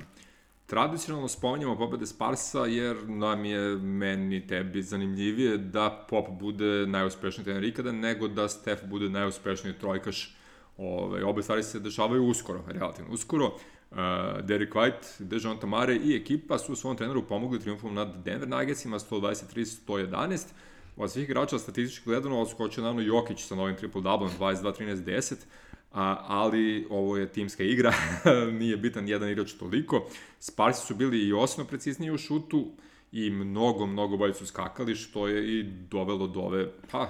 tradicionalno 0.66 1.28
spominjamo 1.28 1.76
pobede 1.76 2.06
Sparsa 2.06 2.66
jer 2.66 3.08
nam 3.08 3.44
je 3.44 3.76
meni 3.76 4.46
tebi 4.46 4.82
zanimljivije 4.82 5.58
da 5.58 6.06
Pop 6.10 6.28
bude 6.40 6.86
najuspešniji 6.86 7.44
trener 7.44 7.64
ikada 7.64 7.92
nego 7.92 8.28
da 8.28 8.48
Steph 8.48 8.84
bude 8.84 9.08
najuspešniji 9.08 9.74
trojkaš 9.80 10.36
Ove, 10.76 11.24
obe 11.24 11.42
stvari 11.42 11.62
se 11.62 11.80
dešavaju 11.80 12.24
uskoro, 12.24 12.64
relativno 12.66 13.12
uskoro. 13.12 13.46
Uh, 13.46 13.98
Derek 14.42 14.74
White, 14.74 15.18
Dejan 15.18 15.58
Tamare 15.60 15.96
i 15.96 16.16
ekipa 16.16 16.58
su 16.58 16.76
svom 16.76 16.96
treneru 16.96 17.22
pomogli 17.22 17.60
triumfom 17.60 17.94
nad 17.94 18.24
Denver 18.24 18.48
Nuggetsima 18.48 18.98
123-111. 18.98 20.46
Od 20.96 21.10
svih 21.10 21.24
igrača 21.24 21.58
statistički 21.58 22.04
gledano 22.04 22.40
oskočio 22.40 22.82
naravno 22.82 23.02
Jokić 23.02 23.44
sa 23.44 23.54
novim 23.54 23.76
triple-double 23.76 24.28
22-13-10, 24.38 25.34
a, 25.92 26.24
ali 26.28 26.86
ovo 26.90 27.16
je 27.16 27.32
timska 27.32 27.62
igra, 27.62 27.92
nije 28.60 28.76
bitan 28.76 29.08
jedan 29.08 29.30
igrač 29.30 29.52
toliko. 29.52 30.06
Sparsi 30.38 30.86
su 30.86 30.94
bili 30.94 31.18
i 31.18 31.32
osnovno 31.32 31.68
precizniji 31.68 32.10
u 32.10 32.18
šutu, 32.18 32.66
i 33.12 33.30
mnogo, 33.30 33.86
mnogo 33.86 34.16
bolje 34.16 34.34
su 34.34 34.46
skakali, 34.46 34.96
što 34.96 35.28
je 35.28 35.58
i 35.58 35.62
dovelo 35.62 36.26
do 36.26 36.40
ove, 36.40 36.72
pa, 36.90 37.08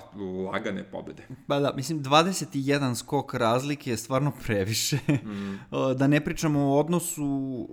lagane 0.52 0.84
pobede. 0.84 1.26
Pa 1.46 1.60
da, 1.60 1.72
mislim, 1.76 2.02
21 2.02 2.94
skok 2.94 3.34
razlike 3.34 3.90
je 3.90 3.96
stvarno 3.96 4.32
previše. 4.44 4.96
Mm. 4.96 5.58
da 5.98 6.06
ne 6.06 6.24
pričamo 6.24 6.60
o 6.60 6.78
odnosu 6.78 7.24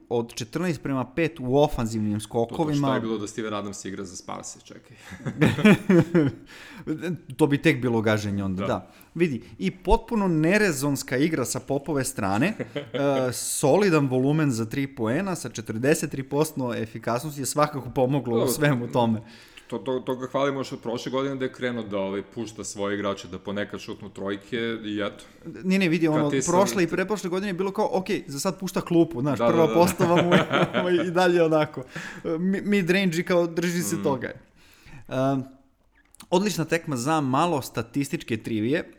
od 0.10 0.34
14 0.34 0.80
prema 0.80 1.06
5 1.16 1.30
u 1.40 1.58
ofanzivnim 1.58 2.20
skokovima. 2.20 2.66
To, 2.66 2.72
to 2.72 2.88
što 2.88 2.94
je 2.94 3.02
bilo 3.02 3.18
da 3.18 3.28
Steven 3.28 3.54
Adams 3.54 3.86
igra 3.86 4.06
za 4.06 4.16
Sparse, 4.16 4.60
čekaj. 4.64 4.98
to 7.38 7.48
bi 7.48 7.62
tek 7.62 7.82
bilo 7.82 8.02
gaženje 8.02 8.44
onda, 8.44 8.62
da. 8.62 8.68
da. 8.68 8.92
Vidi, 9.16 9.42
i 9.60 9.72
potpuno 9.72 10.28
nerezonska 10.28 11.18
igra 11.18 11.46
sa 11.46 11.60
popove 11.60 12.04
strane, 12.04 12.54
uh, 12.60 13.34
solidan 13.60 14.08
volumen 14.08 14.52
za 14.52 14.66
3 14.66 14.96
poena 14.96 15.36
sa 15.36 15.50
43% 15.50 16.82
efikasnosti 16.82 17.42
je 17.42 17.46
svakako 17.46 17.90
pomoglo 17.90 18.44
u 18.44 18.48
svemu 18.48 18.88
tome. 18.88 19.22
To, 19.70 19.78
to, 19.78 20.00
to 20.00 20.16
ga 20.16 20.28
hvalimo 20.28 20.60
još 20.60 20.72
od 20.72 20.82
prošle 20.82 21.12
godine 21.12 21.36
da 21.36 21.46
je 21.46 21.54
krenuo 21.54 21.84
da 21.84 21.98
ovaj, 21.98 22.22
pušta 22.36 22.64
svoje 22.64 22.96
igrače 22.96 23.28
da 23.28 23.40
ponekad 23.40 23.80
šutnu 23.80 24.10
trojke 24.10 24.58
i 24.86 25.02
eto. 25.06 25.24
Nije, 25.64 25.80
ne, 25.80 25.90
vidi, 25.90 26.08
ono, 26.08 26.30
prošle 26.30 26.68
sam... 26.68 26.82
i 26.82 26.88
preprošle 26.88 27.30
godine 27.30 27.50
je 27.50 27.54
bilo 27.54 27.72
kao, 27.72 27.90
ok, 27.92 28.06
za 28.28 28.40
sad 28.40 28.60
pušta 28.60 28.82
klupu, 28.82 29.22
znaš, 29.22 29.40
da, 29.40 29.48
prva 29.48 29.68
da, 29.68 29.74
da. 29.74 29.80
postava 29.80 30.22
mu 30.22 30.34
i 31.08 31.12
dalje 31.12 31.44
onako. 31.44 31.84
Mid-range 32.40 33.20
i 33.20 33.24
kao 33.24 33.48
drži 33.48 33.84
se 33.84 33.96
mm. 33.96 34.04
toga. 34.04 34.32
Uh, 35.08 35.16
odlična 36.30 36.66
tekma 36.66 36.98
za 36.98 37.22
malo 37.22 37.62
statističke 37.62 38.38
trivije. 38.38 38.92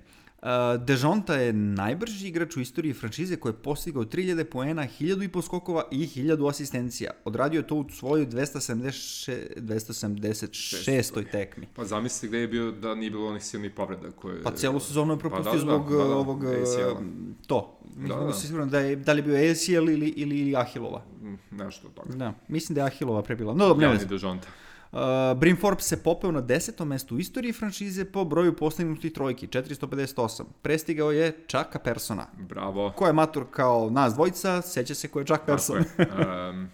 Uh, 0.43 0.49
Dejonta 0.85 1.35
je 1.35 1.53
najbrži 1.53 2.29
igrač 2.29 2.57
u 2.57 2.61
istoriji 2.61 2.93
franšize 2.93 3.37
koji 3.37 3.53
je 3.53 3.57
postigao 3.57 4.05
3000 4.05 4.45
poena, 4.45 4.83
1000 5.01 5.25
i 5.25 5.29
po 5.29 5.43
skokova 5.43 5.85
i 5.91 6.07
1000 6.07 6.49
asistencija. 6.51 7.11
Odradio 7.25 7.59
je 7.59 7.67
to 7.67 7.75
u 7.75 7.89
svojoj 7.91 8.27
276, 8.27 9.33
276. 9.57 11.31
tekmi. 11.31 11.67
Pa 11.75 11.85
zamisli 11.85 12.29
gde 12.29 12.39
je 12.39 12.49
bio 12.49 12.73
da 12.73 12.95
nije 12.95 13.11
bilo 13.11 13.29
onih 13.29 13.45
silnih 13.45 13.73
povreda 13.73 14.11
koje... 14.11 14.43
Pa 14.43 14.51
celu 14.51 14.81
sezonu 14.81 15.15
je 15.15 15.19
propustio 15.19 15.53
pa, 15.53 15.57
da, 15.57 15.63
zbog 15.63 15.91
da, 15.91 15.97
da, 15.97 16.05
da, 16.05 16.15
ovog... 16.17 16.45
ACL-a. 16.45 17.01
To. 17.47 17.79
Da, 17.97 18.15
da, 18.15 18.25
da. 18.25 18.33
Siguran 18.33 18.71
da 18.71 18.79
je, 18.79 18.97
da 18.97 19.13
li 19.13 19.19
je 19.19 19.23
bio 19.23 19.51
ACL 19.51 19.91
ili, 19.91 20.09
ili 20.09 20.57
Ahilova. 20.57 21.03
Mm, 21.23 21.57
nešto 21.57 21.89
od 21.89 21.95
toga. 21.95 22.17
Da, 22.17 22.35
mislim 22.49 22.75
da 22.75 22.81
je 22.81 22.87
Ahilova 22.87 23.23
prebila. 23.23 23.55
No, 23.55 23.69
dobro, 23.69 23.89
ne 23.89 23.95
ja, 23.95 24.05
Dejonta. 24.05 24.49
Uh, 24.93 24.99
Brim 25.39 25.57
Forbes 25.57 25.87
se 25.87 26.03
popeo 26.03 26.31
na 26.31 26.41
desetom 26.41 26.89
mestu 26.89 27.15
u 27.15 27.19
istoriji 27.19 27.53
franšize 27.53 28.05
po 28.05 28.25
broju 28.25 28.57
postignutih 28.57 29.13
trojki, 29.13 29.47
458. 29.47 30.45
Prestigao 30.63 31.13
je 31.13 31.45
Čaka 31.47 31.79
Persona. 31.79 32.27
Bravo. 32.39 32.93
Ko 32.97 33.07
je 33.07 33.13
matur 33.13 33.45
kao 33.51 33.91
nas 33.91 34.15
dvojica, 34.15 34.63
seća 34.63 34.95
se 34.95 35.09
ko 35.09 35.19
je 35.19 35.27
Čak 35.27 35.47
Person. 35.47 35.85
Tako 35.97 36.21
je. 36.21 36.51
Um, 36.51 36.69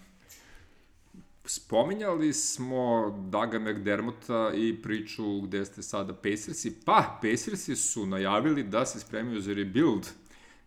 Spominjali 1.45 2.33
smo 2.33 3.11
Daga 3.29 3.59
McDermotta 3.59 4.51
i 4.55 4.81
priču 4.81 5.41
gde 5.41 5.65
ste 5.65 5.83
sada 5.83 6.13
Pacersi. 6.13 6.79
Pa, 6.85 7.19
Pacersi 7.21 7.75
su 7.75 8.05
najavili 8.05 8.63
da 8.63 8.85
se 8.85 8.99
spremaju 8.99 9.41
za 9.41 9.53
rebuild 9.53 10.07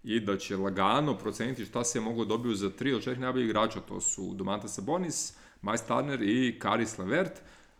i 0.05 0.20
da 0.20 0.38
će 0.38 0.57
lagano 0.57 1.18
proceniti 1.18 1.64
šta 1.64 1.84
se 1.84 2.01
mogu 2.01 2.24
dobiju 2.24 2.55
za 2.55 2.70
tri 2.70 2.94
od 2.94 3.03
četiri 3.03 3.20
najboljih 3.20 3.48
igrača. 3.48 3.80
To 3.80 4.01
su 4.01 4.34
Domantas 4.34 4.74
Sabonis, 4.74 5.32
Miles 5.63 5.87
Turner 5.87 6.23
i 6.23 6.59
Karis 6.59 6.99
Levert. 6.99 7.33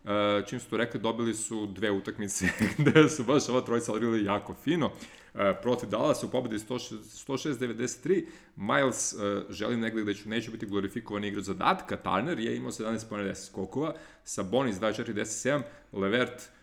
Uh, 0.05 0.11
čim 0.47 0.61
su 0.61 0.71
to 0.71 0.77
rekli, 0.77 1.01
dobili 1.01 1.35
su 1.35 1.67
dve 1.67 1.91
utakmice 1.91 2.49
gde 2.79 3.09
su 3.09 3.25
baš 3.25 3.49
ova 3.49 3.61
trojica 3.61 3.93
odigrali 3.93 4.25
jako 4.25 4.55
fino. 4.55 4.87
Uh, 4.87 5.41
protiv 5.63 5.89
Dallas 5.89 6.23
u 6.23 6.31
pobedi 6.31 6.59
106-93. 6.59 8.25
Miles 8.57 9.13
uh, 9.13 9.21
želim 9.51 9.81
negde 9.81 10.05
da 10.05 10.15
ću, 10.15 10.29
neće 10.29 10.51
biti 10.51 10.67
glorifikovani 10.67 11.29
igrač 11.29 11.45
zadatka. 11.45 11.97
Turner 11.97 12.39
je 12.39 12.57
imao 12.57 12.71
17 12.71 13.09
pojene 13.09 13.31
10 13.31 13.47
skokova. 13.47 13.95
Sabonis 14.25 14.77
24-17. 14.77 15.63
Levert 15.93 16.33
E, 16.33 16.60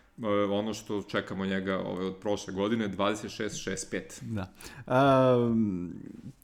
ono 0.50 0.74
što 0.74 1.02
čekamo 1.02 1.46
njega 1.46 1.78
ove, 1.78 2.06
od 2.06 2.16
prošle 2.16 2.54
godine, 2.54 2.88
26-65. 2.88 4.00
Da. 4.20 4.52
Uh, 4.86 4.92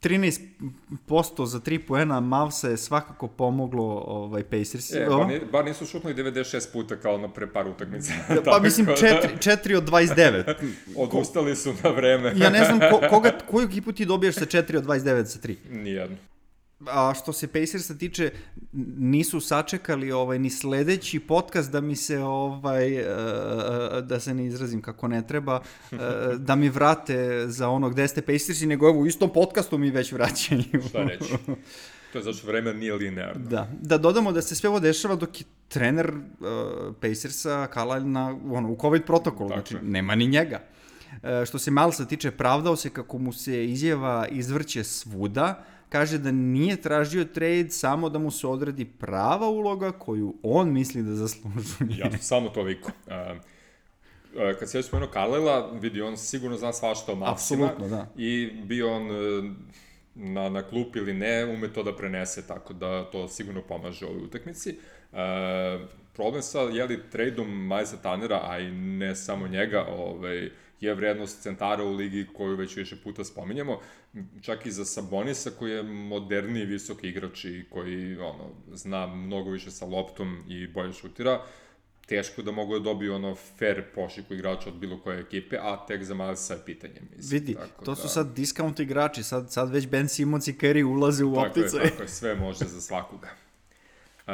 13% 0.03 1.45
za 1.45 1.59
3 1.59 1.79
poena 1.87 2.19
Mavsa 2.19 2.69
je 2.69 2.77
svakako 2.77 3.27
pomoglo 3.27 4.03
ovaj, 4.07 4.43
Pacers. 4.43 4.93
E, 4.93 5.05
bar, 5.09 5.27
ni, 5.27 5.41
bar 5.51 5.65
nisu 5.65 5.85
šutnuli 5.85 6.15
96 6.15 6.73
puta 6.73 6.95
kao 6.95 7.17
na 7.17 7.27
pre 7.27 7.47
par 7.47 7.67
utakmica. 7.67 8.13
pa 8.45 8.59
mislim 8.59 8.87
4, 8.87 9.27
4 9.37 9.77
od 9.77 9.89
29. 9.89 10.53
Odustali 11.03 11.55
su 11.55 11.73
na 11.83 11.89
vreme. 11.89 12.33
ja 12.35 12.49
ne 12.49 12.65
znam 12.65 12.79
ko, 12.79 13.01
koga, 13.09 13.31
koju 13.51 13.65
ekipu 13.67 13.91
ti 13.91 14.05
dobijaš 14.05 14.35
sa 14.35 14.45
4 14.45 14.77
od 14.77 14.85
29 14.85 15.25
sa 15.25 15.39
3? 15.39 15.55
Nijedno. 15.69 16.17
A 16.79 17.13
što 17.13 17.33
se 17.33 17.47
Pacersa 17.47 17.97
tiče, 17.97 18.31
nisu 18.97 19.39
sačekali 19.39 20.11
ovaj 20.11 20.39
ni 20.39 20.49
sledeći 20.49 21.19
podcast 21.19 21.71
da 21.71 21.81
mi 21.81 21.95
se 21.95 22.19
ovaj 22.19 22.95
e, 22.97 23.05
da 24.01 24.19
se 24.19 24.33
ne 24.33 24.45
izrazim 24.45 24.81
kako 24.81 25.07
ne 25.07 25.27
treba, 25.27 25.61
e, 25.91 25.97
da 26.37 26.55
mi 26.55 26.69
vrate 26.69 27.47
za 27.47 27.69
ono 27.69 27.89
gde 27.89 28.07
ste 28.07 28.21
Pacersi, 28.21 28.65
nego 28.65 28.89
evo 28.89 28.99
u 28.99 29.07
istom 29.07 29.33
podcastu 29.33 29.77
mi 29.77 29.91
već 29.91 30.11
vraćaju. 30.11 30.63
Šta 30.89 31.03
reći? 31.03 31.33
To 32.11 32.19
je 32.19 32.23
zašto 32.23 32.47
vreme 32.47 32.73
nije 32.73 32.93
linearno. 32.93 33.49
Da. 33.49 33.67
Da 33.81 33.97
dodamo 33.97 34.31
da 34.31 34.41
se 34.41 34.55
sve 34.55 34.69
ovo 34.69 34.79
dešava 34.79 35.15
dok 35.15 35.41
je 35.41 35.45
trener 35.67 36.09
uh, 36.09 36.95
Pacersa 37.01 37.67
Carlisle 37.73 38.09
na, 38.09 38.37
ono, 38.51 38.71
u 38.71 38.77
COVID 38.81 39.03
protokolu, 39.05 39.47
znači 39.49 39.75
je. 39.75 39.81
nema 39.81 40.15
ni 40.15 40.27
njega. 40.27 40.61
Uh, 41.11 41.45
što 41.45 41.59
se 41.59 41.71
Malsa 41.71 42.05
tiče, 42.05 42.31
pravdao 42.31 42.75
se 42.75 42.89
kako 42.89 43.17
mu 43.17 43.33
se 43.33 43.65
izjava 43.65 44.27
izvrće 44.31 44.83
svuda, 44.83 45.63
kaže 45.95 46.17
da 46.17 46.31
nije 46.31 46.81
tražio 46.81 47.23
trade, 47.25 47.69
samo 47.69 48.09
da 48.09 48.19
mu 48.19 48.31
se 48.31 48.47
odredi 48.47 48.85
prava 48.85 49.49
uloga 49.49 49.91
koju 49.91 50.35
on 50.43 50.73
misli 50.73 51.03
da 51.03 51.15
zaslužuje. 51.15 51.97
ja, 51.99 52.17
samo 52.17 52.49
toliko. 52.49 52.91
Uh, 53.07 53.13
kad 54.59 54.69
se 54.69 54.77
još 54.77 54.85
spomenuo 54.85 55.11
Karlela, 55.11 55.71
vidi, 55.71 56.01
on 56.01 56.17
sigurno 56.17 56.57
zna 56.57 56.73
svašta 56.73 57.11
o 57.11 57.15
Maksima. 57.15 57.65
Apsolutno, 57.65 57.97
da. 57.97 58.07
I 58.17 58.51
bio 58.63 58.95
on 58.95 59.11
uh, 59.11 59.45
na, 60.15 60.49
na 60.49 60.63
klup 60.63 60.95
ili 60.95 61.13
ne, 61.13 61.45
ume 61.45 61.73
to 61.73 61.83
da 61.83 61.95
prenese, 61.95 62.47
tako 62.47 62.73
da 62.73 63.03
to 63.11 63.27
sigurno 63.27 63.61
pomaže 63.61 64.05
ovoj 64.05 64.23
utakmici. 64.23 64.77
Uh, 65.11 65.17
problem 66.13 66.41
sa, 66.41 66.59
jeli, 66.59 66.99
tradeom 67.11 67.67
Majza 67.67 67.97
Tanera, 67.97 68.41
a 68.43 68.59
i 68.59 68.71
ne 68.71 69.15
samo 69.15 69.47
njega, 69.47 69.85
ovaj, 69.89 70.49
je 70.85 70.95
vrednost 70.95 71.41
centara 71.41 71.83
u 71.83 71.93
ligi 71.93 72.27
koju 72.33 72.55
već 72.55 72.75
više 72.75 72.95
puta 73.03 73.23
spominjamo, 73.23 73.79
čak 74.41 74.65
i 74.65 74.71
za 74.71 74.85
Sabonisa 74.85 75.51
koji 75.59 75.71
je 75.71 75.83
moderni 75.83 76.65
visoki 76.65 77.09
igrač 77.09 77.45
i 77.45 77.65
koji 77.69 78.17
ono, 78.17 78.49
zna 78.73 79.07
mnogo 79.07 79.49
više 79.49 79.71
sa 79.71 79.85
loptom 79.85 80.43
i 80.47 80.67
bolje 80.67 80.93
šutira, 80.93 81.41
teško 82.05 82.41
da 82.41 82.51
mogu 82.51 82.73
da 82.73 82.79
dobiju 82.79 83.15
ono 83.15 83.35
fair 83.35 83.83
pošiku 83.95 84.33
igrača 84.33 84.69
od 84.69 84.75
bilo 84.75 84.99
koje 85.01 85.19
ekipe, 85.19 85.57
a 85.61 85.85
tek 85.87 86.03
za 86.03 86.13
Milesa 86.13 86.53
je 86.53 86.59
pitanje. 86.65 87.01
Mislim, 87.15 87.39
Vidi, 87.39 87.53
tako 87.53 87.85
to 87.85 87.91
da... 87.91 87.95
su 87.95 88.09
sad 88.09 88.33
discount 88.35 88.79
igrači, 88.79 89.23
sad, 89.23 89.51
sad 89.51 89.71
već 89.71 89.87
Ben 89.87 90.07
Simmons 90.07 90.47
i 90.47 90.53
Kerry 90.53 90.83
ulaze 90.83 91.25
u 91.25 91.35
tako 91.35 91.47
optice. 91.47 91.77
Je, 91.77 91.89
tako 91.89 92.01
je, 92.01 92.07
sve 92.07 92.35
može 92.35 92.65
za 92.65 92.81
svakoga. 92.81 93.29
Uh, 94.27 94.33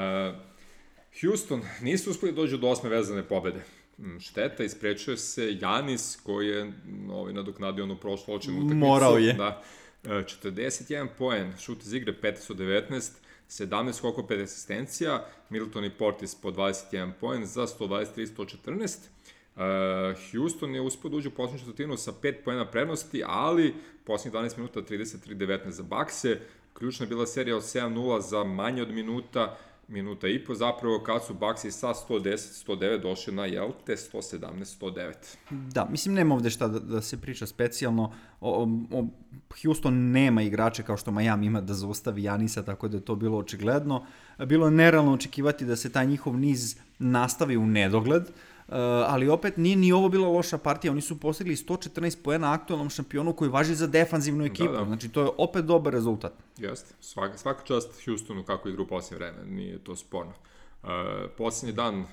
Houston 1.22 1.61
nisu 1.82 2.11
uspeli 2.11 2.32
da 2.32 2.36
dođu 2.36 2.57
do 2.57 2.67
osme 2.67 2.89
vezane 2.89 3.24
pobede. 3.24 3.63
Mm, 3.97 4.19
šteta, 4.19 4.63
isprečuje 4.63 5.17
se 5.17 5.57
Janis 5.61 6.19
koji 6.24 6.47
je 6.47 6.74
ovaj, 7.11 7.34
nadoknadio 7.34 7.84
ono 7.84 7.95
prošlo 7.95 8.36
očinu 8.36 8.57
utakmicu. 8.57 8.78
Morao 8.78 9.17
je. 9.17 9.34
Da, 9.34 9.63
41 10.03 11.07
poen, 11.17 11.53
šut 11.59 11.84
iz 11.84 11.93
igre 11.93 12.13
15 12.24 12.51
od 12.51 12.57
19, 12.57 13.11
17 13.49 13.93
skoko 13.93 14.22
5 14.22 14.43
asistencija, 14.43 15.26
Milton 15.49 15.86
i 15.86 15.89
Portis 15.89 16.36
po 16.36 16.51
21 16.51 17.11
poen 17.19 17.45
za 17.45 17.67
123-114. 17.67 18.97
Uh, 19.55 19.61
Houston 20.32 20.76
je 20.76 20.82
uspio 20.82 21.09
da 21.09 21.17
uđe 21.17 21.28
u 21.28 21.32
posljednju 21.32 21.59
četvrtinu 21.59 21.97
sa 21.97 22.11
5 22.11 22.36
poena 22.45 22.65
prednosti, 22.65 23.24
ali 23.26 23.74
posljednjih 24.03 24.41
12 24.41 24.57
minuta 24.57 24.82
33-19 24.82 25.69
za 25.69 25.84
Bakse. 25.84 26.39
Ključna 26.74 27.03
je 27.03 27.07
bila 27.07 27.26
serija 27.26 27.57
od 27.57 27.63
7-0 27.63 28.19
za 28.22 28.43
manje 28.43 28.82
od 28.82 28.91
minuta, 28.91 29.57
minuta 29.92 30.28
i 30.28 30.46
po, 30.46 30.56
zapravo 30.56 31.00
kad 31.00 31.26
su 31.26 31.34
Baxi 31.34 31.72
sa 31.72 31.88
110-109 32.10 33.02
došli 33.02 33.34
na 33.34 33.46
Jelte 33.46 33.96
117-109. 33.96 35.14
Da, 35.50 35.88
mislim 35.92 36.16
nema 36.16 36.36
ovde 36.36 36.50
šta 36.50 36.68
da, 36.68 36.80
da 36.80 37.02
se 37.02 37.22
priča 37.22 37.48
specijalno, 37.48 38.14
o, 38.42 38.68
o, 38.92 39.08
Houston 39.64 40.12
nema 40.12 40.42
igrače 40.42 40.84
kao 40.84 40.98
što 40.98 41.12
Miami 41.12 41.46
ima 41.46 41.62
da 41.62 41.74
zaustavi 41.74 42.24
Janisa, 42.24 42.64
tako 42.64 42.88
da 42.88 42.98
je 42.98 43.06
to 43.06 43.16
bilo 43.16 43.38
očigledno. 43.38 44.06
Bilo 44.46 44.68
je 44.68 44.72
nerealno 44.72 45.14
očekivati 45.14 45.66
da 45.66 45.76
se 45.76 45.92
taj 45.92 46.08
njihov 46.08 46.38
niz 46.38 46.76
nastavi 47.00 47.58
u 47.58 47.66
nedogled, 47.66 48.24
Uh, 48.24 48.51
ali 49.07 49.30
opet 49.30 49.57
nije 49.57 49.76
ni 49.76 49.91
ovo 49.91 50.09
bila 50.09 50.28
loša 50.28 50.57
partija, 50.57 50.91
oni 50.91 51.01
su 51.01 51.19
postigli 51.19 51.55
114 51.55 52.24
poena 52.24 52.53
aktualnom 52.53 52.89
šampionu 52.89 53.34
koji 53.34 53.49
važi 53.49 53.76
za 53.76 53.88
defanzivnu 53.88 54.45
ekipu, 54.45 54.72
da, 54.72 54.80
da. 54.80 54.86
znači 54.86 55.09
to 55.09 55.22
je 55.22 55.30
opet 55.38 55.65
dobar 55.65 55.93
rezultat. 55.93 56.34
Jeste, 56.57 56.93
svaka, 56.99 57.38
svaka 57.38 57.65
čast 57.65 58.05
Houstonu 58.05 58.43
kako 58.43 58.69
igra 58.69 58.82
u 58.82 58.88
posljednje 58.88 59.17
vreme, 59.17 59.45
nije 59.45 59.80
to 59.80 59.95
sporno. 59.95 60.34
Uh, 60.84 60.89
posljednji 61.38 61.74
dan 61.74 62.05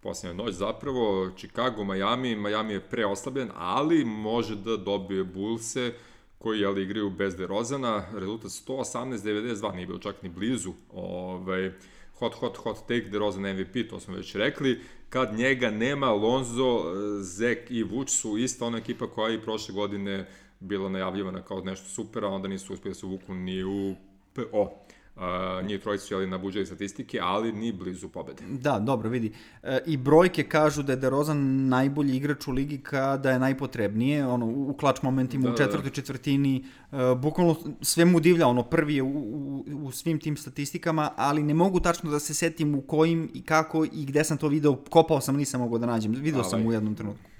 posljednja 0.00 0.44
noć 0.44 0.54
zapravo, 0.54 1.30
Chicago, 1.36 1.84
Miami, 1.84 2.36
Miami 2.36 2.72
je 2.72 2.80
preoslabljen, 2.80 3.50
ali 3.54 4.04
može 4.04 4.56
da 4.56 4.76
dobije 4.76 5.24
Bullse, 5.24 5.92
koji 6.38 6.64
ali 6.64 6.82
igraju 6.82 7.10
bez 7.10 7.36
DeRozana, 7.36 8.04
rezultat 8.14 8.50
118-92, 8.50 9.74
nije 9.74 9.86
bio 9.86 9.98
čak 9.98 10.22
ni 10.22 10.28
blizu, 10.28 10.72
ovaj, 10.92 11.72
hot, 12.18 12.34
hot, 12.34 12.56
hot 12.56 12.78
take, 12.80 13.08
DeRozan 13.10 13.42
MVP, 13.42 13.88
to 13.90 14.00
smo 14.00 14.14
već 14.14 14.34
rekli, 14.34 14.80
kad 15.08 15.34
njega 15.34 15.70
nema, 15.70 16.10
Lonzo, 16.10 16.82
Zek 17.20 17.70
i 17.70 17.82
Vuč 17.82 18.10
su 18.10 18.38
ista 18.38 18.66
ona 18.66 18.78
ekipa 18.78 19.06
koja 19.10 19.34
i 19.34 19.40
prošle 19.40 19.74
godine 19.74 20.28
bila 20.60 20.88
najavljivana 20.88 21.42
kao 21.42 21.60
nešto 21.60 21.88
super, 21.88 22.24
a 22.24 22.28
onda 22.28 22.48
nisu 22.48 22.72
uspjeli 22.72 22.94
da 22.94 22.98
se 23.00 23.06
uvuku 23.06 23.34
ni 23.34 23.64
u 23.64 23.94
PO. 24.34 24.86
Uh, 25.16 25.66
njih 25.66 25.80
trojica 25.80 26.06
su 26.06 26.14
jeli 26.14 26.26
na 26.26 26.38
buđaju 26.38 26.66
statistike, 26.66 27.18
ali 27.22 27.52
ni 27.52 27.72
blizu 27.72 28.08
pobede. 28.08 28.42
Da, 28.48 28.78
dobro, 28.78 29.10
vidi. 29.10 29.32
E, 29.62 29.78
I 29.86 29.96
brojke 29.96 30.42
kažu 30.42 30.82
da 30.82 30.92
je 30.92 30.96
DeRozan 30.96 31.68
najbolji 31.68 32.16
igrač 32.16 32.46
u 32.46 32.52
ligi 32.52 32.78
kada 32.78 33.30
je 33.30 33.38
najpotrebnije, 33.38 34.26
ono, 34.26 34.46
u 34.46 34.74
klač 34.80 35.02
momentima, 35.02 35.42
da, 35.42 35.48
u 35.48 35.52
da, 35.52 35.56
da. 35.58 35.64
četvrtoj 35.64 35.90
četvrtini, 35.90 36.64
e, 36.92 36.96
bukvalno 37.16 37.56
sve 37.80 38.04
mu 38.04 38.20
divlja, 38.20 38.46
ono, 38.46 38.62
prvi 38.62 38.94
je 38.94 39.02
u, 39.02 39.08
u, 39.08 39.64
u 39.82 39.92
svim 39.92 40.20
tim 40.20 40.36
statistikama, 40.36 41.10
ali 41.16 41.42
ne 41.42 41.54
mogu 41.54 41.80
tačno 41.80 42.10
da 42.10 42.18
se 42.18 42.34
setim 42.34 42.74
u 42.74 42.80
kojim 42.80 43.30
i 43.34 43.42
kako 43.42 43.84
i 43.84 44.04
gde 44.06 44.24
sam 44.24 44.38
to 44.38 44.48
video, 44.48 44.76
kopao 44.76 45.20
sam, 45.20 45.36
nisam 45.36 45.60
mogao 45.60 45.78
da 45.78 45.86
nađem, 45.86 46.12
video 46.12 46.44
sam 46.44 46.66
u 46.66 46.72
jednom 46.72 46.94
trenutku. 46.94 47.35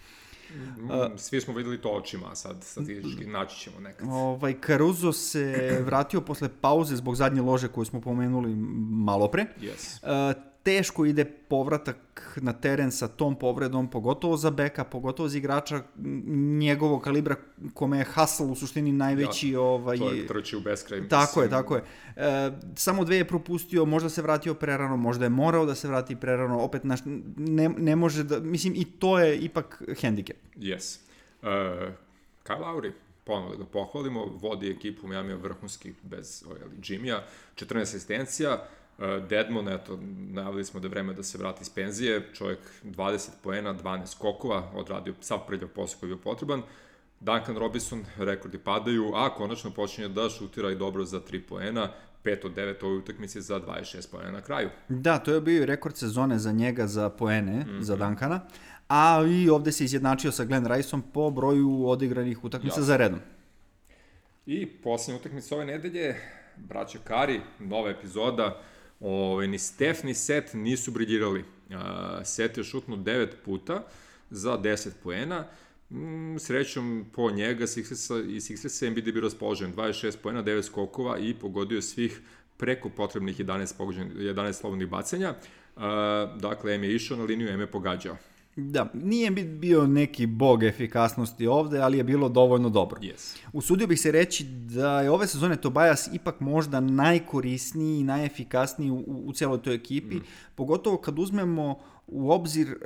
Uh, 0.84 1.18
Svi 1.18 1.40
smo 1.40 1.54
videli 1.54 1.80
to 1.80 1.88
očima, 1.88 2.34
sad 2.34 2.56
statistički 2.64 3.26
naći 3.26 3.60
ćemo 3.60 3.80
nekad. 3.80 4.08
Ovaj, 4.10 4.54
Caruso 4.66 5.12
se 5.12 5.78
vratio 5.84 6.20
posle 6.20 6.48
pauze 6.60 6.96
zbog 6.96 7.16
zadnje 7.16 7.42
lože 7.42 7.68
koju 7.68 7.84
smo 7.84 8.00
pomenuli 8.00 8.54
malo 8.90 9.28
pre. 9.28 9.46
Yes. 9.60 10.30
Uh, 10.30 10.55
teško 10.66 11.04
ide 11.06 11.24
povratak 11.24 12.38
na 12.42 12.52
teren 12.52 12.90
sa 12.90 13.08
tom 13.08 13.36
povredom, 13.38 13.86
pogotovo 13.90 14.36
za 14.36 14.50
beka, 14.50 14.84
pogotovo 14.84 15.28
za 15.28 15.38
igrača 15.38 15.82
njegovog 16.58 17.02
kalibra 17.02 17.36
kome 17.74 17.98
je 17.98 18.04
hustle 18.14 18.46
u 18.46 18.54
suštini 18.54 18.92
najveći... 18.92 19.50
Ja, 19.50 19.60
ovaj, 19.60 19.98
čovjek 19.98 20.28
trči 20.28 20.56
u 20.56 20.60
beskraj. 20.60 21.08
Tako 21.08 21.42
je, 21.42 21.50
tako 21.50 21.76
je. 21.76 21.82
E, 22.16 22.50
samo 22.74 23.04
dve 23.04 23.16
je 23.16 23.28
propustio, 23.28 23.84
možda 23.84 24.08
se 24.08 24.22
vratio 24.22 24.54
prerano, 24.54 24.96
možda 24.96 25.24
je 25.24 25.30
morao 25.30 25.66
da 25.66 25.74
se 25.74 25.88
vrati 25.88 26.16
prerano, 26.16 26.58
opet 26.60 26.84
naš, 26.84 27.00
ne, 27.36 27.68
ne 27.68 27.96
može 27.96 28.24
da... 28.24 28.40
Mislim, 28.40 28.74
i 28.76 28.84
to 28.84 29.18
je 29.18 29.38
ipak 29.38 29.82
hendikep. 30.00 30.36
Yes. 30.56 30.98
Uh, 31.42 31.48
Kyle 32.46 32.60
Lowry, 32.60 32.92
ponovno 33.24 33.50
da 33.50 33.56
ga 33.56 33.64
pohvalimo, 33.64 34.24
vodi 34.24 34.70
ekipu 34.70 35.06
Miami 35.06 35.34
vrhunski 35.34 35.92
bez 36.02 36.44
ovaj, 36.46 36.60
Jimmya, 36.82 37.20
14 37.54 37.82
asistencija, 37.82 38.66
Deadmon, 39.28 39.68
eto, 39.68 39.98
najavili 40.30 40.64
smo 40.64 40.80
da 40.80 40.86
je 40.86 40.90
vreme 40.90 41.12
da 41.12 41.22
se 41.22 41.38
vrati 41.38 41.62
iz 41.62 41.70
penzije, 41.70 42.28
čovjek 42.34 42.58
20 42.84 43.28
poena, 43.42 43.74
12 43.74 44.06
skokova, 44.06 44.70
odradio 44.74 45.14
sav 45.20 45.38
prljav 45.46 45.68
posao 45.68 46.00
koji 46.00 46.10
je 46.10 46.14
bio 46.14 46.22
potreban. 46.22 46.62
Duncan 47.20 47.56
Robinson, 47.56 48.04
rekordi 48.18 48.58
padaju, 48.58 49.12
a 49.14 49.34
konačno 49.34 49.70
počinje 49.70 50.08
da 50.08 50.28
šutira 50.30 50.70
i 50.70 50.74
dobro 50.76 51.04
za 51.04 51.20
3 51.20 51.40
poena, 51.48 51.88
5 52.24 52.46
od 52.46 52.54
9 52.54 52.84
ovoj 52.84 52.98
utakmici 52.98 53.40
za 53.40 53.60
26 53.60 54.10
poena 54.10 54.30
na 54.30 54.40
kraju. 54.40 54.70
Da, 54.88 55.18
to 55.18 55.34
je 55.34 55.40
bio 55.40 55.62
i 55.62 55.66
rekord 55.66 55.96
sezone 55.96 56.38
za 56.38 56.52
njega 56.52 56.86
za 56.86 57.10
poene, 57.10 57.52
mm 57.52 57.68
-hmm. 57.68 57.80
za 57.80 57.96
Duncana, 57.96 58.40
a 58.88 59.24
i 59.28 59.50
ovde 59.50 59.72
se 59.72 59.84
izjednačio 59.84 60.32
sa 60.32 60.44
Glenn 60.44 60.66
Riceom 60.66 61.02
po 61.02 61.30
broju 61.30 61.88
odigranih 61.88 62.44
utakmica 62.44 62.82
za 62.82 62.96
redom. 62.96 63.18
I 64.46 64.66
posljednja 64.66 65.20
utakmica 65.20 65.54
ove 65.54 65.64
nedelje, 65.64 66.16
braća 66.56 66.98
Kari, 67.04 67.40
nova 67.58 67.90
epizoda, 67.90 68.62
Ove, 69.00 69.46
ni 69.46 69.58
Steph 69.58 70.04
ni 70.04 70.14
Set 70.14 70.54
nisu 70.54 70.90
briljirali. 70.90 71.44
Uh, 71.70 71.76
Set 72.24 72.58
je 72.58 72.64
šutnuo 72.64 72.98
9 72.98 73.28
puta 73.44 73.84
za 74.30 74.58
10 74.58 74.90
poena. 75.02 75.44
Mm, 75.90 76.38
srećom 76.38 77.06
po 77.12 77.30
njega 77.30 77.66
Sixersa, 77.66 78.36
i 78.36 78.40
Sixersa 78.40 78.84
je 78.84 79.12
bio 79.12 79.22
raspoložen 79.22 79.74
26 79.74 80.16
poena, 80.22 80.42
9 80.42 80.62
skokova 80.62 81.18
i 81.18 81.34
pogodio 81.34 81.82
svih 81.82 82.20
preko 82.56 82.88
potrebnih 82.88 83.40
11, 83.40 83.76
pogođen, 83.78 84.10
11 84.16 84.52
slobodnih 84.52 84.88
bacanja. 84.88 85.34
Dakle, 86.36 86.74
M 86.74 86.84
je 86.84 86.94
išao 86.94 87.16
na 87.16 87.24
liniju, 87.24 87.48
M 87.48 87.60
je 87.60 87.66
pogađao. 87.66 88.16
Da, 88.56 88.90
nije 88.94 89.30
bio 89.30 89.86
neki 89.86 90.26
bog 90.26 90.62
efikasnosti 90.62 91.46
ovde, 91.46 91.78
ali 91.78 91.98
je 91.98 92.04
bilo 92.04 92.28
dovoljno 92.28 92.68
dobro. 92.68 93.00
Yes. 93.00 93.36
Usudio 93.52 93.86
bih 93.86 94.00
se 94.00 94.12
reći 94.12 94.44
da 94.44 95.00
je 95.00 95.10
ove 95.10 95.26
sezone 95.26 95.56
Tobias 95.56 96.08
ipak 96.12 96.40
možda 96.40 96.80
najkorisniji 96.80 98.00
i 98.00 98.04
najefikasniji 98.04 98.90
u, 98.90 99.04
u 99.06 99.32
celoj 99.32 99.62
toj 99.62 99.74
ekipi, 99.74 100.16
mm. 100.16 100.24
pogotovo 100.54 100.96
kad 100.96 101.18
uzmemo 101.18 101.78
u 102.06 102.30
obzir 102.30 102.68
e, 102.68 102.76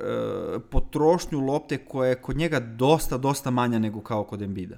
potrošnju 0.71 1.41
lopte 1.41 1.79
koja 1.79 2.09
je 2.09 2.23
kod 2.23 2.37
njega 2.37 2.61
dosta, 2.61 3.19
dosta 3.19 3.51
manja 3.51 3.79
nego 3.79 4.01
kao 4.01 4.25
kod 4.25 4.43
Embida. 4.43 4.77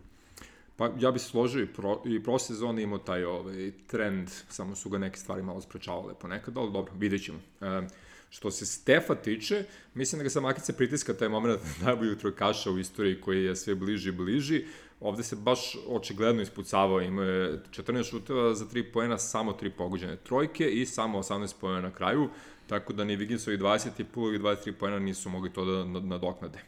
Pa 0.76 0.90
ja 1.00 1.10
bih 1.10 1.22
složio 1.22 1.62
i, 1.62 1.66
pro, 1.66 2.02
i 2.04 2.22
pro 2.22 2.38
sezone 2.38 2.82
imao 2.82 2.98
taj 2.98 3.24
ovaj, 3.24 3.72
trend, 3.86 4.28
samo 4.48 4.74
su 4.74 4.90
ga 4.90 4.98
neke 4.98 5.18
stvari 5.18 5.42
malo 5.42 5.60
sprečavale 5.60 6.14
ponekad, 6.14 6.56
ali 6.56 6.72
dobro, 6.72 6.92
vidjet 6.98 7.24
ćemo. 7.24 7.38
E, 7.60 7.86
Što 8.32 8.50
se 8.50 8.66
Stefa 8.66 9.14
tiče, 9.14 9.64
mislim 9.94 10.18
da 10.18 10.22
ga 10.22 10.30
sa 10.30 10.40
Makice 10.40 10.72
pritiska 10.72 11.14
taj 11.14 11.28
moment 11.28 11.60
najbolju 11.84 12.18
trojkaša 12.18 12.70
u 12.70 12.78
istoriji 12.78 13.20
koji 13.20 13.44
je 13.44 13.56
sve 13.56 13.74
bliži 13.74 14.08
i 14.08 14.12
bliži. 14.12 14.64
Ovde 15.00 15.22
se 15.22 15.36
baš 15.36 15.76
očigledno 15.88 16.42
ispucavao, 16.42 17.00
imao 17.00 17.24
je 17.24 17.62
14 17.70 18.10
šuteva 18.10 18.54
za 18.54 18.64
3 18.64 18.92
poena, 18.92 19.18
samo 19.18 19.52
3 19.52 19.70
pogođene 19.70 20.16
trojke 20.16 20.70
i 20.70 20.86
samo 20.86 21.18
18 21.18 21.54
poena 21.60 21.80
na 21.80 21.90
kraju, 21.90 22.28
tako 22.66 22.92
da 22.92 23.04
ni 23.04 23.16
Viginsovi 23.16 23.58
20 23.58 23.88
i 23.98 24.04
Pulovi 24.04 24.38
23 24.38 24.72
poena 24.72 24.98
nisu 24.98 25.30
mogli 25.30 25.52
to 25.52 25.64
da 25.64 26.00
nadoknade. 26.00 26.58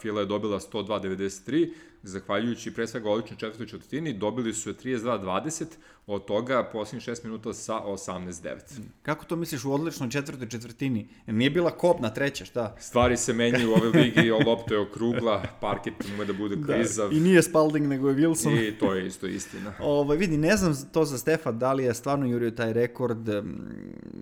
Fila 0.00 0.20
je 0.20 0.26
dobila 0.26 0.60
102.93, 0.60 1.72
zahvaljujući 2.02 2.74
pre 2.74 2.86
svega 2.86 3.10
odličnoj 3.10 3.38
četvrtoj 3.38 3.66
četvrtini, 3.66 4.12
dobili 4.12 4.54
su 4.54 4.70
je 4.70 4.74
32-20, 4.74 5.64
od 6.06 6.24
toga 6.24 6.68
posljednjih 6.72 7.08
6 7.08 7.24
minuta 7.24 7.52
sa 7.52 7.74
18-9. 7.74 8.58
Kako 9.02 9.24
to 9.24 9.36
misliš 9.36 9.64
u 9.64 9.72
odličnoj 9.72 10.10
četvrtoj 10.10 10.48
četvrtini? 10.48 11.08
Nije 11.26 11.50
bila 11.50 11.70
kopna 11.70 12.10
treća, 12.10 12.44
šta? 12.44 12.76
Stvari 12.78 13.16
se 13.16 13.32
menjaju 13.32 13.70
u 13.70 13.74
ove 13.74 13.88
ligi, 13.88 14.30
lopta 14.46 14.74
je 14.74 14.80
okrugla, 14.80 15.42
parket 15.60 15.94
ume 16.14 16.24
da 16.24 16.32
bude 16.32 16.56
klizav. 16.66 17.08
Da, 17.08 17.16
I 17.16 17.20
nije 17.20 17.42
Spalding, 17.42 17.86
nego 17.86 18.08
je 18.08 18.16
Wilson. 18.16 18.68
I 18.68 18.78
to 18.78 18.94
je 18.94 19.06
isto 19.06 19.26
istina. 19.26 19.72
Ovo, 19.80 20.00
ovaj, 20.00 20.16
vidi, 20.16 20.36
ne 20.36 20.56
znam 20.56 20.76
to 20.92 21.04
za 21.04 21.18
Stefa, 21.18 21.52
da 21.52 21.72
li 21.72 21.84
je 21.84 21.94
stvarno 21.94 22.26
jurio 22.26 22.50
taj 22.50 22.72
rekord 22.72 23.28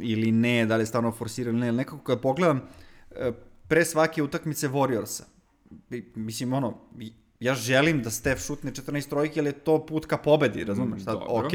ili 0.00 0.32
ne, 0.32 0.66
da 0.66 0.76
li 0.76 0.82
je 0.82 0.86
stvarno 0.86 1.12
forsirao 1.12 1.50
ili 1.50 1.60
ne, 1.60 1.72
nekako 1.72 2.04
kad 2.04 2.20
pogledam, 2.20 2.60
e, 3.10 3.32
pre 3.68 3.84
svake 3.84 4.22
utakmice 4.22 4.68
Warriorsa, 4.68 5.22
mislim, 6.14 6.52
ono, 6.52 6.78
ja 7.40 7.54
želim 7.54 8.02
da 8.02 8.10
Steph 8.10 8.42
šutne 8.42 8.72
14 8.72 9.08
trojke, 9.08 9.40
ali 9.40 9.48
je 9.48 9.52
to 9.52 9.86
put 9.86 10.06
ka 10.06 10.16
pobedi, 10.16 10.64
razumeš? 10.64 11.02
Sad, 11.02 11.16
ok, 11.28 11.52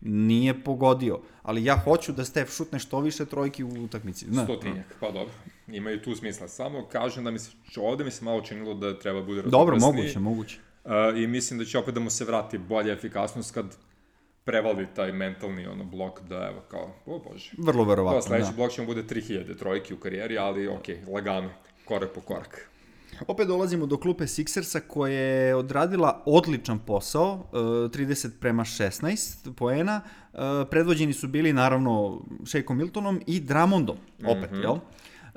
nije 0.00 0.64
pogodio, 0.64 1.20
ali 1.42 1.64
ja 1.64 1.76
hoću 1.76 2.12
da 2.12 2.24
Steph 2.24 2.52
šutne 2.52 2.78
što 2.78 3.00
više 3.00 3.26
trojki 3.26 3.64
u 3.64 3.68
utakmici. 3.84 4.26
Ne. 4.30 4.44
Stotinjak, 4.44 4.96
pa 5.00 5.10
dobro. 5.10 5.34
Ima 5.68 5.92
i 5.92 6.02
tu 6.02 6.14
smisla. 6.14 6.48
Samo 6.48 6.86
kažem 6.86 7.24
da 7.24 7.30
mi 7.30 7.38
se, 7.38 7.50
ovde 7.76 8.04
mi 8.04 8.10
se 8.10 8.24
malo 8.24 8.40
činilo 8.40 8.74
da 8.74 8.98
treba 8.98 9.22
bude 9.22 9.42
Dobro, 9.42 9.76
moguće, 9.76 10.18
moguće. 10.18 10.58
Uh, 10.84 10.92
I 11.16 11.26
mislim 11.26 11.58
da 11.58 11.64
će 11.64 11.78
opet 11.78 11.94
da 11.94 12.00
mu 12.00 12.10
se 12.10 12.24
vrati 12.24 12.58
bolja 12.58 12.92
efikasnost 12.92 13.54
kad 13.54 13.76
prevali 14.44 14.86
taj 14.94 15.12
mentalni 15.12 15.66
ono 15.66 15.84
blok 15.84 16.20
da 16.20 16.48
evo 16.50 16.60
kao, 16.70 16.94
o 17.06 17.18
bože. 17.18 17.50
Vrlo 17.58 17.84
verovatno, 17.84 18.18
da. 18.18 18.22
Sledeći 18.22 18.52
blok 18.56 18.72
će 18.72 18.80
mu 18.80 18.86
bude 18.86 19.02
3000 19.02 19.58
trojki 19.58 19.94
u 19.94 19.96
karijeri, 19.96 20.38
ali 20.38 20.68
ok, 20.68 20.84
lagano, 21.14 21.50
korak 21.84 22.10
po 22.14 22.20
korak. 22.20 22.70
Opet 23.26 23.48
dolazimo 23.48 23.86
do 23.86 23.96
klupe 23.96 24.24
Sixersa 24.24 24.80
koja 24.80 25.12
je 25.12 25.54
odradila 25.54 26.22
odličan 26.26 26.78
posao, 26.78 27.44
30 27.52 28.26
e, 28.26 28.30
prema 28.40 28.64
16 28.64 29.52
poena. 29.52 30.00
E, 30.32 30.38
predvođeni 30.70 31.12
su 31.12 31.28
bili 31.28 31.52
naravno 31.52 32.20
Sheikom 32.46 32.76
Miltonom 32.76 33.20
i 33.26 33.40
Dramondom, 33.40 33.96
opet, 34.24 34.50
mm 34.50 34.54
-hmm. 34.54 34.62
jel? 34.62 34.76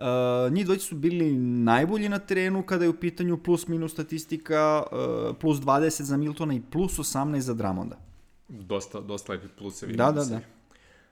Uh, 0.01 0.53
njih 0.53 0.65
dvojice 0.65 0.86
su 0.86 0.95
bili 0.95 1.32
najbolji 1.38 2.09
na 2.09 2.19
terenu 2.19 2.63
kada 2.63 2.86
je 2.86 2.89
u 2.89 2.99
pitanju 2.99 3.38
plus 3.38 3.67
minus 3.67 3.91
statistika, 3.91 4.84
uh, 4.91 5.36
plus 5.38 5.57
20 5.57 6.01
za 6.01 6.17
Miltona 6.17 6.53
i 6.53 6.61
plus 6.71 6.97
18 6.97 7.39
za 7.39 7.53
Dramonda. 7.53 7.97
Dosta, 8.47 8.99
dosta 8.99 9.34
lepi 9.34 9.47
plusevi. 9.57 9.93
Da, 9.93 10.11
da, 10.11 10.23
da. 10.23 10.39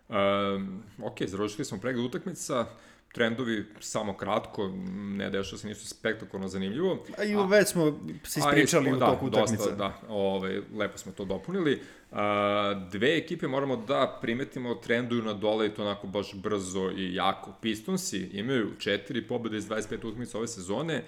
Uh, 0.09 0.61
ok, 1.05 1.17
završili 1.27 1.65
smo 1.65 1.77
pregled 1.77 2.05
utakmica 2.05 2.65
trendovi 3.13 3.65
samo 3.79 4.17
kratko, 4.17 4.71
ne 4.95 5.29
dešava 5.29 5.57
se 5.57 5.67
ništa 5.67 5.85
spektakularno 5.85 6.47
zanimljivo. 6.47 7.05
A 7.17 7.23
i 7.23 7.35
već 7.49 7.67
smo 7.67 7.99
se 8.23 8.39
ispričali 8.39 8.93
u 8.93 8.95
da, 8.95 9.05
toku 9.05 9.25
utakmice. 9.25 9.55
Dosta, 9.55 9.75
da, 9.75 9.99
ovaj, 10.09 10.61
lepo 10.75 10.97
smo 10.97 11.11
to 11.11 11.25
dopunili. 11.25 11.81
A, 12.11 12.87
dve 12.91 13.17
ekipe 13.17 13.47
moramo 13.47 13.77
da 13.77 14.19
primetimo 14.21 14.75
trenduju 14.75 15.23
na 15.23 15.33
dole 15.33 15.67
i 15.67 15.69
to 15.69 15.81
onako 15.81 16.07
baš 16.07 16.33
brzo 16.35 16.91
i 16.97 17.15
jako. 17.15 17.53
Pistonsi 17.61 18.29
imaju 18.33 18.71
četiri 18.79 19.27
pobjede 19.27 19.57
iz 19.57 19.69
25 19.69 20.05
utakmica 20.05 20.37
ove 20.37 20.47
sezone, 20.47 21.03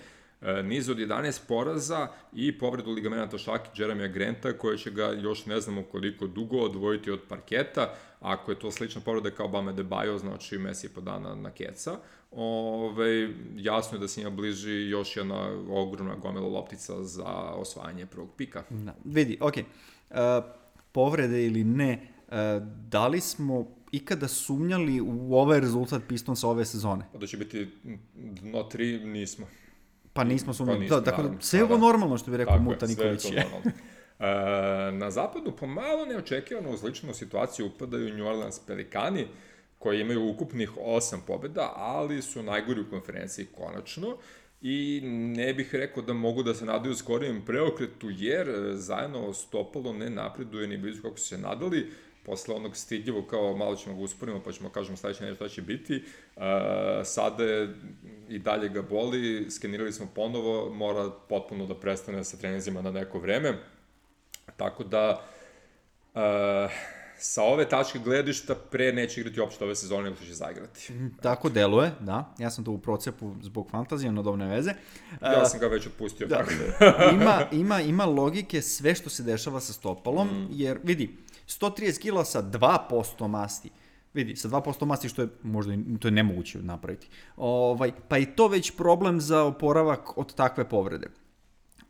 niz 0.63 0.89
od 0.89 0.97
11 0.97 1.39
poraza 1.47 2.07
i 2.33 2.57
povredu 2.57 2.91
ligamenata 2.91 3.37
šaki 3.37 3.81
Jeremija 3.81 4.07
Granta 4.07 4.57
koja 4.57 4.77
će 4.77 4.91
ga 4.91 5.05
još 5.05 5.45
ne 5.45 5.61
znamo 5.61 5.83
koliko 5.83 6.27
dugo 6.27 6.57
odvojiti 6.57 7.11
od 7.11 7.19
parketa. 7.29 7.93
Ako 8.19 8.51
je 8.51 8.59
to 8.59 8.71
slična 8.71 9.01
povreda 9.01 9.31
kao 9.31 9.47
Bame 9.47 9.73
de 9.73 9.83
Bajo, 9.83 10.17
znači 10.17 10.57
Messi 10.57 10.89
po 10.89 11.01
dana 11.01 11.35
na 11.35 11.51
keca. 11.51 11.97
Ove, 12.31 13.29
jasno 13.55 13.97
je 13.97 13.99
da 13.99 14.07
se 14.07 14.21
njima 14.21 14.29
bliži 14.29 14.71
još 14.71 15.17
jedna 15.17 15.49
ogromna 15.69 16.15
gomila 16.15 16.47
loptica 16.47 17.03
za 17.03 17.27
osvajanje 17.55 18.05
prvog 18.05 18.29
pika. 18.37 18.63
Da. 18.69 18.95
Vidi, 19.05 19.37
ok. 19.41 19.53
Uh, 19.55 20.17
povrede 20.91 21.45
ili 21.45 21.63
ne, 21.63 22.07
uh, 22.27 22.33
da 22.89 23.07
li 23.07 23.19
smo 23.19 23.67
ikada 23.91 24.27
sumnjali 24.27 25.01
u 25.01 25.35
ovaj 25.35 25.59
rezultat 25.59 26.01
Pistonsa 26.07 26.47
ove 26.47 26.65
sezone? 26.65 27.05
Pa 27.11 27.17
da 27.17 27.27
će 27.27 27.37
biti 27.37 27.67
dno 28.13 28.69
3, 28.73 29.05
nismo. 29.05 29.47
Pa 30.13 30.23
nismo 30.23 30.53
sumnjali. 30.53 30.87
Pa 30.87 30.95
da, 30.95 31.03
tako 31.03 31.23
da, 31.23 31.29
sve 31.39 31.59
je 31.59 31.63
ovo 31.63 31.77
normalno 31.77 32.17
što 32.17 32.31
bi 32.31 32.37
rekao 32.37 32.59
Muta 32.59 32.87
Nikolić. 32.87 33.21
Sve 33.21 33.31
je 33.31 33.43
to 33.43 33.49
normalno. 33.49 33.71
E, 34.21 34.91
na 34.91 35.11
zapadu 35.11 35.51
pomalo 35.51 36.05
neočekivano 36.05 36.69
u 36.69 36.77
sličnu 36.77 37.13
situaciju 37.13 37.65
upadaju 37.65 38.13
New 38.13 38.27
Orleans 38.27 38.59
Pelikani, 38.59 39.27
koji 39.79 40.01
imaju 40.01 40.29
ukupnih 40.29 40.71
osam 40.77 41.23
pobjeda, 41.27 41.73
ali 41.75 42.21
su 42.21 42.43
najgori 42.43 42.81
u 42.81 42.89
konferenciji 42.89 43.45
konačno 43.45 44.17
i 44.61 45.01
ne 45.35 45.53
bih 45.53 45.75
rekao 45.75 46.03
da 46.03 46.13
mogu 46.13 46.43
da 46.43 46.53
se 46.53 46.65
nadaju 46.65 46.95
skorijem 46.95 47.41
preokretu, 47.45 48.09
jer 48.09 48.49
e, 48.49 48.75
zajedno 48.75 49.33
stopalo 49.33 49.93
ne 49.93 50.09
napreduje 50.09 50.67
ni 50.67 50.77
blizu 50.77 51.01
kako 51.01 51.17
su 51.17 51.27
se 51.27 51.37
nadali, 51.37 51.91
posle 52.25 52.55
onog 52.55 52.77
stidljivo 52.77 53.21
kao 53.29 53.57
malo 53.57 53.75
ćemo 53.75 53.95
ga 53.95 54.01
usporimo 54.01 54.41
pa 54.45 54.51
ćemo 54.51 54.69
kažemo 54.69 54.97
sledeće 54.97 55.23
nešto 55.23 55.35
šta 55.35 55.49
će 55.55 55.61
biti. 55.61 56.03
Uh, 56.35 56.43
sada 57.03 57.43
je 57.43 57.75
i 58.29 58.39
dalje 58.39 58.69
ga 58.69 58.81
boli, 58.81 59.51
skenirali 59.51 59.93
smo 59.93 60.07
ponovo, 60.15 60.73
mora 60.73 61.09
potpuno 61.29 61.65
da 61.65 61.75
prestane 61.75 62.23
sa 62.23 62.37
trenizima 62.37 62.81
na 62.81 62.91
neko 62.91 63.19
vreme. 63.19 63.57
Tako 64.57 64.83
da, 64.83 65.25
uh, 66.13 66.21
sa 67.21 67.43
ove 67.43 67.69
tačke 67.69 67.99
gledišta 67.99 68.55
pre 68.55 68.93
neće 68.93 69.21
igrati 69.21 69.39
uopšte 69.39 69.63
ove 69.63 69.75
sezone 69.75 70.03
nego 70.03 70.15
što 70.15 70.25
će 70.25 70.33
zaigrati. 70.33 70.93
Mm, 70.93 71.17
tako 71.21 71.49
deluje, 71.49 71.91
da. 71.99 72.33
Ja 72.39 72.49
sam 72.49 72.65
to 72.65 72.71
u 72.71 72.77
procepu 72.77 73.35
zbog 73.41 73.69
fantazije, 73.71 74.11
no 74.11 74.23
dobne 74.23 74.47
veze. 74.47 74.71
Ja 75.21 75.45
sam 75.45 75.59
ga 75.59 75.67
već 75.67 75.87
otpustio. 75.87 76.27
Da. 76.27 76.37
Tako 76.37 76.51
ima, 77.13 77.41
ima, 77.51 77.81
ima 77.81 78.05
logike 78.05 78.61
sve 78.61 78.95
što 78.95 79.09
se 79.09 79.23
dešava 79.23 79.59
sa 79.59 79.73
stopalom, 79.73 80.27
mm. 80.27 80.47
jer 80.51 80.79
vidi, 80.83 81.17
130 81.59 81.99
kila 81.99 82.25
sa 82.25 82.43
2% 82.43 83.27
masti, 83.27 83.69
vidi, 84.13 84.35
sa 84.35 84.49
2% 84.49 84.85
masti 84.85 85.09
što 85.09 85.21
je 85.21 85.27
možda 85.43 85.73
to 85.99 86.07
je 86.07 86.11
nemoguće 86.11 86.61
napraviti. 86.61 87.07
Ovaj, 87.37 87.91
pa 88.07 88.17
i 88.17 88.25
to 88.25 88.47
već 88.47 88.75
problem 88.77 89.21
za 89.21 89.43
oporavak 89.43 90.17
od 90.17 90.35
takve 90.35 90.69
povrede. 90.69 91.07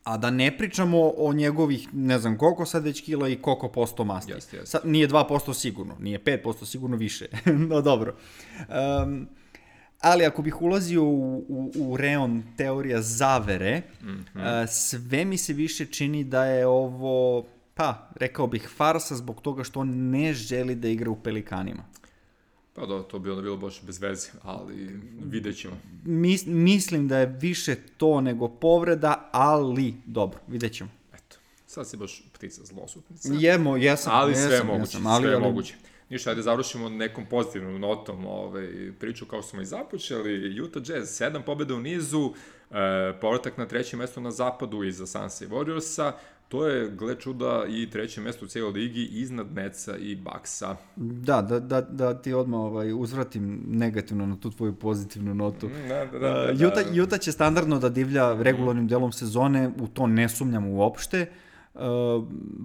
A 0.03 0.18
da 0.18 0.32
ne 0.32 0.57
pričamo 0.57 1.12
o 1.18 1.34
njegovih, 1.34 1.88
ne 1.93 2.20
znam 2.20 2.38
koliko 2.38 2.66
sad 2.66 2.84
već 2.84 3.01
kila 3.01 3.30
i 3.30 3.41
koliko 3.41 3.70
posto 3.70 4.03
masti. 4.03 4.34
Yes, 4.34 4.55
yes. 4.55 4.66
Sad, 4.66 4.82
nije 4.86 5.07
2% 5.07 5.53
sigurno, 5.53 5.95
nije 5.99 6.24
5% 6.24 6.66
sigurno 6.66 6.97
više. 6.97 7.28
no 7.70 7.82
dobro. 7.82 8.16
Um, 9.03 9.28
Ali 10.01 10.26
ako 10.26 10.41
bih 10.41 10.62
ulazio 10.62 11.03
u, 11.03 11.38
u, 11.49 11.72
u 11.76 11.97
reon 11.97 12.43
teorija 12.57 13.01
zavere, 13.01 13.82
mm 14.01 14.26
-hmm. 14.36 14.68
sve 14.68 15.26
mi 15.26 15.38
se 15.38 15.53
više 15.53 15.86
čini 15.86 16.24
da 16.24 16.45
je 16.45 16.68
ovo, 16.68 17.45
pa, 17.82 18.09
rekao 18.15 18.47
bih 18.47 18.69
farsa 18.75 19.15
zbog 19.15 19.41
toga 19.41 19.63
što 19.63 19.79
on 19.79 20.09
ne 20.09 20.34
želi 20.34 20.75
da 20.75 20.88
igra 20.88 21.11
u 21.11 21.15
Pelikanima. 21.23 21.84
Pa 22.73 22.86
da, 22.86 23.03
to 23.03 23.19
bi 23.19 23.29
onda 23.29 23.41
bilo 23.41 23.57
baš 23.57 23.82
bez 23.82 24.01
veze, 24.01 24.29
ali 24.41 24.99
vidjet 25.23 25.57
ćemo. 25.57 25.77
Mis, 26.05 26.45
mislim 26.45 27.07
da 27.07 27.17
je 27.17 27.25
više 27.25 27.75
to 27.97 28.21
nego 28.21 28.47
povreda, 28.47 29.29
ali 29.32 29.93
dobro, 30.05 30.39
vidjet 30.47 30.73
ćemo. 30.73 30.89
Eto, 31.13 31.38
sad 31.67 31.89
si 31.89 31.97
baš 31.97 32.23
ptica 32.34 32.61
zlosutnica. 32.63 33.29
Jemo, 33.39 33.77
jesam. 33.77 34.13
Ali 34.15 34.32
jesam, 34.32 34.47
sve 34.47 34.55
je 34.55 34.63
moguće, 34.63 34.97
jesam, 34.97 35.07
ali, 35.07 35.21
sve 35.21 35.32
je 35.32 35.36
ali, 35.36 35.43
moguće. 35.43 35.75
Ništa, 36.09 36.29
ajde 36.29 36.41
završimo 36.41 36.89
nekom 36.89 37.25
pozitivnom 37.29 37.79
notom 37.79 38.25
ovaj, 38.25 38.91
priču 38.99 39.25
kao 39.25 39.41
smo 39.41 39.61
i 39.61 39.65
započeli. 39.65 40.61
Utah 40.61 40.84
Jazz, 40.89 41.09
sedam 41.09 41.43
pobjeda 41.43 41.75
u 41.75 41.79
nizu, 41.79 42.34
e, 42.71 42.73
povratak 43.21 43.57
na 43.57 43.67
treće 43.67 43.97
mesto 43.97 44.21
na 44.21 44.32
zapadu 44.32 44.84
iza 44.84 45.07
Sansa 45.07 45.45
i 45.45 45.47
Warriorsa. 45.47 46.11
To 46.52 46.68
je, 46.68 46.89
gle 46.89 47.16
čuda, 47.16 47.66
i 47.70 47.89
treće 47.89 48.22
mesto 48.22 48.45
u 48.45 48.47
cijeloj 48.47 48.72
ligi 48.72 49.06
iznad 49.12 49.54
Netsa 49.56 49.97
i 49.97 50.16
Baksa. 50.16 50.76
Da, 50.95 51.41
da, 51.41 51.60
da, 51.60 51.82
da 51.82 52.22
ti 52.22 52.34
odmah 52.34 52.60
ovaj, 52.60 52.93
uzvratim 52.93 53.64
negativno 53.68 54.26
na 54.26 54.39
tu 54.39 54.52
tvoju 54.52 54.76
pozitivnu 54.76 55.34
notu. 55.34 55.68
Mm, 55.68 55.88
da, 55.89 56.06
da, 56.06 56.20
da, 56.20 56.20
da, 56.20 56.52
Uh, 56.54 56.62
Utah, 56.72 56.84
Utah 57.04 57.20
će 57.20 57.32
standardno 57.32 57.80
da 57.80 57.89
divlja 57.89 58.41
regularnim 58.41 58.88
delom 58.88 59.12
sezone, 59.12 59.72
u 59.80 59.88
to 59.88 60.08
ne 60.08 60.30
sumnjam 60.30 60.68
uopšte. 60.68 61.30
Uh, 61.74 61.82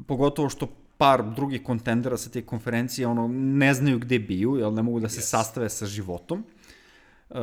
pogotovo 0.07 0.49
što 0.49 0.66
par 0.97 1.22
drugih 1.37 1.62
kontendera 1.62 2.16
sa 2.16 2.30
te 2.30 2.43
konferencije 2.43 3.07
ono, 3.07 3.28
ne 3.28 3.74
znaju 3.74 3.99
gde 3.99 4.18
biju, 4.18 4.57
jel 4.57 4.74
ne 4.74 4.82
mogu 4.82 5.01
da 5.01 5.09
se 5.09 5.20
yes. 5.20 5.30
sastave 5.30 5.68
sa 5.68 5.87
životom. 5.87 6.45
Uh, 7.30 7.37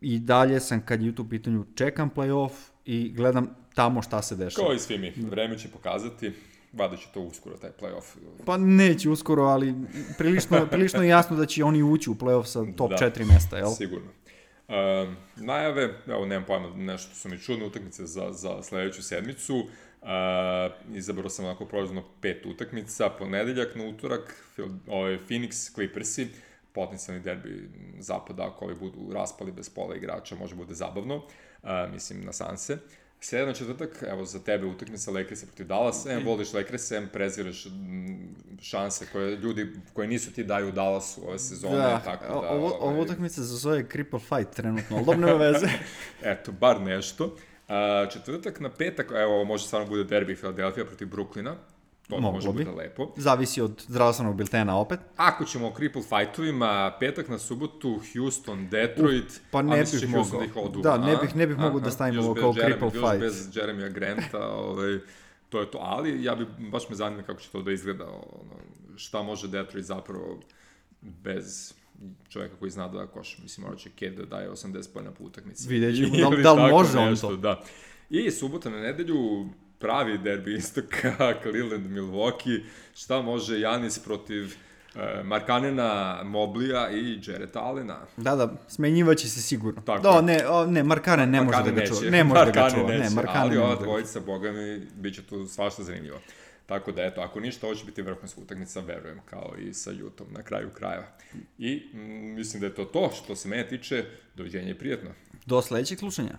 I 0.00 0.18
dalje 0.18 0.60
sam, 0.60 0.80
kad 0.80 1.02
je 1.02 1.14
u 1.18 1.28
pitanju, 1.28 1.64
čekam 1.74 2.10
playoff 2.10 2.52
i 2.84 3.12
gledam 3.12 3.61
tamo 3.74 4.02
šta 4.02 4.22
se 4.22 4.36
dešava. 4.36 4.66
Kao 4.66 4.74
i 4.74 4.78
svi 4.78 4.98
mi, 4.98 5.12
vreme 5.30 5.58
će 5.58 5.68
pokazati, 5.68 6.32
vada 6.72 6.96
će 6.96 7.06
to 7.14 7.20
uskoro, 7.20 7.56
taj 7.56 7.70
playoff. 7.80 8.16
Pa 8.46 8.56
neće 8.56 9.10
uskoro, 9.10 9.42
ali 9.42 9.74
prilično, 10.18 10.66
prilično 10.70 11.02
je 11.02 11.08
jasno 11.08 11.36
da 11.36 11.46
će 11.46 11.64
oni 11.64 11.82
ući 11.82 12.10
u 12.10 12.14
playoff 12.14 12.44
sa 12.44 12.64
top 12.76 12.90
da, 12.90 12.96
4 12.96 13.32
mesta, 13.32 13.56
jel? 13.56 13.70
Sigurno. 13.70 14.08
Um, 14.68 15.16
najave, 15.36 15.94
evo 16.06 16.26
nemam 16.26 16.44
pojma, 16.46 16.68
nešto 16.76 17.14
su 17.14 17.28
mi 17.28 17.38
čudne 17.38 17.66
utakmice 17.66 18.06
za, 18.06 18.32
za 18.32 18.62
sledeću 18.62 19.02
sedmicu. 19.02 19.56
Uh, 19.56 20.08
izabrao 20.96 21.28
sam 21.28 21.44
onako 21.44 21.64
prolazno 21.64 22.04
pet 22.20 22.46
utakmica, 22.46 23.10
ponedeljak 23.18 23.74
na 23.74 23.84
utorak, 23.84 24.44
ovaj, 24.86 25.18
Phoenix, 25.28 25.74
Clippersi, 25.74 26.28
potencijalni 26.72 27.22
derbi 27.22 27.70
zapada, 27.98 28.46
ako 28.46 28.64
ovi 28.64 28.74
budu 28.74 29.12
raspali 29.12 29.52
bez 29.52 29.68
pola 29.68 29.96
igrača, 29.96 30.36
može 30.36 30.54
bude 30.54 30.74
zabavno, 30.74 31.16
uh, 31.16 31.70
mislim 31.92 32.24
na 32.24 32.32
Sanse. 32.32 32.78
Sreda 33.24 33.46
na 33.46 33.54
četvrtak, 33.54 34.04
evo 34.08 34.24
za 34.24 34.38
tebe 34.38 34.66
utakmica 34.66 35.10
Lakersa 35.10 35.46
protiv 35.46 35.66
Dallas, 35.66 36.06
em 36.06 36.24
voliš 36.24 36.52
Lakersa, 36.52 36.96
em 36.96 37.08
preziraš 37.12 37.66
šanse 38.62 39.06
koje 39.12 39.36
ljudi 39.36 39.72
koji 39.92 40.08
nisu 40.08 40.32
ti 40.32 40.44
daju 40.44 40.68
u 40.68 40.72
Dallasu 40.72 41.28
ove 41.28 41.38
sezone, 41.38 41.76
Da, 41.76 42.00
tako 42.04 42.24
da... 42.24 42.50
ovo, 42.50 42.66
ovo 42.66 42.76
ovaj, 42.80 43.00
utakmica 43.00 43.34
se 43.34 43.42
zove 43.42 43.84
Cripple 43.92 44.20
Fight 44.20 44.54
trenutno, 44.56 44.96
ali 44.96 45.06
dobro 45.06 45.26
nema 45.26 45.38
veze. 45.38 45.66
Eto, 46.32 46.52
bar 46.52 46.80
nešto. 46.80 47.36
Četvrtak 48.12 48.60
na 48.60 48.70
petak, 48.70 49.06
evo, 49.10 49.34
ovo 49.34 49.44
može 49.44 49.66
stvarno 49.66 49.88
bude 49.88 50.04
derbi 50.04 50.36
Philadelphia 50.36 50.84
protiv 50.84 51.08
Brooklyna. 51.08 51.54
To 52.02 52.14
Moglo 52.14 52.32
može 52.32 52.48
bi. 52.48 52.52
bude 52.54 52.70
lepo. 52.72 53.12
Zavisi 53.16 53.60
od 53.60 53.84
zdravstvenog 53.88 54.36
biltena 54.36 54.78
opet. 54.78 55.00
Ako 55.16 55.44
ćemo 55.44 55.66
o 55.68 55.74
cripple 55.76 56.02
fightovima, 56.02 56.96
petak 57.00 57.28
na 57.28 57.38
subotu, 57.38 58.00
Houston, 58.12 58.68
Detroit, 58.68 59.40
pa 59.50 59.62
ne 59.62 59.76
bih 59.92 60.08
mogao. 60.08 60.38
da 60.38 60.44
ih 60.44 60.56
odu, 60.56 60.80
Da, 60.80 60.98
ne 60.98 61.16
bih- 61.16 61.36
ne 61.36 61.46
bih 61.46 61.56
mogao 61.58 61.80
da 61.80 61.86
Aha, 61.86 61.90
stavim 61.90 62.14
još 62.14 62.24
ovo 62.24 62.34
bez 62.34 62.42
kao 62.42 62.52
Jeremy- 62.52 62.64
cripple 62.64 62.90
još 62.94 63.10
fight. 63.10 63.20
bez 63.20 63.56
Jeremija 63.56 63.88
Granta, 63.88 64.48
ovaj, 64.48 64.98
to 65.48 65.60
je 65.60 65.70
to, 65.70 65.78
ali 65.80 66.24
ja 66.24 66.34
bi, 66.34 66.46
baš 66.62 66.88
me 66.88 66.96
zanima 66.96 67.22
kako 67.22 67.40
će 67.40 67.48
to 67.50 67.62
da 67.62 67.72
izgleda, 67.72 68.04
ono, 68.04 68.54
šta 68.96 69.22
može 69.22 69.48
Detroit 69.48 69.84
zapravo 69.86 70.40
bez 71.02 71.74
čoveka 72.28 72.54
koji 72.56 72.70
zna 72.70 72.88
da 72.88 73.06
koš, 73.06 73.38
mislim, 73.38 73.64
morat 73.64 73.80
će 73.80 73.90
Ked 73.90 74.14
da 74.14 74.24
daje 74.26 74.50
80 74.50 74.88
pojena 74.92 75.10
po 75.10 75.24
utakmici. 75.24 75.68
Vidjet 75.68 75.96
ćemo, 75.96 76.30
da 76.30 76.36
da 76.38 76.52
li 76.54 76.72
može 76.72 76.98
on 76.98 77.16
to? 77.16 77.36
Da. 77.36 77.62
I 78.10 78.30
subota 78.30 78.70
na 78.70 78.78
nedelju, 78.78 79.46
pravi 79.82 80.18
derbi 80.18 80.54
istoka, 80.62 81.34
Cleveland, 81.42 81.86
Milwaukee, 81.86 82.62
šta 82.94 83.22
može 83.22 83.60
Janis 83.60 83.98
protiv 83.98 84.54
e, 84.94 85.22
Markanena, 85.24 86.20
Moblija 86.24 86.90
i 86.90 87.20
Jared 87.26 87.56
Allena. 87.56 87.98
Da, 88.16 88.36
da, 88.36 88.52
smenjivaće 88.68 89.28
se 89.28 89.42
sigurno. 89.42 89.82
Tako 89.82 90.02
da, 90.02 90.20
ne, 90.20 90.46
o, 90.48 90.66
ne, 90.66 90.82
Markane 90.82 91.26
ne 91.26 91.40
može 91.42 91.58
da 91.58 91.70
ga 91.70 91.80
neće. 91.80 91.92
čuva. 91.92 92.10
Ne 92.10 92.24
može 92.24 92.44
da 92.44 92.50
ga 92.50 92.70
čuva. 92.70 92.88
Ne, 92.88 92.98
neće, 92.98 93.14
Markane 93.14 93.38
Ali 93.38 93.56
ova 93.56 93.74
da 93.74 93.82
dvojica, 93.82 94.20
boga 94.20 94.52
mi, 94.52 94.80
bit 94.94 95.14
će 95.14 95.22
tu 95.22 95.46
svašta 95.46 95.82
zanimljivo. 95.82 96.18
Tako 96.66 96.92
da, 96.92 97.02
eto, 97.02 97.20
ako 97.20 97.40
ništa, 97.40 97.66
ovo 97.66 97.74
će 97.74 97.84
biti 97.84 98.02
vrhunska 98.02 98.40
utakmica, 98.40 98.80
verujem, 98.80 99.20
kao 99.30 99.54
i 99.58 99.74
sa 99.74 99.90
Jutom 99.90 100.26
na 100.30 100.42
kraju 100.42 100.70
krajeva. 100.74 101.06
I 101.58 101.82
mm, 101.94 102.34
mislim 102.34 102.60
da 102.60 102.66
je 102.66 102.74
to 102.74 102.84
to 102.84 103.10
što 103.22 103.36
se 103.36 103.48
mene 103.48 103.68
tiče. 103.68 104.04
Doviđenja 104.34 104.70
i 104.70 104.78
prijatno. 104.78 105.10
Do 105.46 105.62
sledećeg 105.62 105.98
slušanja. 105.98 106.38